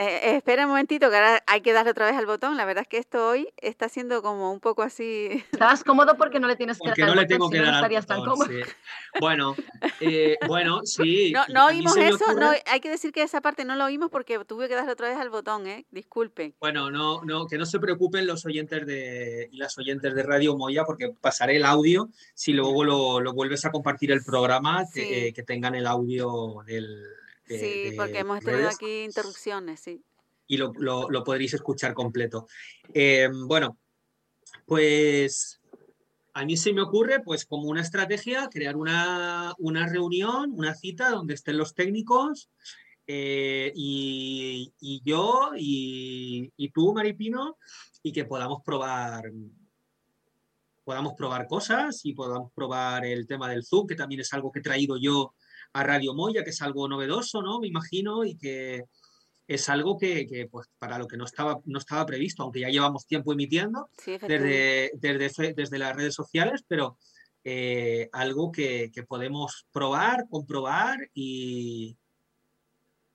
Eh, 0.02 0.36
espera 0.38 0.64
un 0.64 0.70
momentito, 0.70 1.12
que 1.12 1.16
ahora 1.16 1.44
hay 1.46 1.62
que 1.62 1.74
darle 1.74 1.92
otra 1.92 2.08
vez 2.08 2.16
al 2.16 2.26
botón. 2.26 2.58
La 2.58 2.66
verdad 2.66 2.82
es 2.82 2.88
que 2.88 2.98
esto 2.98 3.30
hoy 3.30 3.48
está 3.58 3.88
siendo 3.88 4.24
como 4.24 4.52
un 4.52 4.60
poco 4.60 4.82
así. 4.82 5.30
Estabas 5.52 5.84
cómodo 5.84 6.18
porque 6.18 6.40
no 6.40 6.48
le 6.48 6.56
tienes 6.56 6.80
que 6.80 6.88
Porque 6.88 7.02
dar 7.02 7.10
no 7.10 7.16
le 7.16 7.22
botón, 7.22 7.38
tengo 7.38 7.46
si 7.48 7.52
que 7.52 7.60
no, 7.60 7.66
dar 7.66 7.76
estarías 7.76 8.08
tan 8.08 8.26
cómodo. 8.26 8.48
sí. 8.48 8.62
Bueno, 9.20 9.56
eh, 10.00 10.38
bueno, 10.48 10.82
sí. 10.86 11.32
No, 11.32 11.44
no 11.50 11.68
oímos 11.68 11.96
eso, 11.98 12.34
no, 12.34 12.50
hay 12.66 12.80
que 12.80 12.90
decir 12.90 13.12
que 13.12 13.22
esa 13.22 13.42
parte 13.42 13.64
no 13.64 13.76
lo 13.76 13.86
oímos 13.86 14.10
porque 14.10 14.44
tuve 14.46 14.68
que 14.68 14.74
darle 14.74 14.92
otra 14.94 15.08
vez 15.10 15.20
al 15.20 15.30
botón, 15.30 15.68
¿eh? 15.68 15.86
Disculpen. 15.92 16.56
Bueno, 16.60 16.90
no, 16.90 17.22
no, 17.24 17.46
que 17.46 17.60
no 17.60 17.68
se 17.68 17.80
preocupen 17.80 18.26
los 18.26 18.44
oyentes 18.46 18.88
de, 18.88 19.50
y 19.52 19.58
las 19.58 19.78
oyentes 19.78 20.16
de 20.16 20.24
Radio 20.24 20.58
Moya, 20.58 20.84
porque 20.84 21.14
pasaré 21.22 21.58
el 21.58 21.66
audio. 21.66 22.10
Si 22.34 22.54
luego 22.54 22.84
lo, 22.84 23.20
lo 23.20 23.34
vuelves 23.34 23.66
a 23.66 23.72
compartir 23.72 24.12
el 24.12 24.24
programa, 24.24 24.86
eh, 24.96 25.32
que 25.34 25.44
tengan 25.44 25.76
el 25.76 25.86
audio 25.86 26.64
del. 26.66 27.06
De- 27.54 27.60
Sí, 27.60 27.90
de 27.92 27.96
porque 27.96 28.20
hemos 28.20 28.40
tenido 28.40 28.60
redes 28.62 28.76
aquí 28.76 29.04
interrupciones, 29.04 29.80
sí. 29.80 30.04
y 30.48 30.58
lo, 30.58 30.72
lo- 30.78 31.10
lo 31.10 31.24
podréis 31.24 31.54
escuchar 31.54 31.94
completo. 31.94 32.48
Eh, 32.94 33.30
bueno, 33.46 33.78
pues 34.66 35.62
a 36.34 36.46
mí 36.46 36.58
se 36.58 36.74
me 36.74 36.82
ocurre, 36.82 37.22
pues 37.22 37.46
como 37.46 37.70
una 37.70 37.82
estrategia, 37.82 38.48
crear 38.52 38.76
una, 38.76 39.54
una 39.60 39.88
reunión, 39.88 40.52
una 40.54 40.76
cita 40.76 41.10
donde 41.10 41.34
estén 41.36 41.58
los 41.58 41.74
técnicos 41.74 42.50
eh, 43.08 43.72
y, 43.76 44.74
y 44.80 45.02
yo 45.04 45.52
y, 45.58 46.52
y 46.56 46.70
tú, 46.70 46.94
Maripino, 46.94 47.58
y 48.04 48.12
que 48.12 48.26
podamos 48.26 48.62
probar 48.64 49.32
podamos 50.84 51.14
probar 51.14 51.48
cosas 51.48 52.02
y 52.06 52.14
podamos 52.14 52.52
probar 52.54 53.06
el 53.06 53.28
tema 53.28 53.50
del 53.50 53.64
Zoom, 53.64 53.86
que 53.88 53.96
también 53.96 54.22
es 54.22 54.34
algo 54.34 54.52
que 54.52 54.60
he 54.60 54.64
traído 54.64 54.98
yo 54.98 55.34
a 55.74 55.84
Radio 55.84 56.14
Moya, 56.14 56.44
que 56.44 56.50
es 56.50 56.62
algo 56.62 56.88
novedoso, 56.88 57.42
¿no? 57.42 57.60
Me 57.60 57.68
imagino, 57.68 58.24
y 58.26 58.36
que 58.38 58.86
es 59.48 59.70
algo 59.70 59.98
que, 59.98 60.26
que, 60.28 60.48
pues, 60.48 60.70
para 60.80 60.98
lo 60.98 61.08
que 61.08 61.18
no 61.18 61.26
estaba, 61.26 61.60
no 61.66 61.80
estaba 61.80 62.06
previsto, 62.06 62.44
aunque 62.44 62.62
ya 62.62 62.70
llevamos 62.70 63.06
tiempo 63.06 63.34
emitiendo 63.34 63.90
Sí, 63.98 64.18
desde, 64.18 64.92
desde, 64.96 65.54
desde 65.54 65.78
las 65.78 65.96
redes 65.96 66.14
sociales, 66.16 66.64
pero 66.68 66.98
eh, 67.44 68.10
algo 68.14 68.52
que, 68.52 68.92
que 68.94 69.04
podemos 69.04 69.66
probar, 69.72 70.28
comprobar 70.30 71.10
y, 71.14 71.98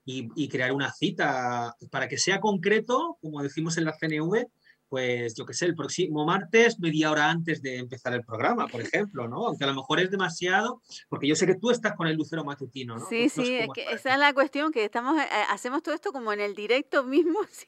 y, 0.05 0.29
y 0.35 0.47
crear 0.47 0.73
una 0.73 0.93
cita 0.93 1.75
para 1.89 2.07
que 2.07 2.17
sea 2.17 2.39
concreto, 2.39 3.17
como 3.21 3.41
decimos 3.41 3.77
en 3.77 3.85
la 3.85 3.97
CNV, 3.97 4.47
pues 4.89 5.35
yo 5.35 5.45
qué 5.45 5.53
sé, 5.53 5.65
el 5.65 5.75
próximo 5.75 6.25
martes, 6.25 6.79
media 6.79 7.11
hora 7.11 7.29
antes 7.29 7.61
de 7.61 7.77
empezar 7.77 8.13
el 8.13 8.23
programa, 8.23 8.67
por 8.67 8.81
ejemplo, 8.81 9.27
¿no? 9.27 9.47
Aunque 9.47 9.63
a 9.63 9.67
lo 9.67 9.73
mejor 9.73 9.99
es 9.99 10.09
demasiado, 10.11 10.81
porque 11.09 11.27
yo 11.27 11.35
sé 11.35 11.45
que 11.45 11.55
tú 11.55 11.71
estás 11.71 11.93
con 11.95 12.07
el 12.07 12.15
lucero 12.15 12.43
matutino, 12.43 12.97
¿no? 12.97 13.05
Sí, 13.07 13.23
No- 13.35 13.43
sí, 13.43 13.55
es 13.57 13.67
que 13.73 13.83
esa 13.91 14.13
es 14.13 14.19
la 14.19 14.33
cuestión, 14.33 14.71
que 14.71 14.83
estamos, 14.85 15.19
eh, 15.21 15.27
hacemos 15.49 15.83
todo 15.83 15.93
esto 15.95 16.11
como 16.11 16.31
en 16.33 16.39
el 16.39 16.55
directo 16.55 17.03
mismo, 17.03 17.39
sí, 17.51 17.67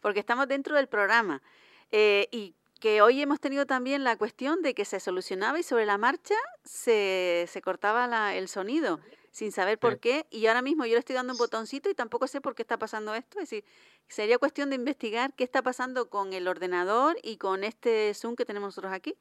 porque 0.00 0.20
estamos 0.20 0.46
dentro 0.48 0.76
del 0.76 0.88
programa. 0.88 1.42
Eh, 1.90 2.28
y 2.30 2.54
que 2.80 3.02
hoy 3.02 3.20
hemos 3.20 3.40
tenido 3.40 3.66
también 3.66 4.04
la 4.04 4.16
cuestión 4.16 4.62
de 4.62 4.72
que 4.74 4.84
se 4.84 5.00
solucionaba 5.00 5.58
y 5.58 5.62
sobre 5.64 5.84
la 5.86 5.98
marcha 5.98 6.34
se, 6.64 7.46
se 7.48 7.60
cortaba 7.62 8.06
la- 8.06 8.36
el 8.36 8.48
sonido 8.48 9.00
sin 9.38 9.52
saber 9.52 9.78
por 9.78 9.94
Sí. 9.94 9.98
qué. 10.00 10.26
Y 10.30 10.46
ahora 10.48 10.62
mismo 10.62 10.84
yo 10.84 10.94
le 10.94 10.98
estoy 10.98 11.14
dando 11.14 11.32
un 11.32 11.38
botoncito 11.38 11.88
y 11.88 11.94
tampoco 11.94 12.26
sé 12.26 12.40
por 12.40 12.56
qué 12.56 12.62
está 12.62 12.76
pasando 12.76 13.14
esto. 13.14 13.38
Es 13.38 13.48
decir, 13.48 13.64
sería 14.08 14.36
cuestión 14.36 14.68
de 14.68 14.74
investigar 14.74 15.32
qué 15.34 15.44
está 15.44 15.62
pasando 15.62 16.10
con 16.10 16.32
el 16.32 16.48
ordenador 16.48 17.16
y 17.22 17.36
con 17.36 17.62
este 17.62 18.12
Zoom 18.14 18.34
que 18.34 18.44
tenemos 18.44 18.66
nosotros 18.68 18.92
aquí. 18.92 19.16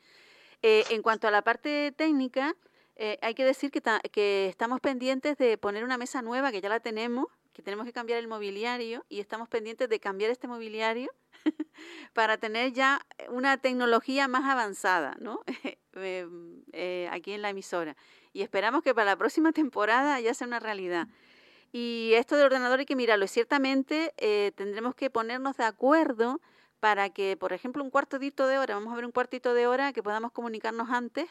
Eh, 0.64 0.84
en 0.90 1.04
cuanto 1.04 1.28
a 1.28 1.32
la 1.32 1.44
parte 1.44 1.92
técnica, 1.96 2.56
eh, 2.96 3.20
hay 3.22 3.36
que 3.36 3.46
decir 3.46 3.70
que, 3.70 3.80
que 4.12 4.48
estamos 4.48 4.80
pendientes 4.82 5.38
de 5.38 5.56
poner 5.60 5.84
una 5.84 5.98
mesa 6.00 6.24
nueva, 6.24 6.52
que 6.52 6.62
ya 6.62 6.70
la 6.70 6.80
tenemos, 6.80 7.28
que 7.58 7.64
tenemos 7.64 7.88
que 7.88 7.92
cambiar 7.92 8.20
el 8.20 8.28
mobiliario 8.28 9.04
y 9.10 9.20
estamos 9.20 9.50
pendientes 9.50 9.90
de 9.90 10.00
cambiar 10.00 10.30
este 10.30 10.48
mobiliario 10.48 11.12
para 12.14 12.38
tener 12.38 12.72
ya 12.72 13.02
una 13.30 13.58
tecnología 13.58 14.28
más 14.28 14.46
avanzada, 14.46 15.18
¿no? 15.20 15.42
Eh, 16.00 16.28
eh, 16.74 17.10
aquí 17.12 17.34
en 17.34 17.42
la 17.42 17.50
emisora. 17.50 17.98
Y 18.32 18.44
esperamos 18.44 18.84
que 18.84 18.94
para 18.94 19.06
la 19.06 19.16
próxima 19.16 19.52
temporada 19.52 20.20
ya 20.20 20.32
sea 20.36 20.46
una 20.46 20.60
realidad. 20.60 21.08
Y 21.72 22.12
esto 22.14 22.36
del 22.36 22.46
ordenador 22.46 22.78
hay 22.78 22.86
que 22.86 22.96
mirarlo. 22.96 23.26
Ciertamente 23.26 24.14
eh, 24.18 24.52
tendremos 24.56 24.94
que 24.94 25.10
ponernos 25.10 25.58
de 25.58 25.64
acuerdo 25.64 26.40
para 26.80 27.10
que, 27.10 27.36
por 27.36 27.52
ejemplo, 27.52 27.84
un 27.84 27.90
cuartito 27.90 28.46
de 28.46 28.60
hora, 28.60 28.76
vamos 28.76 28.94
a 28.94 28.96
ver 28.96 29.06
un 29.06 29.12
cuartito 29.12 29.56
de 29.56 29.66
hora, 29.66 29.92
que 29.92 30.04
podamos 30.04 30.32
comunicarnos 30.32 30.92
antes. 30.92 31.26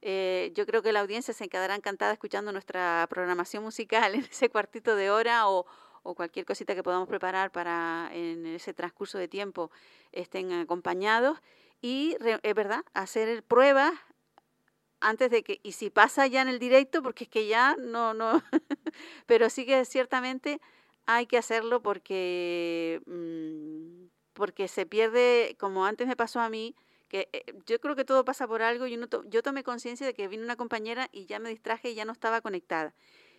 Eh, 0.00 0.52
yo 0.54 0.64
creo 0.66 0.82
que 0.82 0.92
la 0.92 1.00
audiencia 1.00 1.34
se 1.34 1.48
quedará 1.48 1.74
encantada 1.74 2.12
escuchando 2.12 2.52
nuestra 2.52 3.06
programación 3.10 3.62
musical 3.64 4.14
en 4.14 4.24
ese 4.24 4.48
cuartito 4.48 4.96
de 4.96 5.10
hora 5.10 5.48
o, 5.48 5.66
o 6.02 6.14
cualquier 6.14 6.46
cosita 6.46 6.74
que 6.74 6.82
podamos 6.82 7.08
preparar 7.08 7.50
para 7.50 8.10
en 8.12 8.46
ese 8.46 8.74
transcurso 8.74 9.18
de 9.18 9.28
tiempo 9.28 9.70
estén 10.12 10.52
acompañados. 10.52 11.38
Y 11.80 12.16
es 12.42 12.54
verdad, 12.54 12.84
hacer 12.92 13.44
pruebas 13.44 13.92
antes 15.00 15.30
de 15.30 15.44
que, 15.44 15.60
y 15.62 15.72
si 15.72 15.90
pasa 15.90 16.26
ya 16.26 16.42
en 16.42 16.48
el 16.48 16.58
directo, 16.58 17.02
porque 17.02 17.24
es 17.24 17.30
que 17.30 17.46
ya 17.46 17.76
no, 17.78 18.14
no, 18.14 18.42
pero 19.26 19.48
sí 19.48 19.64
que 19.64 19.84
ciertamente 19.84 20.60
hay 21.06 21.26
que 21.26 21.38
hacerlo 21.38 21.82
porque, 21.82 23.00
mm, 23.06 24.08
porque 24.32 24.68
se 24.68 24.86
pierde, 24.86 25.56
como 25.58 25.86
antes 25.86 26.06
me 26.08 26.16
pasó 26.16 26.40
a 26.40 26.50
mí, 26.50 26.74
que 27.08 27.28
eh, 27.32 27.44
yo 27.66 27.80
creo 27.80 27.96
que 27.96 28.04
todo 28.04 28.24
pasa 28.24 28.46
por 28.46 28.62
algo, 28.62 28.86
y 28.86 28.94
uno 28.94 29.08
to- 29.08 29.24
yo 29.28 29.42
tomé 29.42 29.62
conciencia 29.64 30.06
de 30.06 30.14
que 30.14 30.28
vino 30.28 30.42
una 30.44 30.56
compañera 30.56 31.08
y 31.12 31.26
ya 31.26 31.38
me 31.38 31.48
distraje 31.48 31.90
y 31.90 31.94
ya 31.94 32.04
no 32.04 32.12
estaba 32.12 32.40
conectada. 32.40 32.94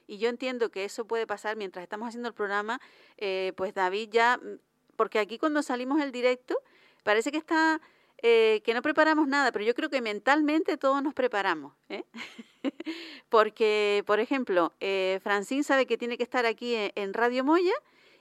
Y 0.07 0.17
yo 0.17 0.29
entiendo 0.29 0.69
que 0.71 0.85
eso 0.85 1.05
puede 1.05 1.27
pasar 1.27 1.55
mientras 1.55 1.83
estamos 1.83 2.07
haciendo 2.07 2.29
el 2.29 2.33
programa, 2.33 2.81
eh, 3.17 3.53
pues 3.55 3.73
David 3.73 4.09
ya, 4.11 4.37
mm, 4.37 4.57
porque 4.95 5.19
aquí 5.19 5.37
cuando 5.37 5.61
salimos 5.61 6.01
el 6.01 6.11
directo, 6.11 6.57
parece 7.03 7.31
que 7.31 7.37
está, 7.37 7.79
eh, 8.21 8.61
que 8.65 8.73
no 8.73 8.81
preparamos 8.81 9.27
nada, 9.27 9.51
pero 9.51 9.63
yo 9.63 9.73
creo 9.75 9.89
que 9.89 10.01
mentalmente 10.01 10.77
todos 10.77 11.01
nos 11.03 11.13
preparamos. 11.13 11.73
porque, 13.29 14.03
por 14.05 14.19
ejemplo, 14.19 14.73
eh, 14.79 15.19
Francine 15.23 15.63
sabe 15.63 15.85
que 15.85 15.97
tiene 15.97 16.17
que 16.17 16.23
estar 16.23 16.45
aquí 16.45 16.75
en, 16.75 16.91
en 16.95 17.13
Radio 17.13 17.43
Moya 17.43 17.73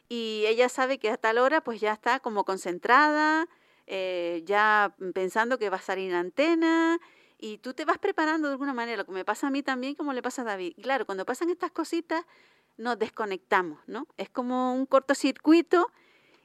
y 0.08 0.44
ella 0.46 0.68
sabe 0.68 0.98
que 0.98 1.10
a 1.10 1.16
tal 1.16 1.38
hora 1.38 1.62
pues 1.62 1.80
ya 1.80 1.92
está 1.92 2.20
como 2.20 2.44
concentrada, 2.44 3.48
eh, 3.90 4.42
ya 4.44 4.94
pensando 5.14 5.58
que 5.58 5.70
va 5.70 5.78
a 5.78 5.80
salir 5.80 6.10
en 6.10 6.16
antena 6.16 7.00
y 7.38 7.56
tú 7.56 7.72
te 7.72 7.86
vas 7.86 7.96
preparando 7.96 8.48
de 8.48 8.52
alguna 8.52 8.74
manera, 8.74 8.98
lo 8.98 9.06
que 9.06 9.12
me 9.12 9.24
pasa 9.24 9.46
a 9.46 9.50
mí 9.50 9.62
también 9.62 9.94
como 9.94 10.12
le 10.12 10.20
pasa 10.20 10.42
a 10.42 10.44
David. 10.44 10.74
Claro, 10.82 11.06
cuando 11.06 11.24
pasan 11.24 11.48
estas 11.48 11.70
cositas 11.70 12.26
nos 12.76 12.98
desconectamos, 12.98 13.80
¿no? 13.86 14.06
Es 14.18 14.28
como 14.28 14.74
un 14.74 14.84
cortocircuito 14.84 15.90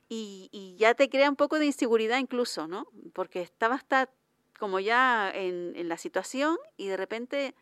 y, 0.08 0.76
ya 0.78 0.94
te 0.94 1.10
crea 1.10 1.30
un 1.30 1.36
poco 1.36 1.60
de 1.60 1.66
inseguridad 1.66 2.18
incluso, 2.18 2.68
¿no? 2.68 2.88
Porque 3.12 3.41
estabas 3.41 3.80
hasta 3.82 4.10
como 4.58 4.80
ya 4.80 5.30
en, 5.34 5.89
la 5.89 5.98
situación 5.98 6.58
y 6.78 6.88
de 6.88 6.96
repente 6.96 7.56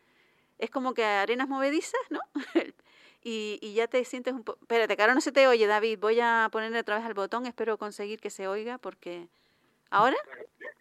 es 0.58 0.70
como 0.70 0.94
que 0.94 1.04
arenas 1.04 1.48
movedizas, 1.48 2.00
¿no? 2.10 2.20
y, 3.24 3.58
y 3.60 3.74
ya 3.74 3.88
te 3.88 4.04
sientes 4.04 4.32
un 4.32 4.44
poco... 4.44 4.60
Espérate, 4.60 4.94
que 4.96 5.02
ahora 5.02 5.14
no 5.14 5.20
se 5.20 5.32
te 5.32 5.48
oye, 5.48 5.66
David. 5.66 5.98
Voy 5.98 6.20
a 6.20 6.48
ponerle 6.52 6.78
otra 6.78 6.98
vez 6.98 7.04
al 7.04 7.14
botón. 7.14 7.46
Espero 7.46 7.78
conseguir 7.78 8.20
que 8.20 8.30
se 8.30 8.46
oiga 8.46 8.78
porque... 8.78 9.28
¿Ahora? 9.92 10.16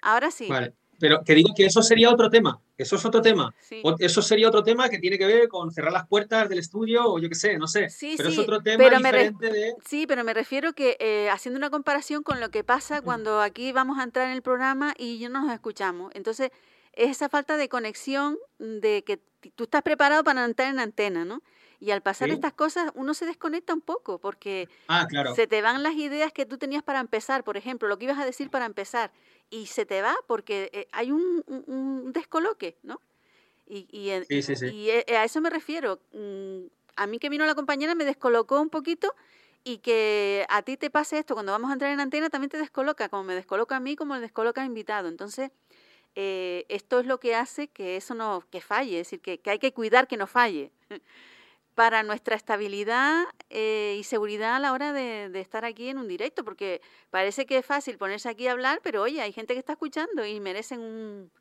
Ahora 0.01 0.31
sí. 0.31 0.47
Vale. 0.47 0.73
Pero 0.99 1.23
que 1.23 1.33
digo 1.33 1.49
que 1.55 1.65
eso 1.65 1.81
sería 1.81 2.11
otro 2.11 2.29
tema. 2.29 2.61
Eso 2.77 2.95
es 2.95 3.03
otro 3.05 3.23
tema. 3.23 3.51
Sí. 3.59 3.81
O- 3.83 3.95
Eso 3.97 4.21
sería 4.21 4.47
otro 4.47 4.61
tema 4.61 4.87
que 4.87 4.99
tiene 4.99 5.17
que 5.17 5.25
ver 5.25 5.47
con 5.47 5.71
cerrar 5.71 5.91
las 5.91 6.07
puertas 6.07 6.47
del 6.47 6.59
estudio 6.59 7.03
o 7.05 7.17
yo 7.17 7.27
qué 7.27 7.33
sé, 7.33 7.57
no 7.57 7.67
sé. 7.67 7.89
Sí, 7.89 8.13
pero 8.17 8.29
sí, 8.29 8.35
es 8.35 8.39
otro 8.39 8.61
tema 8.61 8.77
pero 8.83 8.99
me 8.99 9.11
re- 9.11 9.29
diferente 9.31 9.49
de. 9.51 9.73
Sí, 9.83 10.05
pero 10.05 10.23
me 10.23 10.35
refiero 10.35 10.73
que 10.73 10.97
eh, 10.99 11.27
haciendo 11.31 11.57
una 11.57 11.71
comparación 11.71 12.21
con 12.21 12.39
lo 12.39 12.51
que 12.51 12.63
pasa 12.63 13.01
cuando 13.01 13.41
aquí 13.41 13.71
vamos 13.71 13.97
a 13.97 14.03
entrar 14.03 14.27
en 14.27 14.33
el 14.33 14.43
programa 14.43 14.93
y 14.95 15.17
ya 15.17 15.29
no 15.29 15.41
nos 15.41 15.51
escuchamos. 15.53 16.11
Entonces, 16.13 16.51
es 16.93 17.09
esa 17.09 17.29
falta 17.29 17.57
de 17.57 17.67
conexión 17.67 18.37
de 18.59 19.03
que 19.03 19.19
tú 19.55 19.63
estás 19.63 19.81
preparado 19.81 20.23
para 20.23 20.45
entrar 20.45 20.69
en 20.71 20.79
antena, 20.79 21.25
¿no? 21.25 21.41
Y 21.81 21.91
al 21.91 22.01
pasar 22.03 22.29
Sí. 22.29 22.35
estas 22.35 22.53
cosas, 22.53 22.91
uno 22.95 23.13
se 23.15 23.25
desconecta 23.27 23.73
un 23.73 23.81
poco 23.81 24.19
porque 24.19 24.69
Ah, 24.87 25.07
claro. 25.07 25.35
se 25.35 25.47
te 25.47 25.61
van 25.61 25.83
las 25.83 25.95
ideas 25.95 26.31
que 26.33 26.45
tú 26.45 26.57
tenías 26.57 26.83
para 26.83 26.99
empezar, 27.01 27.43
por 27.43 27.57
ejemplo, 27.57 27.89
lo 27.89 27.97
que 27.97 28.05
ibas 28.05 28.19
a 28.19 28.25
decir 28.25 28.49
para 28.51 28.65
empezar, 28.67 29.11
y 29.49 29.67
se 29.67 29.85
te 29.85 30.01
va 30.01 30.15
porque 30.27 30.69
eh, 30.73 30.87
hay 30.93 31.11
un, 31.11 31.43
un- 31.47 31.65
un 31.67 32.13
descoloque, 32.13 32.77
¿no? 32.83 33.01
Y, 33.67 33.87
y, 33.91 34.09
en- 34.11 34.25
Sí, 34.27 34.41
sí, 34.41 34.55
sí. 34.55 34.67
y, 34.67 34.89
eh, 34.89 35.05
a 35.17 35.23
eso 35.25 35.41
me 35.41 35.49
refiero. 35.49 36.01
Mm, 36.13 36.67
A 36.97 37.07
mí 37.07 37.19
que 37.19 37.29
vino 37.29 37.45
la 37.45 37.55
compañera 37.55 37.95
me 37.95 38.05
descolocó 38.05 38.61
un 38.61 38.69
poquito 38.69 39.15
y 39.63 39.77
que 39.79 40.45
a 40.49 40.61
ti 40.63 40.77
te 40.77 40.89
pase 40.89 41.17
esto 41.19 41.33
cuando 41.35 41.53
vamos 41.53 41.69
a 41.69 41.73
entrar 41.73 41.91
en 41.91 41.99
antena 42.01 42.29
también 42.29 42.49
te 42.51 42.57
descoloca, 42.57 43.09
como 43.09 43.23
me 43.23 43.35
descoloca 43.35 43.77
a 43.77 43.79
mí, 43.79 43.95
como 43.95 44.15
le 44.15 44.21
descoloca 44.21 44.61
al 44.61 44.67
invitado. 44.67 45.07
Entonces, 45.07 45.51
eh, 46.15 46.65
esto 46.69 46.99
es 46.99 47.05
lo 47.07 47.19
que 47.19 47.35
hace 47.35 47.69
que 47.69 47.95
eso 47.97 48.13
no, 48.15 48.43
que 48.51 48.61
falle, 48.61 48.99
es 48.99 49.07
decir, 49.07 49.21
que, 49.21 49.39
que 49.39 49.49
hay 49.51 49.59
que 49.59 49.73
cuidar 49.73 50.07
que 50.07 50.17
no 50.17 50.27
falle 50.27 50.71
para 51.75 52.03
nuestra 52.03 52.35
estabilidad 52.35 53.23
eh, 53.49 53.95
y 53.99 54.03
seguridad 54.03 54.55
a 54.55 54.59
la 54.59 54.73
hora 54.73 54.93
de, 54.93 55.29
de 55.29 55.39
estar 55.39 55.63
aquí 55.65 55.89
en 55.89 55.97
un 55.97 56.07
directo, 56.07 56.43
porque 56.43 56.81
parece 57.09 57.45
que 57.45 57.57
es 57.57 57.65
fácil 57.65 57.97
ponerse 57.97 58.29
aquí 58.29 58.47
a 58.47 58.51
hablar, 58.51 58.79
pero 58.83 59.01
oye, 59.01 59.21
hay 59.21 59.31
gente 59.31 59.53
que 59.53 59.59
está 59.59 59.73
escuchando 59.73 60.25
y 60.25 60.39
merecen 60.39 60.79
un... 60.81 61.31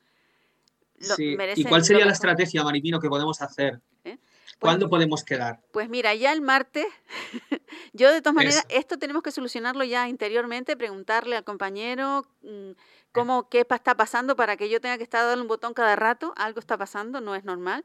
lo- 0.98 1.14
Sí. 1.16 1.32
¿Y 1.32 1.36
merecen 1.36 1.64
cuál 1.68 1.84
sería 1.84 2.04
la 2.06 2.12
estrategia, 2.12 2.62
Maripino, 2.62 3.00
que 3.00 3.08
podemos 3.08 3.40
hacer? 3.42 3.80
¿Eh? 4.04 4.18
¿Cuándo 4.58 4.88
podemos 4.88 5.24
quedar? 5.24 5.60
Pues 5.72 5.88
mira, 5.88 6.14
ya 6.14 6.32
el 6.32 6.42
martes, 6.42 6.86
yo 7.92 8.12
de 8.12 8.20
todas 8.20 8.34
maneras, 8.34 8.66
Eso. 8.68 8.78
esto 8.78 8.98
tenemos 8.98 9.22
que 9.22 9.30
solucionarlo 9.32 9.84
ya 9.84 10.08
interiormente, 10.08 10.76
preguntarle 10.76 11.36
al 11.36 11.44
compañero 11.44 12.26
mm, 12.42 12.72
cómo, 13.12 13.48
qué 13.48 13.60
está 13.68 13.96
pasando 13.96 14.36
para 14.36 14.56
que 14.56 14.68
yo 14.68 14.80
tenga 14.80 14.96
que 14.98 15.02
estar 15.04 15.24
dando 15.24 15.42
un 15.42 15.48
botón 15.48 15.72
cada 15.74 15.96
rato, 15.96 16.32
algo 16.36 16.60
está 16.60 16.76
pasando, 16.76 17.20
no 17.20 17.34
es 17.34 17.44
normal. 17.44 17.84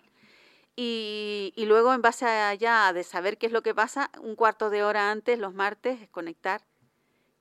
Y, 0.75 1.53
y 1.55 1.65
luego 1.65 1.93
en 1.93 2.01
base 2.01 2.25
a 2.25 2.53
ya 2.53 2.91
de 2.91 3.03
saber 3.03 3.37
qué 3.37 3.45
es 3.47 3.51
lo 3.51 3.61
que 3.61 3.73
pasa, 3.73 4.11
un 4.21 4.35
cuarto 4.35 4.69
de 4.69 4.83
hora 4.83 5.11
antes, 5.11 5.39
los 5.39 5.53
martes, 5.53 6.01
es 6.01 6.09
conectar 6.09 6.61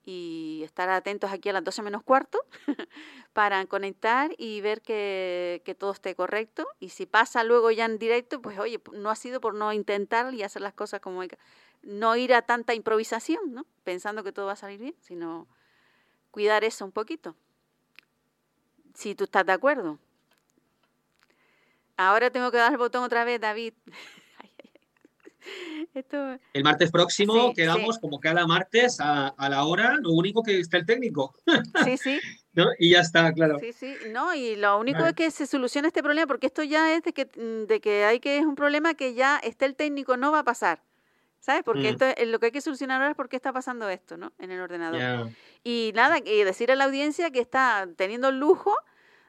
y 0.07 0.61
estar 0.64 0.91
atentos 0.91 1.32
aquí 1.32 1.49
a 1.49 1.55
las 1.55 1.64
12 1.64 1.82
menos 1.82 2.03
cuarto 2.03 2.39
para 3.32 3.64
conectar 3.66 4.32
y 4.37 4.61
ver 4.61 4.82
que, 4.82 5.76
todo 5.78 5.93
esté 5.93 6.14
correcto. 6.14 6.66
Y 6.78 6.91
si 6.91 7.07
pasa 7.07 7.43
luego 7.43 7.70
ya 7.70 7.87
en 7.87 7.99
directo, 7.99 8.43
pues 8.43 8.59
oye, 8.59 8.80
no 8.93 9.11
ha 9.11 9.16
sido 9.16 9.41
por 9.41 9.55
no 9.55 9.72
intentar 9.72 10.32
y 10.35 10.43
hacer 10.43 10.62
las 10.62 10.74
cosas 10.74 11.01
como. 11.01 11.22
No 11.82 12.16
ir 12.16 12.32
a 12.32 12.43
tanta 12.43 12.74
improvisación, 12.74 13.53
¿no? 13.53 13.66
Pensando 13.82 14.24
que 14.24 14.32
todo 14.32 14.47
va 14.47 14.53
a 14.53 14.57
salir 14.57 14.80
bien, 14.80 14.95
sino 15.01 15.47
cuidar 16.30 16.64
eso 16.64 16.85
un 16.85 16.93
poquito. 16.93 17.35
Si 18.95 19.14
tú 19.14 19.24
estás 19.24 19.45
de 19.45 19.53
acuerdo. 19.53 19.99
Ahora 21.97 22.30
tengo 22.30 22.51
que 22.51 22.57
dar 22.59 22.72
el 22.72 22.78
botón 22.78 23.05
otra 23.05 23.24
vez, 23.24 23.40
David. 23.40 23.74
Esto... 25.95 26.38
El 26.53 26.64
martes 26.64 26.90
próximo 26.90 27.49
Sí, 27.49 27.55
quedamos 27.55 27.97
sí. 27.97 28.01
como 28.01 28.18
cada 28.18 28.47
martes 28.47 28.99
a, 29.01 29.28
a 29.28 29.49
la 29.49 29.64
hora, 29.64 29.97
lo 30.01 30.11
único 30.12 30.42
que 30.42 30.59
está 30.59 30.78
el 30.78 30.86
técnico, 30.86 31.34
Sí, 31.84 31.97
sí. 31.97 32.20
¿no? 32.55 32.66
Y 32.78 32.90
ya 32.90 33.01
está, 33.01 33.32
claro. 33.32 33.59
Sí, 33.59 33.72
sí, 33.72 33.95
no, 34.11 34.34
y 34.34 34.57
lo 34.57 34.78
único 34.78 34.99
Vale. 35.01 35.11
es 35.11 35.16
que 35.16 35.30
se 35.30 35.47
solucione 35.47 35.88
este 35.88 36.03
problema, 36.03 36.26
porque 36.26 36.47
esto 36.47 36.62
ya 36.62 36.95
es 36.97 37.03
de 37.03 37.12
que, 37.12 37.26
mm, 37.26 37.66
de 37.66 37.80
que 37.80 38.05
hay 38.05 38.20
que 38.20 38.38
es 38.38 38.45
un 38.47 38.55
problema 38.55 38.95
que 38.95 39.14
ya 39.14 39.36
esté 39.38 39.66
el 39.66 39.76
técnico, 39.76 40.16
no 40.16 40.32
va 40.32 40.40
a 40.40 40.45
pasar. 40.45 40.82
¿Sabes? 41.40 41.62
Porque 41.62 41.90
Mm. 41.90 41.92
esto 41.92 42.05
es- 42.07 42.28
lo 42.28 42.38
que 42.40 42.47
hay 42.47 42.53
que 42.53 42.62
solucionar 42.62 43.03
ahora 43.03 43.11
es 43.11 43.16
por 43.16 43.28
qué 43.28 43.36
está 43.36 43.53
pasando 43.53 43.86
esto, 43.90 44.16
¿no? 44.16 44.32
En 44.38 44.51
el 44.51 44.61
ordenador. 44.62 45.28
Y 45.62 45.92
nada, 45.95 46.18
y 46.24 46.42
decir 46.42 46.72
a 46.72 46.74
la 46.74 46.84
audiencia 46.84 47.30
que 47.30 47.40
está 47.40 47.86
teniendo 47.97 48.32
lujo 48.32 48.74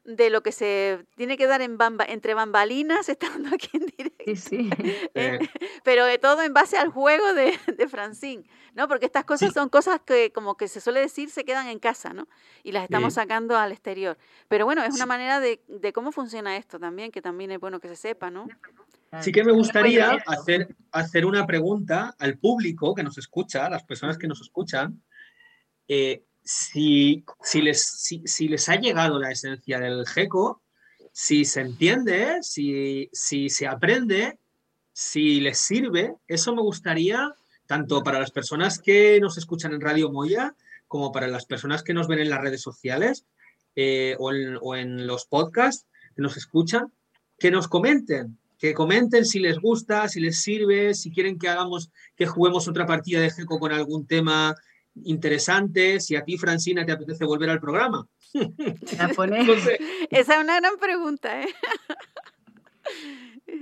de 0.05 0.29
lo 0.29 0.41
que 0.43 0.51
se 0.51 1.03
tiene 1.15 1.35
que 1.35 1.47
dar 1.47 1.61
en 1.61 1.77
bamba, 1.77 2.05
entre 2.07 2.33
bambalinas 2.35 3.09
estando 3.09 3.49
aquí 3.53 3.69
en 3.73 3.85
directo. 3.87 4.23
Sí, 4.27 4.35
sí. 4.35 4.69
¿eh? 5.15 5.39
Eh, 5.41 5.49
Pero 5.83 6.05
de 6.05 6.17
todo 6.19 6.41
en 6.43 6.53
base 6.53 6.77
al 6.77 6.89
juego 6.89 7.33
de, 7.33 7.57
de 7.77 7.87
Francine, 7.87 8.43
¿no? 8.75 8.87
Porque 8.87 9.05
estas 9.07 9.25
cosas 9.25 9.49
Sí. 9.49 9.53
son 9.55 9.69
cosas 9.69 9.99
que, 10.05 10.31
como 10.31 10.55
que 10.57 10.67
se 10.67 10.79
suele 10.79 10.99
decir, 10.99 11.29
se 11.29 11.43
quedan 11.43 11.67
en 11.67 11.79
casa, 11.79 12.13
¿no? 12.13 12.27
Y 12.63 12.71
las 12.71 12.83
estamos 12.83 13.13
Sí. 13.13 13.15
sacando 13.19 13.57
al 13.57 13.71
exterior. 13.71 14.17
Pero 14.47 14.65
bueno, 14.65 14.83
es 14.83 14.93
una 14.95 15.05
manera 15.05 15.39
de, 15.39 15.61
de 15.67 15.91
cómo 15.91 16.11
funciona 16.11 16.55
esto 16.57 16.79
también, 16.79 17.11
que 17.11 17.21
también 17.21 17.51
es 17.51 17.59
bueno 17.59 17.79
que 17.79 17.87
se 17.87 17.95
sepa, 17.95 18.29
¿no? 18.31 18.47
Sí 19.21 19.31
que 19.31 19.43
me 19.43 19.53
gustaría 19.53 20.11
hacer, 20.27 20.75
hacer 20.91 21.25
una 21.25 21.47
pregunta 21.47 22.15
al 22.19 22.37
público 22.37 22.93
que 22.93 23.01
nos 23.03 23.17
escucha, 23.17 23.65
a 23.65 23.69
las 23.69 23.83
personas 23.83 24.17
que 24.17 24.27
nos 24.27 24.41
escuchan, 24.41 25.01
eh, 25.87 26.23
si, 26.45 27.23
les, 27.55 27.81
si, 28.25 28.47
les 28.47 28.69
ha 28.69 28.75
llegado 28.75 29.19
la 29.19 29.31
esencia 29.31 29.79
del 29.79 30.05
GECO, 30.05 30.61
si 31.11 31.43
se 31.43 31.61
entiende, 31.61 32.37
si, 32.41 33.09
se 33.11 33.67
aprende, 33.67 34.37
si 34.93 35.41
les 35.41 35.57
sirve, 35.57 36.13
eso 36.27 36.55
me 36.55 36.61
gustaría 36.61 37.33
tanto 37.65 38.03
para 38.03 38.19
las 38.19 38.31
personas 38.31 38.79
que 38.79 39.19
nos 39.19 39.37
escuchan 39.37 39.73
en 39.73 39.81
Radio 39.81 40.11
Moya 40.11 40.55
como 40.87 41.11
para 41.11 41.27
las 41.27 41.45
personas 41.45 41.81
que 41.81 41.95
nos 41.95 42.07
ven 42.07 42.19
en 42.19 42.29
las 42.29 42.41
redes 42.41 42.61
sociales 42.61 43.25
eh, 43.75 44.15
o, 44.19 44.31
en, 44.31 44.59
o 44.61 44.75
en 44.75 45.07
los 45.07 45.25
podcasts 45.25 45.87
que 46.15 46.21
nos 46.21 46.37
escuchan, 46.37 46.93
que 47.39 47.49
nos 47.49 47.67
comenten 47.67 48.37
que 48.57 48.73
comenten 48.73 49.25
si 49.25 49.39
les 49.39 49.59
gusta, 49.59 50.07
si 50.07 50.19
les 50.19 50.41
sirve, 50.41 50.93
si 50.93 51.11
quieren 51.11 51.37
que 51.37 51.49
hagamos, 51.49 51.91
que 52.15 52.25
juguemos 52.25 52.67
otra 52.67 52.85
partida 52.85 53.19
de 53.19 53.29
GECO 53.29 53.59
con 53.59 53.71
algún 53.71 54.07
tema 54.07 54.55
interesante, 55.03 55.99
si 55.99 56.15
a 56.15 56.23
ti, 56.23 56.37
Francina, 56.37 56.85
te 56.85 56.91
apetece 56.93 57.25
volver 57.25 57.49
al 57.49 57.59
programa. 57.59 58.07
A 58.99 59.07
poner- 59.09 59.45
No 59.45 59.55
sé. 59.59 59.79
Esa 60.09 60.35
es 60.35 60.43
una 60.43 60.59
gran 60.59 60.77
pregunta, 60.77 61.41
¿eh? 61.41 61.47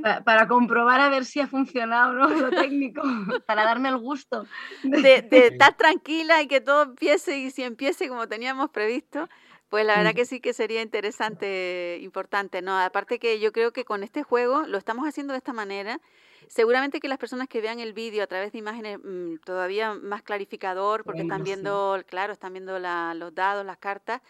pa- 0.01 0.21
para 0.23 0.47
comprobar 0.47 1.01
a 1.01 1.09
ver 1.09 1.25
si 1.25 1.39
ha 1.39 1.47
funcionado 1.47 2.13
¿no? 2.13 2.27
lo 2.27 2.49
técnico, 2.51 3.01
para 3.47 3.63
darme 3.63 3.89
el 3.89 3.97
gusto. 3.97 4.45
de, 4.83 5.21
de 5.21 5.47
estar 5.47 5.75
tranquila 5.77 6.41
y 6.41 6.47
que 6.47 6.61
todo 6.61 6.83
empiece 6.83 7.37
y 7.37 7.51
si 7.51 7.63
empiece 7.63 8.07
como 8.09 8.27
teníamos 8.27 8.69
previsto, 8.69 9.29
pues 9.69 9.85
la 9.85 9.97
verdad 9.97 10.11
Mm. 10.11 10.15
que 10.15 10.25
sí 10.25 10.39
que 10.39 10.53
sería 10.53 10.81
interesante, 10.81 11.99
importante, 12.01 12.61
¿no? 12.61 12.77
Aparte 12.79 13.17
que 13.19 13.39
yo 13.39 13.51
creo 13.51 13.73
que 13.73 13.85
con 13.85 14.03
este 14.03 14.21
juego 14.23 14.63
lo 14.67 14.77
estamos 14.77 15.07
haciendo 15.07 15.33
de 15.33 15.37
esta 15.39 15.53
manera. 15.53 15.99
Seguramente 16.47 16.99
que 16.99 17.07
las 17.07 17.17
personas 17.17 17.47
que 17.47 17.61
vean 17.61 17.79
el 17.79 17.93
vídeo 17.93 18.23
a 18.23 18.27
través 18.27 18.51
de 18.51 18.57
imágenes 18.59 18.99
mm, 19.03 19.37
todavía 19.45 19.93
más 19.93 20.21
clarificador, 20.21 21.03
porque 21.03 21.21
están 21.21 21.39
sí. 21.39 21.43
viendo, 21.45 22.01
claro, 22.07 22.33
están 22.33 22.53
viendo 22.53 22.79
la- 22.79 23.13
los 23.13 23.33
dados, 23.33 23.65
las 23.65 23.77
cartas, 23.77 24.21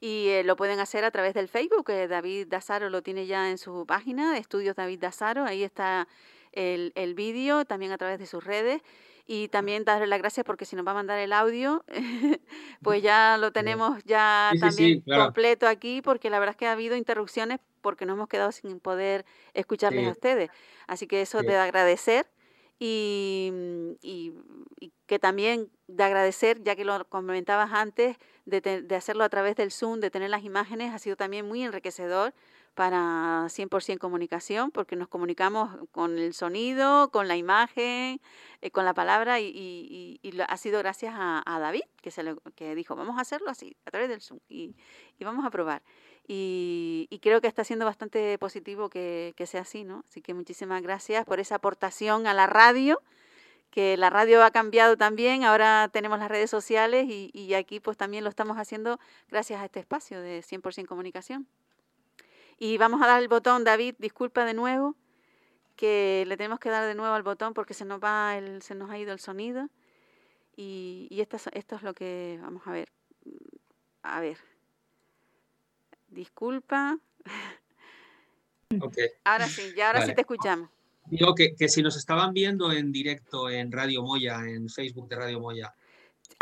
y 0.00 0.28
eh, 0.28 0.42
lo 0.44 0.56
pueden 0.56 0.80
hacer 0.80 1.04
a 1.04 1.10
través 1.10 1.32
del 1.34 1.48
Facebook, 1.48 1.86
que 1.86 2.08
David 2.08 2.48
Dazaro 2.48 2.90
lo 2.90 3.02
tiene 3.02 3.26
ya 3.26 3.50
en 3.50 3.58
su 3.58 3.86
página, 3.86 4.36
Estudios 4.36 4.74
David 4.76 4.98
Dazaro, 4.98 5.44
ahí 5.44 5.62
está 5.62 6.08
el, 6.52 6.92
el 6.96 7.14
vídeo, 7.14 7.64
también 7.64 7.92
a 7.92 7.98
través 7.98 8.18
de 8.18 8.26
sus 8.26 8.42
redes. 8.44 8.82
Y 9.34 9.48
también 9.48 9.84
darle 9.84 10.06
las 10.08 10.18
gracias 10.18 10.44
porque 10.44 10.66
si 10.66 10.76
nos 10.76 10.86
va 10.86 10.90
a 10.90 10.94
mandar 10.94 11.18
el 11.18 11.32
audio, 11.32 11.84
pues 12.82 13.02
ya 13.02 13.38
lo 13.38 13.50
tenemos 13.52 14.02
ya 14.04 14.50
Sí, 14.50 14.58
también 14.60 14.98
sí, 14.98 15.02
claro. 15.02 15.32
completo 15.32 15.66
aquí, 15.68 16.02
porque 16.02 16.28
la 16.30 16.38
verdad 16.38 16.52
es 16.52 16.56
que 16.58 16.66
ha 16.66 16.72
habido 16.72 16.96
interrupciones 16.96 17.58
porque 17.80 18.04
nos 18.04 18.14
hemos 18.16 18.28
quedado 18.28 18.52
sin 18.52 18.78
poder 18.80 19.24
escucharles 19.54 20.06
a 20.06 20.10
ustedes. 20.10 20.50
Así 20.86 21.06
que 21.06 21.22
eso 21.22 21.42
de 21.44 21.56
agradecer 21.56 22.30
y, 22.78 23.50
mm, 23.52 23.90
y- 24.02 24.32
y 24.80 24.92
que 25.06 25.18
también 25.18 25.70
de 25.86 26.04
agradecer, 26.04 26.62
ya 26.62 26.76
que 26.76 26.84
lo 26.84 27.08
comentabas 27.08 27.72
antes, 27.72 28.16
de, 28.44 28.60
te- 28.60 28.82
de 28.82 28.96
hacerlo 28.96 29.24
a 29.24 29.28
través 29.30 29.56
del 29.56 29.70
Zoom, 29.70 30.00
de 30.00 30.10
tener 30.10 30.28
las 30.30 30.44
imágenes, 30.44 30.92
ha 30.92 30.98
sido 30.98 31.16
también 31.16 31.46
muy 31.46 31.62
enriquecedor 31.62 32.34
para 32.74 33.46
100% 33.48 33.98
comunicación, 33.98 34.70
porque 34.70 34.96
nos 34.96 35.08
comunicamos 35.08 35.70
con 35.90 36.18
el 36.18 36.32
sonido, 36.34 37.10
con 37.10 37.28
la 37.28 37.36
imagen, 37.36 38.20
eh, 38.62 38.70
con 38.70 38.84
la 38.84 38.94
palabra, 38.94 39.40
y, 39.40 39.46
y- 39.48 40.18
y- 40.22 40.32
lo- 40.32 40.44
ha 40.48 40.56
sido 40.56 40.78
gracias 40.78 41.14
a, 41.16 41.42
David, 41.60 41.82
que, 42.00 42.10
se 42.10 42.22
le- 42.22 42.36
que 42.54 42.74
dijo, 42.74 42.96
vamos 42.96 43.18
a 43.18 43.22
hacerlo 43.22 43.50
así, 43.50 43.76
a 43.84 43.90
través 43.90 44.08
del 44.08 44.20
Zoom, 44.22 44.40
y, 44.48 44.74
y 45.18 45.24
vamos 45.24 45.44
a 45.44 45.50
probar. 45.50 45.82
Y, 46.26 47.08
y 47.10 47.18
creo 47.18 47.40
que 47.40 47.48
está 47.48 47.64
siendo 47.64 47.84
bastante 47.84 48.38
positivo 48.38 48.88
que, 48.88 49.34
que 49.36 49.46
sea 49.46 49.62
así, 49.62 49.84
¿no? 49.84 50.04
Así 50.08 50.22
que 50.22 50.34
muchísimas 50.34 50.80
gracias 50.82 51.24
por 51.26 51.40
esa 51.40 51.56
aportación 51.56 52.26
a 52.26 52.32
la 52.34 52.46
radio, 52.46 53.02
que 53.70 53.96
la 53.96 54.10
radio 54.10 54.44
ha 54.44 54.50
cambiado 54.50 54.96
también, 54.96 55.44
ahora 55.44 55.88
tenemos 55.92 56.18
las 56.18 56.28
redes 56.30 56.50
sociales 56.50 57.06
y, 57.08 57.30
y 57.34 57.54
aquí 57.54 57.80
pues 57.80 57.96
también 57.96 58.22
lo 58.24 58.30
estamos 58.30 58.56
haciendo 58.58 58.98
gracias 59.28 59.60
a 59.60 59.64
este 59.64 59.80
espacio 59.80 60.20
de 60.20 60.42
100% 60.42 60.86
comunicación. 60.86 61.46
Y 62.64 62.78
vamos 62.78 63.02
a 63.02 63.08
dar 63.08 63.20
el 63.20 63.26
botón, 63.26 63.64
David, 63.64 63.96
disculpa 63.98 64.44
de 64.44 64.54
nuevo, 64.54 64.94
que 65.74 66.22
le 66.28 66.36
tenemos 66.36 66.60
que 66.60 66.68
dar 66.70 66.86
de 66.86 66.94
nuevo 66.94 67.12
al 67.12 67.24
botón 67.24 67.54
porque 67.54 67.74
se 67.74 67.84
nos 67.84 67.98
va 68.00 68.38
el, 68.38 68.62
se 68.62 68.76
nos 68.76 68.88
ha 68.88 68.96
ido 68.98 69.12
el 69.12 69.18
sonido. 69.18 69.68
Y, 70.54 71.08
y 71.10 71.20
esto, 71.22 71.34
es- 71.38 71.48
esto 71.54 71.74
es 71.74 71.82
lo 71.82 71.92
que 71.92 72.38
vamos 72.40 72.62
a 72.66 72.70
ver. 72.70 72.88
A 74.04 74.20
ver. 74.20 74.38
Disculpa. 76.08 76.98
Ahora 79.24 79.48
sí, 79.48 79.72
ya 79.76 79.88
ahora 79.88 80.06
sí 80.06 80.14
te 80.14 80.20
escuchamos. 80.20 80.70
Digo 81.06 81.34
que, 81.34 81.56
que 81.56 81.68
si 81.68 81.82
nos 81.82 81.96
estaban 81.96 82.32
viendo 82.32 82.70
en 82.70 82.92
directo 82.92 83.50
en 83.50 83.72
Radio 83.72 84.04
Moya, 84.04 84.36
en 84.48 84.68
Facebook 84.68 85.08
de 85.08 85.16
Radio 85.16 85.40
Moya. 85.40 85.74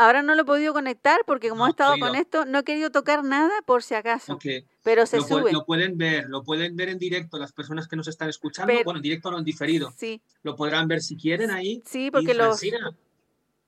Ahora 0.01 0.23
no 0.23 0.35
lo 0.35 0.41
he 0.43 0.45
podido 0.47 0.73
conectar 0.73 1.21
porque 1.27 1.51
como 1.51 1.65
No 1.65 1.67
he 1.67 1.71
estado 1.73 1.99
con 1.99 2.17
esto, 2.17 2.47
no 2.47 2.61
he 2.61 2.65
querido 2.65 2.91
tocar 2.91 3.23
nada 3.23 3.53
por 3.67 3.83
si 3.83 3.95
acaso. 3.95 4.39
Pero 4.83 5.05
se 5.05 5.19
Lo, 5.19 5.25
sube. 5.25 5.53
lo 5.53 5.67
pueden 5.67 5.99
ver, 5.99 6.27
lo 6.31 6.43
pueden 6.43 6.75
ver 6.75 6.89
en 6.89 6.99
directo 6.99 7.37
las 7.37 7.53
personas 7.53 7.87
que 7.87 7.97
nos 7.97 8.09
están 8.09 8.31
escuchando. 8.31 8.73
Pero- 8.73 8.85
bueno, 8.85 8.97
en 8.97 9.03
directo 9.03 9.31
no 9.31 9.37
en 9.37 9.45
diferido. 9.45 9.93
Sí, 9.95 10.23
Lo 10.43 10.57
podrán 10.57 10.89
ver 10.89 11.03
si 11.03 11.19
quieren 11.19 11.51
ahí. 11.51 11.83
sí, 11.85 12.11
porque 12.11 12.33
los, 12.33 12.47
Francina, 12.47 12.97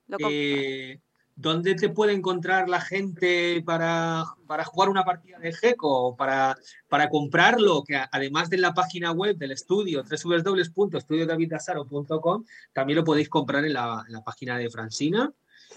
lo 0.08 0.16
eh, 0.30 1.00
¿dónde 1.36 1.74
te 1.74 1.90
puede 1.90 2.14
encontrar 2.14 2.66
la 2.66 2.80
gente 2.80 3.62
para, 3.66 4.24
para 4.46 4.64
jugar 4.64 4.88
una 4.88 5.04
partida 5.04 5.38
de 5.38 5.52
GECO 5.52 5.86
o 5.86 6.16
para, 6.16 6.56
para 6.88 7.10
comprarlo? 7.10 7.84
Que 7.84 8.00
además 8.10 8.48
de 8.48 8.56
la 8.56 8.72
página 8.72 9.12
web 9.12 9.36
del 9.36 9.52
estudio, 9.52 10.02
www.estudiodaviddasaro.com, 10.02 12.44
también 12.72 12.96
lo 12.96 13.04
podéis 13.04 13.28
comprar 13.28 13.66
en 13.66 13.74
la, 13.74 14.02
en 14.06 14.14
la 14.14 14.24
página 14.24 14.56
de 14.56 14.70
Francina. 14.70 15.30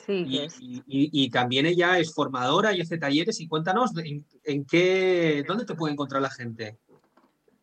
Sí, 0.06 0.24
Y, 0.28 0.38
que 0.38 0.46
es. 0.46 0.60
y- 0.62 0.84
y- 0.88 1.10
y 1.26 1.30
también 1.30 1.66
ella 1.66 1.98
es 2.00 2.14
formadora 2.14 2.74
y 2.74 2.82
hace 2.82 2.98
talleres. 2.98 3.40
Y 3.40 3.48
cuéntanos 3.48 3.96
en, 3.98 4.26
en 4.44 4.66
qué, 4.66 5.44
dónde 5.48 5.66
te 5.66 5.76
puede 5.76 5.94
encontrar 5.94 6.22
la 6.22 6.30
gente. 6.30 6.78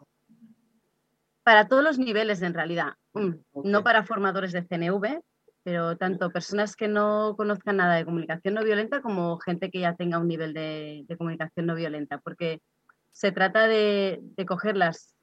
Para 1.43 1.67
todos 1.67 1.83
los 1.83 1.99
niveles, 1.99 2.41
en 2.41 2.53
realidad. 2.53 2.93
Mm. 3.13 3.33
No 3.63 3.83
para 3.83 4.03
formadores 4.03 4.51
de 4.51 4.63
CNV, 4.63 5.21
pero 5.63 5.97
tanto 5.97 6.29
personas 6.29 6.75
que 6.75 6.87
no 6.87 7.35
conozcan 7.37 7.77
nada 7.77 7.95
de 7.95 8.05
comunicación 8.05 8.53
no 8.53 8.63
violenta 8.63 9.01
como 9.01 9.37
gente 9.39 9.71
que 9.71 9.79
ya 9.79 9.95
tenga 9.95 10.19
un 10.19 10.27
nivel 10.27 10.53
de, 10.53 11.05
de 11.07 11.17
comunicación 11.17 11.65
no 11.65 11.75
violenta, 11.75 12.17
porque 12.19 12.61
se 13.11 13.31
trata 13.31 13.67
de, 13.67 14.19
de 14.21 14.45
coger 14.45 14.75
las, 14.75 15.15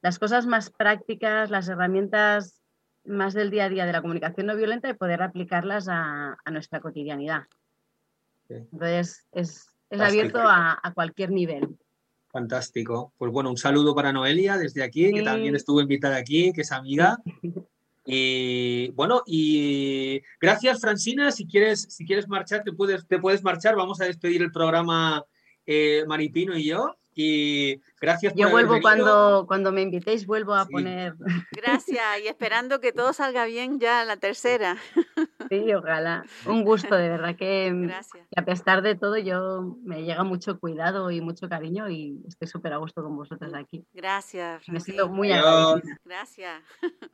las 0.00 0.18
cosas 0.18 0.46
más 0.46 0.70
prácticas, 0.70 1.50
las 1.50 1.68
herramientas 1.68 2.62
más 3.04 3.34
del 3.34 3.50
día 3.50 3.64
a 3.64 3.68
día 3.68 3.86
de 3.86 3.92
la 3.92 4.02
comunicación 4.02 4.46
no 4.46 4.56
violenta 4.56 4.88
y 4.88 4.94
poder 4.94 5.22
aplicarlas 5.22 5.88
a, 5.88 6.36
a 6.44 6.50
nuestra 6.50 6.80
cotidianidad. 6.80 7.44
Entonces, 8.48 9.26
es, 9.32 9.66
abierto 9.90 10.38
a, 10.40 10.78
a 10.82 10.92
cualquier 10.92 11.30
nivel. 11.30 11.78
Fantástico. 12.38 13.12
Pues 13.18 13.32
bueno, 13.32 13.50
un 13.50 13.56
saludo 13.56 13.96
para 13.96 14.12
Noelia 14.12 14.56
desde 14.56 14.84
aquí, 14.84 15.12
que 15.12 15.22
también 15.22 15.56
estuvo 15.56 15.80
invitada 15.80 16.16
aquí, 16.16 16.52
que 16.52 16.60
es 16.60 16.72
amiga. 16.72 17.18
Y 18.10 18.88
bueno, 18.92 19.22
y 19.26 20.22
gracias 20.40 20.80
Francina, 20.80 21.30
si 21.30 21.46
quieres, 21.46 21.88
si 21.90 22.06
quieres 22.06 22.26
marchar, 22.26 22.64
te 22.64 22.72
puedes, 22.72 23.06
te 23.06 23.18
puedes 23.18 23.42
marchar, 23.42 23.76
vamos 23.76 24.00
a 24.00 24.06
despedir 24.06 24.40
el 24.40 24.50
programa 24.50 25.26
eh, 25.66 26.04
Maripino 26.08 26.56
y 26.56 26.64
yo. 26.64 26.96
Y 27.20 27.82
gracias 28.00 28.32
por 28.32 28.40
Yo 28.40 28.46
haber 28.46 28.52
vuelvo 28.66 28.72
venido. 28.74 28.82
cuando, 28.88 29.44
cuando 29.48 29.72
me 29.72 29.82
invitéis, 29.82 30.24
vuelvo 30.24 30.54
a 30.54 30.66
Sí. 30.66 30.70
poner 30.72 31.16
Gracias 31.50 32.00
y 32.22 32.28
esperando 32.28 32.78
que 32.80 32.92
todo 32.92 33.12
salga 33.12 33.44
bien 33.44 33.80
ya 33.80 34.04
la 34.04 34.18
tercera. 34.18 34.76
Sí, 35.50 35.74
ojalá. 35.74 36.22
Un 36.46 36.62
gusto, 36.62 36.94
de 36.94 37.08
verdad 37.08 37.34
que, 37.34 37.72
mm, 37.72 37.86
Gracias. 37.88 38.24
que 38.30 38.40
a 38.40 38.44
pesar 38.44 38.82
de 38.82 38.94
todo 38.94 39.16
yo 39.18 39.76
me 39.82 40.04
llega 40.04 40.22
mucho 40.22 40.60
cuidado 40.60 41.10
y 41.10 41.20
mucho 41.20 41.48
cariño 41.48 41.88
y 41.90 42.22
estoy 42.28 42.46
súper 42.46 42.72
a 42.74 42.76
gusto 42.76 43.02
con 43.02 43.16
vosotros 43.16 43.52
aquí. 43.52 43.84
Gracias. 43.92 44.68
Me 44.68 44.78
siento 44.78 45.08
muy 45.08 45.32
agradecida. 45.32 45.98
Gracias. 46.04 46.62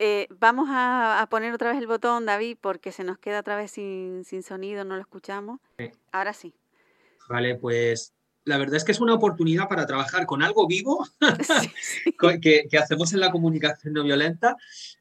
Eh, 0.00 0.28
vamos 0.30 0.68
a, 0.70 1.20
a 1.20 1.28
poner 1.28 1.52
otra 1.52 1.70
vez 1.72 1.78
el 1.80 1.88
botón, 1.88 2.24
David, 2.24 2.56
porque 2.60 2.92
se 2.92 3.02
nos 3.02 3.18
queda 3.18 3.40
otra 3.40 3.56
vez 3.56 3.72
sin, 3.72 4.22
sin 4.24 4.44
sonido, 4.44 4.84
no 4.84 4.94
lo 4.94 5.00
escuchamos. 5.00 5.58
Sí. 5.76 5.90
Ahora 6.12 6.32
sí. 6.34 6.54
Vale, 7.28 7.56
pues 7.56 8.14
la 8.44 8.56
verdad 8.56 8.76
es 8.76 8.84
que 8.84 8.92
es 8.92 9.00
una 9.00 9.14
oportunidad 9.14 9.68
para 9.68 9.86
trabajar 9.86 10.24
con 10.26 10.42
algo 10.42 10.66
vivo 10.66 11.06
que, 12.42 12.66
que 12.70 12.78
hacemos 12.78 13.12
en 13.12 13.20
la 13.20 13.30
comunicación 13.30 13.92
no 13.94 14.02
violenta. 14.04 14.56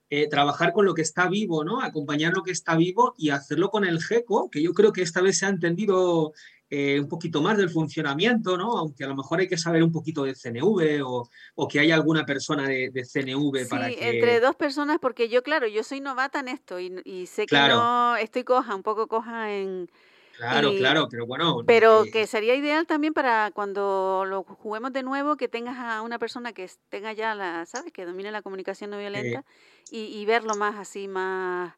eh, 0.09 0.28
trabajar 0.30 0.71
con 0.73 0.86
lo 0.86 0.93
que 0.93 1.01
está 1.01 1.28
vivo, 1.30 1.63
¿no? 1.63 1.82
Acompañar 1.82 2.34
lo 2.34 2.43
que 2.43 2.51
está 2.51 2.75
vivo 2.75 3.13
y 3.17 3.30
hacerlo 3.30 3.69
con 3.69 3.86
el 3.86 4.01
GECO, 4.01 4.49
que 4.49 4.61
yo 4.61 4.73
creo 4.73 4.91
que 4.93 5.01
esta 5.01 5.21
vez 5.21 5.38
se 5.39 5.45
ha 5.45 5.49
entendido 5.49 6.34
eh, 6.69 6.99
un 6.99 7.07
poquito 7.07 7.41
más 7.41 7.57
del 7.57 7.69
funcionamiento, 7.69 8.57
¿no? 8.57 8.78
Aunque 8.78 9.03
a 9.05 9.07
lo 9.07 9.15
mejor 9.15 9.39
hay 9.39 9.47
que 9.47 9.57
saber 9.57 9.84
un 9.84 9.91
poquito 9.91 10.23
de 10.23 10.34
CNV 10.36 11.01
o, 11.05 11.30
o 11.55 11.67
que 11.67 11.80
haya 11.80 11.95
alguna 11.95 12.25
persona 12.25 12.67
de, 12.67 12.89
de 12.89 13.03
CNV 13.05 13.63
Sí, 13.63 13.69
para 13.69 13.88
que... 13.89 14.09
entre 14.09 14.39
dos 14.41 14.55
personas, 14.55 14.97
porque 15.01 15.30
yo, 15.30 15.43
claro, 15.43 15.67
yo 15.67 15.84
soy 15.84 15.99
novata 16.01 16.39
en 16.41 16.49
esto 16.49 16.80
y, 16.80 16.93
y 17.05 17.25
sé 17.28 17.41
que 17.43 17.47
Claro. 17.47 17.75
no 17.75 18.15
estoy 18.17 18.43
coja, 18.43 18.75
un 18.75 18.84
poco 18.84 19.07
coja 19.07 19.53
en... 19.53 19.89
Claro, 20.38 20.71
y- 20.71 20.77
claro, 20.77 21.07
pero 21.09 21.25
bueno... 21.25 21.63
Pero 21.65 22.03
eh, 22.03 22.11
que 22.11 22.27
sería 22.27 22.55
ideal 22.55 22.85
también 22.88 23.13
para 23.13 23.51
cuando 23.51 24.23
lo 24.25 24.43
juguemos 24.43 24.93
de 24.93 25.03
nuevo, 25.03 25.35
que 25.38 25.47
tengas 25.47 25.77
a 25.77 26.01
una 26.01 26.19
persona 26.19 26.53
que 26.53 26.69
tenga 26.89 27.13
ya 27.13 27.35
la, 27.35 27.65
¿sabes? 27.65 27.91
Que 27.91 28.05
domine 28.05 28.31
la 28.31 28.41
comunicación 28.41 28.89
no 28.91 28.97
violenta 28.97 29.43
y, 29.91 30.05
y 30.05 30.25
verlo 30.25 30.55
más 30.55 30.75
así, 30.77 31.07
más 31.07 31.73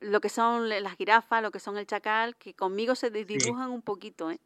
lo 0.00 0.20
que 0.20 0.28
son 0.30 0.68
las 0.68 0.96
jirafas, 0.96 1.42
lo 1.42 1.50
que 1.50 1.60
son 1.60 1.76
el 1.78 1.86
chacal, 1.86 2.36
que 2.36 2.54
conmigo 2.54 2.94
se 2.94 3.10
di- 3.10 3.24
dibujan 3.24 3.70
un 3.70 3.82
poquito, 3.82 4.30
¿eh? 4.30 4.40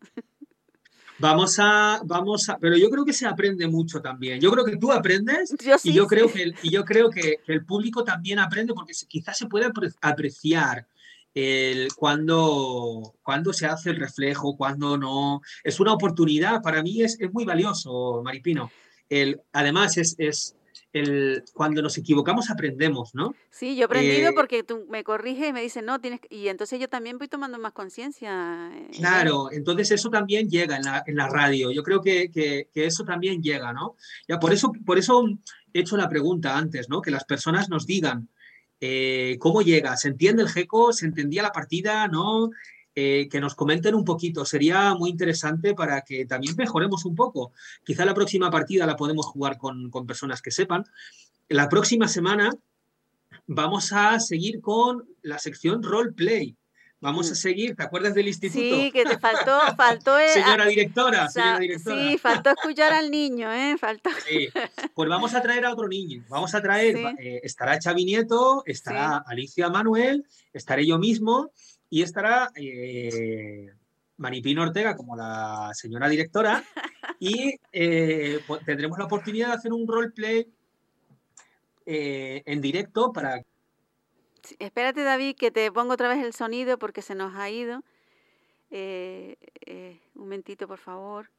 Vamos 1.17 1.59
a, 1.61 2.01
vamos 2.05 2.49
a, 2.49 2.59
pero 2.59 2.77
yo 2.77 2.91
creo 2.91 3.05
que 3.05 3.13
se 3.13 3.27
aprende 3.27 3.69
mucho 3.69 4.01
también. 4.03 4.41
Yo 4.41 4.51
creo 4.51 4.65
que 4.65 4.77
tú 4.77 4.91
aprendes 4.91 5.51
Yo 5.65 5.79
sí, 5.79 5.91
y 5.91 5.95
yo 5.95 6.05
sí. 6.05 6.09
creo 6.09 6.29
que 6.31 6.43
el, 6.43 6.59
y 6.61 6.71
yo 6.73 6.85
creo 6.85 7.09
que, 7.11 7.37
el 7.47 7.65
público 7.65 8.03
también 8.03 8.41
aprende 8.41 8.75
porque 8.75 8.93
quizás 9.09 9.39
se 9.39 9.47
puede 9.47 9.67
apre- 9.67 9.95
apreciar 10.01 10.87
el 11.35 11.93
cuando, 11.95 13.15
cuando 13.23 13.53
se 13.53 13.67
hace 13.67 13.91
el 13.91 13.97
reflejo, 13.97 14.57
cuando 14.57 14.97
no. 14.97 15.41
Es 15.63 15.81
una 15.81 15.93
oportunidad, 15.93 16.63
para 16.63 16.83
mí 16.83 17.03
es, 17.03 17.19
es 17.21 17.33
muy 17.33 17.45
valioso, 17.45 18.23
Maripino. 18.25 18.71
El, 19.09 19.41
además, 19.53 19.97
es, 19.97 20.15
es 20.19 20.55
el, 20.93 21.43
cuando 21.53 21.83
nos 21.83 21.99
equivocamos 21.99 22.51
aprendemos, 22.51 23.15
¿no? 23.15 23.35
Sí, 23.51 23.75
yo 23.75 23.83
he 23.83 23.85
aprendido 23.85 24.31
Eh, 24.31 24.33
porque 24.35 24.63
tú 24.63 24.87
me 24.89 25.03
corriges 25.03 25.49
y 25.49 25.53
me 25.53 25.61
dices, 25.61 25.83
no, 25.83 26.01
tienes 26.01 26.21
que-". 26.21 26.29
Y 26.35 26.49
entonces 26.49 26.79
yo 26.79 26.89
también 26.89 27.19
voy 27.19 27.27
tomando 27.29 27.59
más 27.59 27.73
conciencia. 27.73 28.71
eh. 28.73 28.91
Claro, 28.97 29.51
entonces 29.51 29.91
eso 29.91 30.09
también 30.11 30.49
llega 30.49 30.77
en 30.77 30.85
la, 30.85 31.03
en 31.07 31.17
la 31.17 31.29
radio. 31.29 31.73
Yo 31.73 31.83
creo 31.83 32.01
que, 32.01 32.31
que- 32.31 32.69
que 32.73 32.87
eso 32.87 33.05
también 33.05 33.43
llega, 33.43 33.73
¿no? 33.73 33.97
Ya 34.29 34.39
por 34.39 34.53
eso, 34.53 34.73
por 34.87 34.99
eso 34.99 35.25
he 35.73 35.81
hecho 35.81 35.97
la 35.97 36.09
pregunta 36.09 36.57
antes, 36.57 36.89
¿no? 36.89 37.03
Que 37.03 37.11
las 37.11 37.25
personas 37.25 37.69
nos 37.69 37.87
digan 37.87 38.29
eh, 38.87 39.39
cómo 39.39 39.63
llega, 39.63 39.97
¿se 39.97 40.09
entiende 40.09 40.43
el 40.43 40.51
GECO? 40.51 40.93
¿Se 40.93 41.07
entendía 41.07 41.43
la 41.43 41.53
partida? 41.53 42.07
¿No? 42.07 42.51
Eh, 42.95 43.29
que 43.31 43.41
nos 43.41 43.55
comenten 43.55 43.95
un 43.95 44.05
poquito. 44.05 44.45
Sería 44.45 44.95
muy 44.95 45.09
interesante 45.09 45.73
para 45.73 46.03
que 46.03 46.27
también 46.27 46.55
mejoremos 46.55 47.07
un 47.07 47.15
poco. 47.15 47.53
Quizá 47.83 48.05
la 48.05 48.13
próxima 48.13 48.51
partida 48.51 48.85
la 48.85 48.97
podemos 48.97 49.25
jugar 49.25 49.57
con, 49.57 49.91
con 49.91 50.07
personas 50.07 50.43
que 50.43 50.51
sepan. 50.51 50.85
La 51.49 51.71
próxima 51.71 52.09
semana 52.09 52.51
vamos 53.47 53.91
a 53.95 54.21
seguir 54.21 54.61
con 54.61 55.09
la 55.23 55.39
sección 55.39 55.83
roleplay. 55.83 56.55
Vamos 57.05 57.29
a 57.29 57.33
Mm. 57.33 57.37
seguir, 57.37 57.77
¿te 57.77 57.83
acuerdas 57.83 58.15
del 58.15 58.29
instituto? 58.29 58.59
Sí, 58.63 58.91
que 58.91 59.05
te 59.05 59.19
faltó, 59.19 59.59
faltó 59.77 60.19
eh, 60.19 60.31
Señora 60.31 60.65
a- 60.65 60.67
directora, 60.69 61.29
señora 61.29 61.59
directora. 61.59 61.97
sí, 62.11 62.17
faltó 62.17 62.49
escuchar 62.51 62.95
al 62.95 63.11
niño, 63.11 63.53
¿eh? 63.53 63.77
Faltó. 63.79 64.09
Sí. 64.27 64.49
Pues 64.95 65.09
vamos 65.11 65.35
a 65.35 65.43
traer 65.43 65.67
a 65.67 65.73
otro 65.75 65.87
niño. 65.87 66.25
Vamos 66.31 66.55
a 66.55 66.63
traer, 66.63 66.97
Sí. 66.97 67.05
eh, 67.19 67.41
estará 67.43 67.79
Xavi 67.79 68.07
Nieto, 68.07 68.63
estará 68.65 69.19
Alicia 69.27 69.69
Manuel, 69.69 70.25
estaré 70.55 70.87
yo 70.87 70.99
mismo 70.99 71.51
y 71.91 72.01
estará 72.01 72.51
eh, 72.55 73.69
Maripino 74.17 74.63
Ortega 74.63 74.97
como 74.97 75.15
la 75.15 75.73
señora 75.75 76.09
directora 76.09 76.65
y 77.21 77.55
eh, 77.71 78.41
pues 78.47 78.65
tendremos 78.65 78.97
la 78.99 79.05
oportunidad 79.05 79.49
de 79.49 79.53
hacer 79.55 79.75
un 79.75 79.87
roleplay 79.87 80.47
en 81.87 82.61
directo 82.63 83.13
para 83.13 83.43
Espérate, 84.59 85.03
David, 85.03 85.37
que 85.37 85.51
te 85.51 85.71
pongo 85.73 85.95
otra 85.95 86.09
vez 86.09 86.25
el 86.25 86.33
sonido 86.33 86.79
porque 86.79 87.03
se 87.03 87.15
nos 87.15 87.35
ha 87.35 87.51
ido. 87.51 87.83
Eh, 88.71 89.37
eh, 89.67 90.01
un 90.15 90.23
momentito, 90.23 90.67
por 90.67 90.79
favor. 90.79 91.31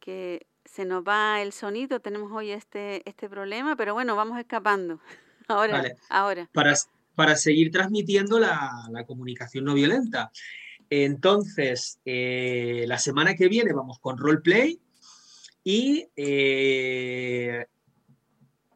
Que 0.00 0.46
se 0.64 0.84
nos 0.84 1.02
va 1.04 1.42
el 1.42 1.52
sonido. 1.52 2.00
Tenemos 2.00 2.32
hoy 2.32 2.50
este, 2.50 3.08
este 3.08 3.28
problema, 3.28 3.76
pero 3.76 3.94
bueno, 3.94 4.16
vamos 4.16 4.38
escapando. 4.38 5.00
Ahora, 5.48 5.74
Vale. 5.74 5.96
ahora. 6.08 6.48
para, 6.54 6.72
para 7.14 7.36
seguir 7.36 7.70
transmitiendo 7.70 8.38
la, 8.38 8.88
la 8.90 9.04
comunicación 9.04 9.66
no 9.66 9.74
violenta. 9.74 10.30
Entonces, 10.88 12.00
eh, 12.06 12.86
la 12.88 12.98
semana 12.98 13.34
que 13.34 13.48
viene 13.48 13.74
vamos 13.74 13.98
con 13.98 14.16
roleplay 14.16 14.80
y 15.62 16.08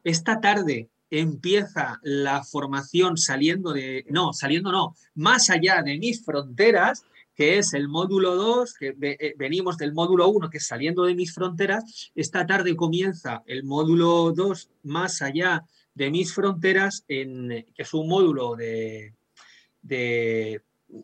esta 0.03 0.39
tarde 0.41 0.89
empieza 1.09 1.99
la 2.03 2.43
formación 2.43 3.17
saliendo 3.17 3.73
de, 3.73 4.05
no, 4.09 4.33
saliendo 4.33 4.71
no, 4.71 4.95
más 5.15 5.49
allá 5.49 5.81
de 5.81 5.97
mis 5.97 6.23
fronteras, 6.23 7.03
que 7.35 7.57
es 7.57 7.73
el 7.73 7.87
módulo 7.87 8.35
2, 8.35 8.73
que 8.73 8.95
eh, 9.01 9.33
venimos 9.37 9.77
del 9.77 9.93
módulo 9.93 10.27
1, 10.27 10.49
que 10.49 10.57
es 10.57 10.67
saliendo 10.67 11.05
de 11.05 11.15
mis 11.15 11.33
fronteras, 11.33 12.11
esta 12.13 12.45
tarde 12.45 12.75
comienza 12.75 13.43
el 13.45 13.63
módulo 13.63 14.33
2, 14.33 14.69
más 14.83 15.21
allá 15.21 15.65
de 15.93 16.11
mis 16.11 16.33
fronteras, 16.33 17.05
que 17.07 17.65
es 17.75 17.93
un 17.93 18.07
módulo 18.07 18.55
de, 18.55 19.13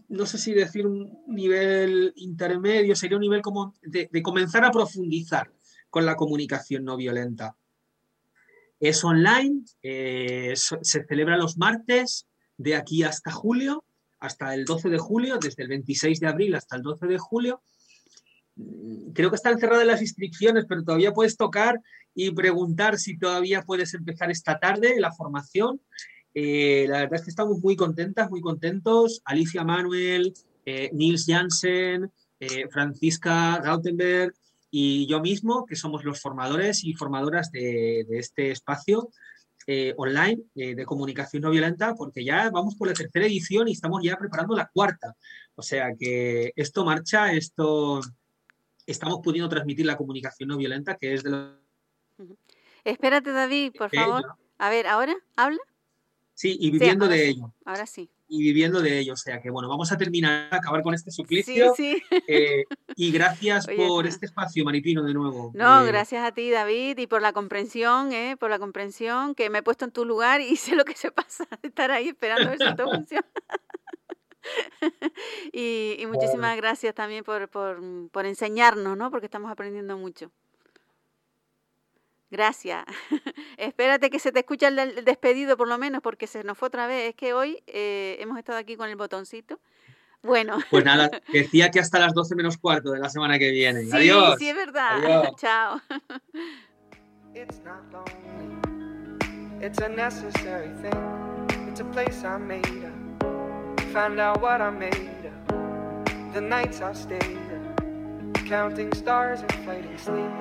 no 0.10 0.26
sé 0.26 0.38
si 0.38 0.53
decir 0.53 0.86
un 0.86 1.24
nivel 1.28 2.14
intermedio, 2.18 2.95
sería 2.95 3.18
un 3.18 3.22
nivel 3.22 3.41
como 3.41 3.74
de 3.82 4.22
comenzar 4.22 4.66
a 4.66 4.72
profundizar 4.72 5.51
con 5.89 6.06
la 6.06 6.18
comunicación 6.18 6.84
no 6.84 6.97
violenta. 6.97 7.56
Es 8.80 9.03
online, 9.03 9.63
eh, 9.82 10.53
se 10.55 11.05
celebra 11.05 11.38
los 11.38 11.57
martes 11.57 12.28
de 12.57 12.76
aquí 12.76 13.03
hasta 13.03 13.32
julio, 13.32 13.86
hasta 14.19 14.53
el 14.53 14.65
12 14.65 14.89
de 14.89 14.97
julio, 14.97 15.38
desde 15.38 15.63
el 15.63 15.69
26 15.69 16.19
de 16.19 16.28
abril 16.28 16.55
hasta 16.55 16.76
el 16.76 16.82
12 16.82 17.07
de 17.07 17.17
julio. 17.17 17.61
Mm, 18.55 19.11
Creo 19.13 19.30
que 19.30 19.36
están 19.36 19.59
cerradas 19.59 19.86
las 19.86 20.01
inscripciones, 20.01 20.65
pero 20.67 20.84
todavía 20.84 21.13
puedes 21.13 21.38
tocar 21.38 21.80
y 22.13 22.32
preguntar 22.32 22.97
si 22.97 23.17
todavía 23.17 23.63
puedes 23.63 23.93
empezar 23.93 24.32
esta 24.32 24.59
tarde 24.59 24.99
la 24.99 25.11
formación. 25.11 25.82
Eh, 26.34 26.86
la 26.89 26.99
verdad 26.99 27.15
es 27.15 27.23
que 27.23 27.30
estamos 27.30 27.59
muy 27.59 27.76
contentas, 27.76 28.30
muy 28.30 28.41
contentos. 28.41 29.21
Alicia 29.26 29.63
Manuel, 29.63 30.34
eh, 30.65 30.89
Nils 30.93 31.26
Jansen, 31.28 32.11
eh, 32.39 32.67
Francisca 32.69 33.57
Rautenberg 33.63 34.34
y 34.78 35.07
yo 35.07 35.21
mismo, 35.21 35.65
que 35.65 35.78
somos 35.78 36.03
los 36.03 36.19
formadores 36.19 36.84
y 36.84 36.93
formadoras 36.95 37.49
de, 37.49 38.05
de 38.09 38.19
este 38.19 38.51
espacio 38.51 39.09
eh, 39.67 39.93
online 39.95 40.43
eh, 40.53 40.76
de 40.76 40.84
comunicación 40.86 41.43
no 41.43 41.49
violenta, 41.49 41.95
porque 41.95 42.26
ya 42.26 42.49
vamos 42.49 42.76
por 42.76 42.89
la 42.89 42.93
tercera 42.93 43.26
edición 43.26 43.69
y 43.69 43.71
estamos 43.71 44.03
ya 44.03 44.17
preparando 44.17 44.53
la 44.53 44.67
cuarta. 44.67 45.15
O 45.55 45.61
sea 45.61 45.93
que 45.97 46.51
esto 46.57 46.84
marcha, 46.84 47.31
esto 47.31 48.02
estamos 48.85 49.19
pudiendo 49.23 49.47
transmitir 49.47 49.85
la 49.85 49.95
comunicación 49.95 50.49
no 50.49 50.57
violenta, 50.57 50.97
que 50.97 51.14
es 51.14 51.23
de 51.23 51.30
lo 51.30 51.56
Espérate, 52.84 53.31
David, 53.31 53.72
por 53.77 53.89
favor. 53.95 54.23
ello- 54.26 54.38
A 54.57 54.69
ver, 54.69 54.88
¿ahora? 54.88 55.15
¿Habla? 55.38 55.60
Sí, 56.34 56.57
y 56.60 56.69
viviendo 56.69 57.07
de 57.07 57.18
sí. 57.18 57.30
ello. 57.30 57.53
Ahora 57.64 57.85
sí. 57.85 58.10
Y 58.27 58.41
viviendo 58.41 58.81
de 58.81 58.99
ello. 58.99 59.14
O 59.14 59.18
sea 59.18 59.41
que 59.41 59.49
bueno, 59.49 59.69
vamos 59.69 59.91
a 59.91 59.97
terminar, 59.97 60.47
acabar 60.52 60.81
con 60.81 60.93
este 60.93 61.11
suplicio. 61.11 61.73
sí. 61.76 62.02
eh, 62.27 62.64
y 62.95 63.11
gracias 63.11 63.68
Oye, 63.68 63.88
por 63.88 64.07
este 64.07 64.26
espacio, 64.26 64.65
Maripino, 64.65 65.03
de 65.03 65.14
nuevo. 65.14 65.52
No, 65.53 65.84
Eh, 65.84 65.88
gracias 65.88 66.26
a 66.26 66.31
ti, 66.31 66.49
David, 66.49 66.97
y 66.97 67.07
por 67.07 67.22
la 67.22 67.34
comprensión, 67.34 68.11
¿eh? 68.14 68.35
por 68.39 68.49
la 68.49 68.60
comprensión, 68.60 69.35
que 69.35 69.49
me 69.49 69.60
he 69.60 69.64
puesto 69.64 69.85
en 69.85 69.91
tu 69.91 70.06
lugar 70.06 70.41
y 70.41 70.56
sé 70.56 70.76
lo 70.76 70.85
que 70.85 70.95
se 70.95 71.11
pasa 71.11 71.47
estar 71.61 71.91
ahí 71.91 72.10
esperando 72.10 72.47
a 72.47 72.56
ver 72.56 72.60
si 72.60 72.76
todo 72.76 72.89
funciona. 72.91 73.27
y, 75.52 75.95
y 75.99 76.06
muchísimas 76.06 76.56
gracias 76.57 76.93
también 76.93 77.23
por, 77.23 77.49
por, 77.49 77.81
por 78.11 78.26
enseñarnos, 78.26 78.97
¿no? 78.97 79.11
Porque 79.11 79.26
estamos 79.26 79.52
aprendiendo 79.52 79.97
mucho. 79.97 80.31
Gracias. 82.31 82.84
Espérate 83.57 84.10
que 84.10 84.19
se 84.19 84.31
te 84.31 84.39
escucha 84.39 84.68
el, 84.68 84.80
el 84.80 85.06
despedido 85.06 85.57
por 85.57 85.68
lo 85.68 85.77
menos, 85.77 86.02
porque 86.02 86.27
se 86.27 86.43
nos 86.43 86.57
fue 86.57 86.68
otra 86.68 86.88
vez. 86.88 87.10
Es 87.10 87.15
que 87.15 87.34
hoy 87.34 87.64
eh, 87.68 88.18
hemos 88.19 88.38
estado 88.38 88.57
aquí 88.57 88.76
con 88.76 88.89
el 88.89 88.95
botoncito. 88.95 89.60
Bueno, 90.23 90.57
Pues 90.72 90.84
nada, 90.84 91.10
decía 91.31 91.69
que 91.69 91.80
hasta 91.80 91.99
las 91.99 92.14
12 92.15 92.35
menos 92.35 92.57
cuarto 92.57 92.91
de 92.91 92.99
la 92.99 93.10
semana 93.10 93.38
que 93.38 93.52
viene. 93.52 93.84
sí, 93.84 93.91
Adiós. 93.93 94.35
sí 94.39 94.49
es 94.49 94.56
verdad. 94.56 95.03
Adiós. 95.03 95.35
Chao. 95.39 95.80
It's 97.35 97.60
not 97.64 97.84
lonely. 97.91 98.56
It's 99.61 99.80
a 99.80 99.88
necessary 99.89 100.69
thing. 100.81 101.69
It's 101.69 101.80
a 101.80 101.85
place 101.85 102.23
I 102.26 102.38
made 102.38 102.65
up. 102.85 103.23
Find 103.93 104.19
out 104.19 104.41
what 104.41 104.61
I 104.61 104.72
made 104.72 105.27
up. 105.27 106.34
The 106.34 106.41
nights 106.41 106.81
I've 106.81 106.97
stayed 106.97 107.38
up. 107.53 108.45
Counting 108.47 108.93
stars 108.93 109.41
and 109.41 109.52
fighting 109.65 109.97
sleep. 109.97 110.31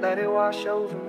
Let 0.00 0.20
it 0.20 0.30
wash 0.30 0.64
over 0.66 0.96
me. 0.96 1.02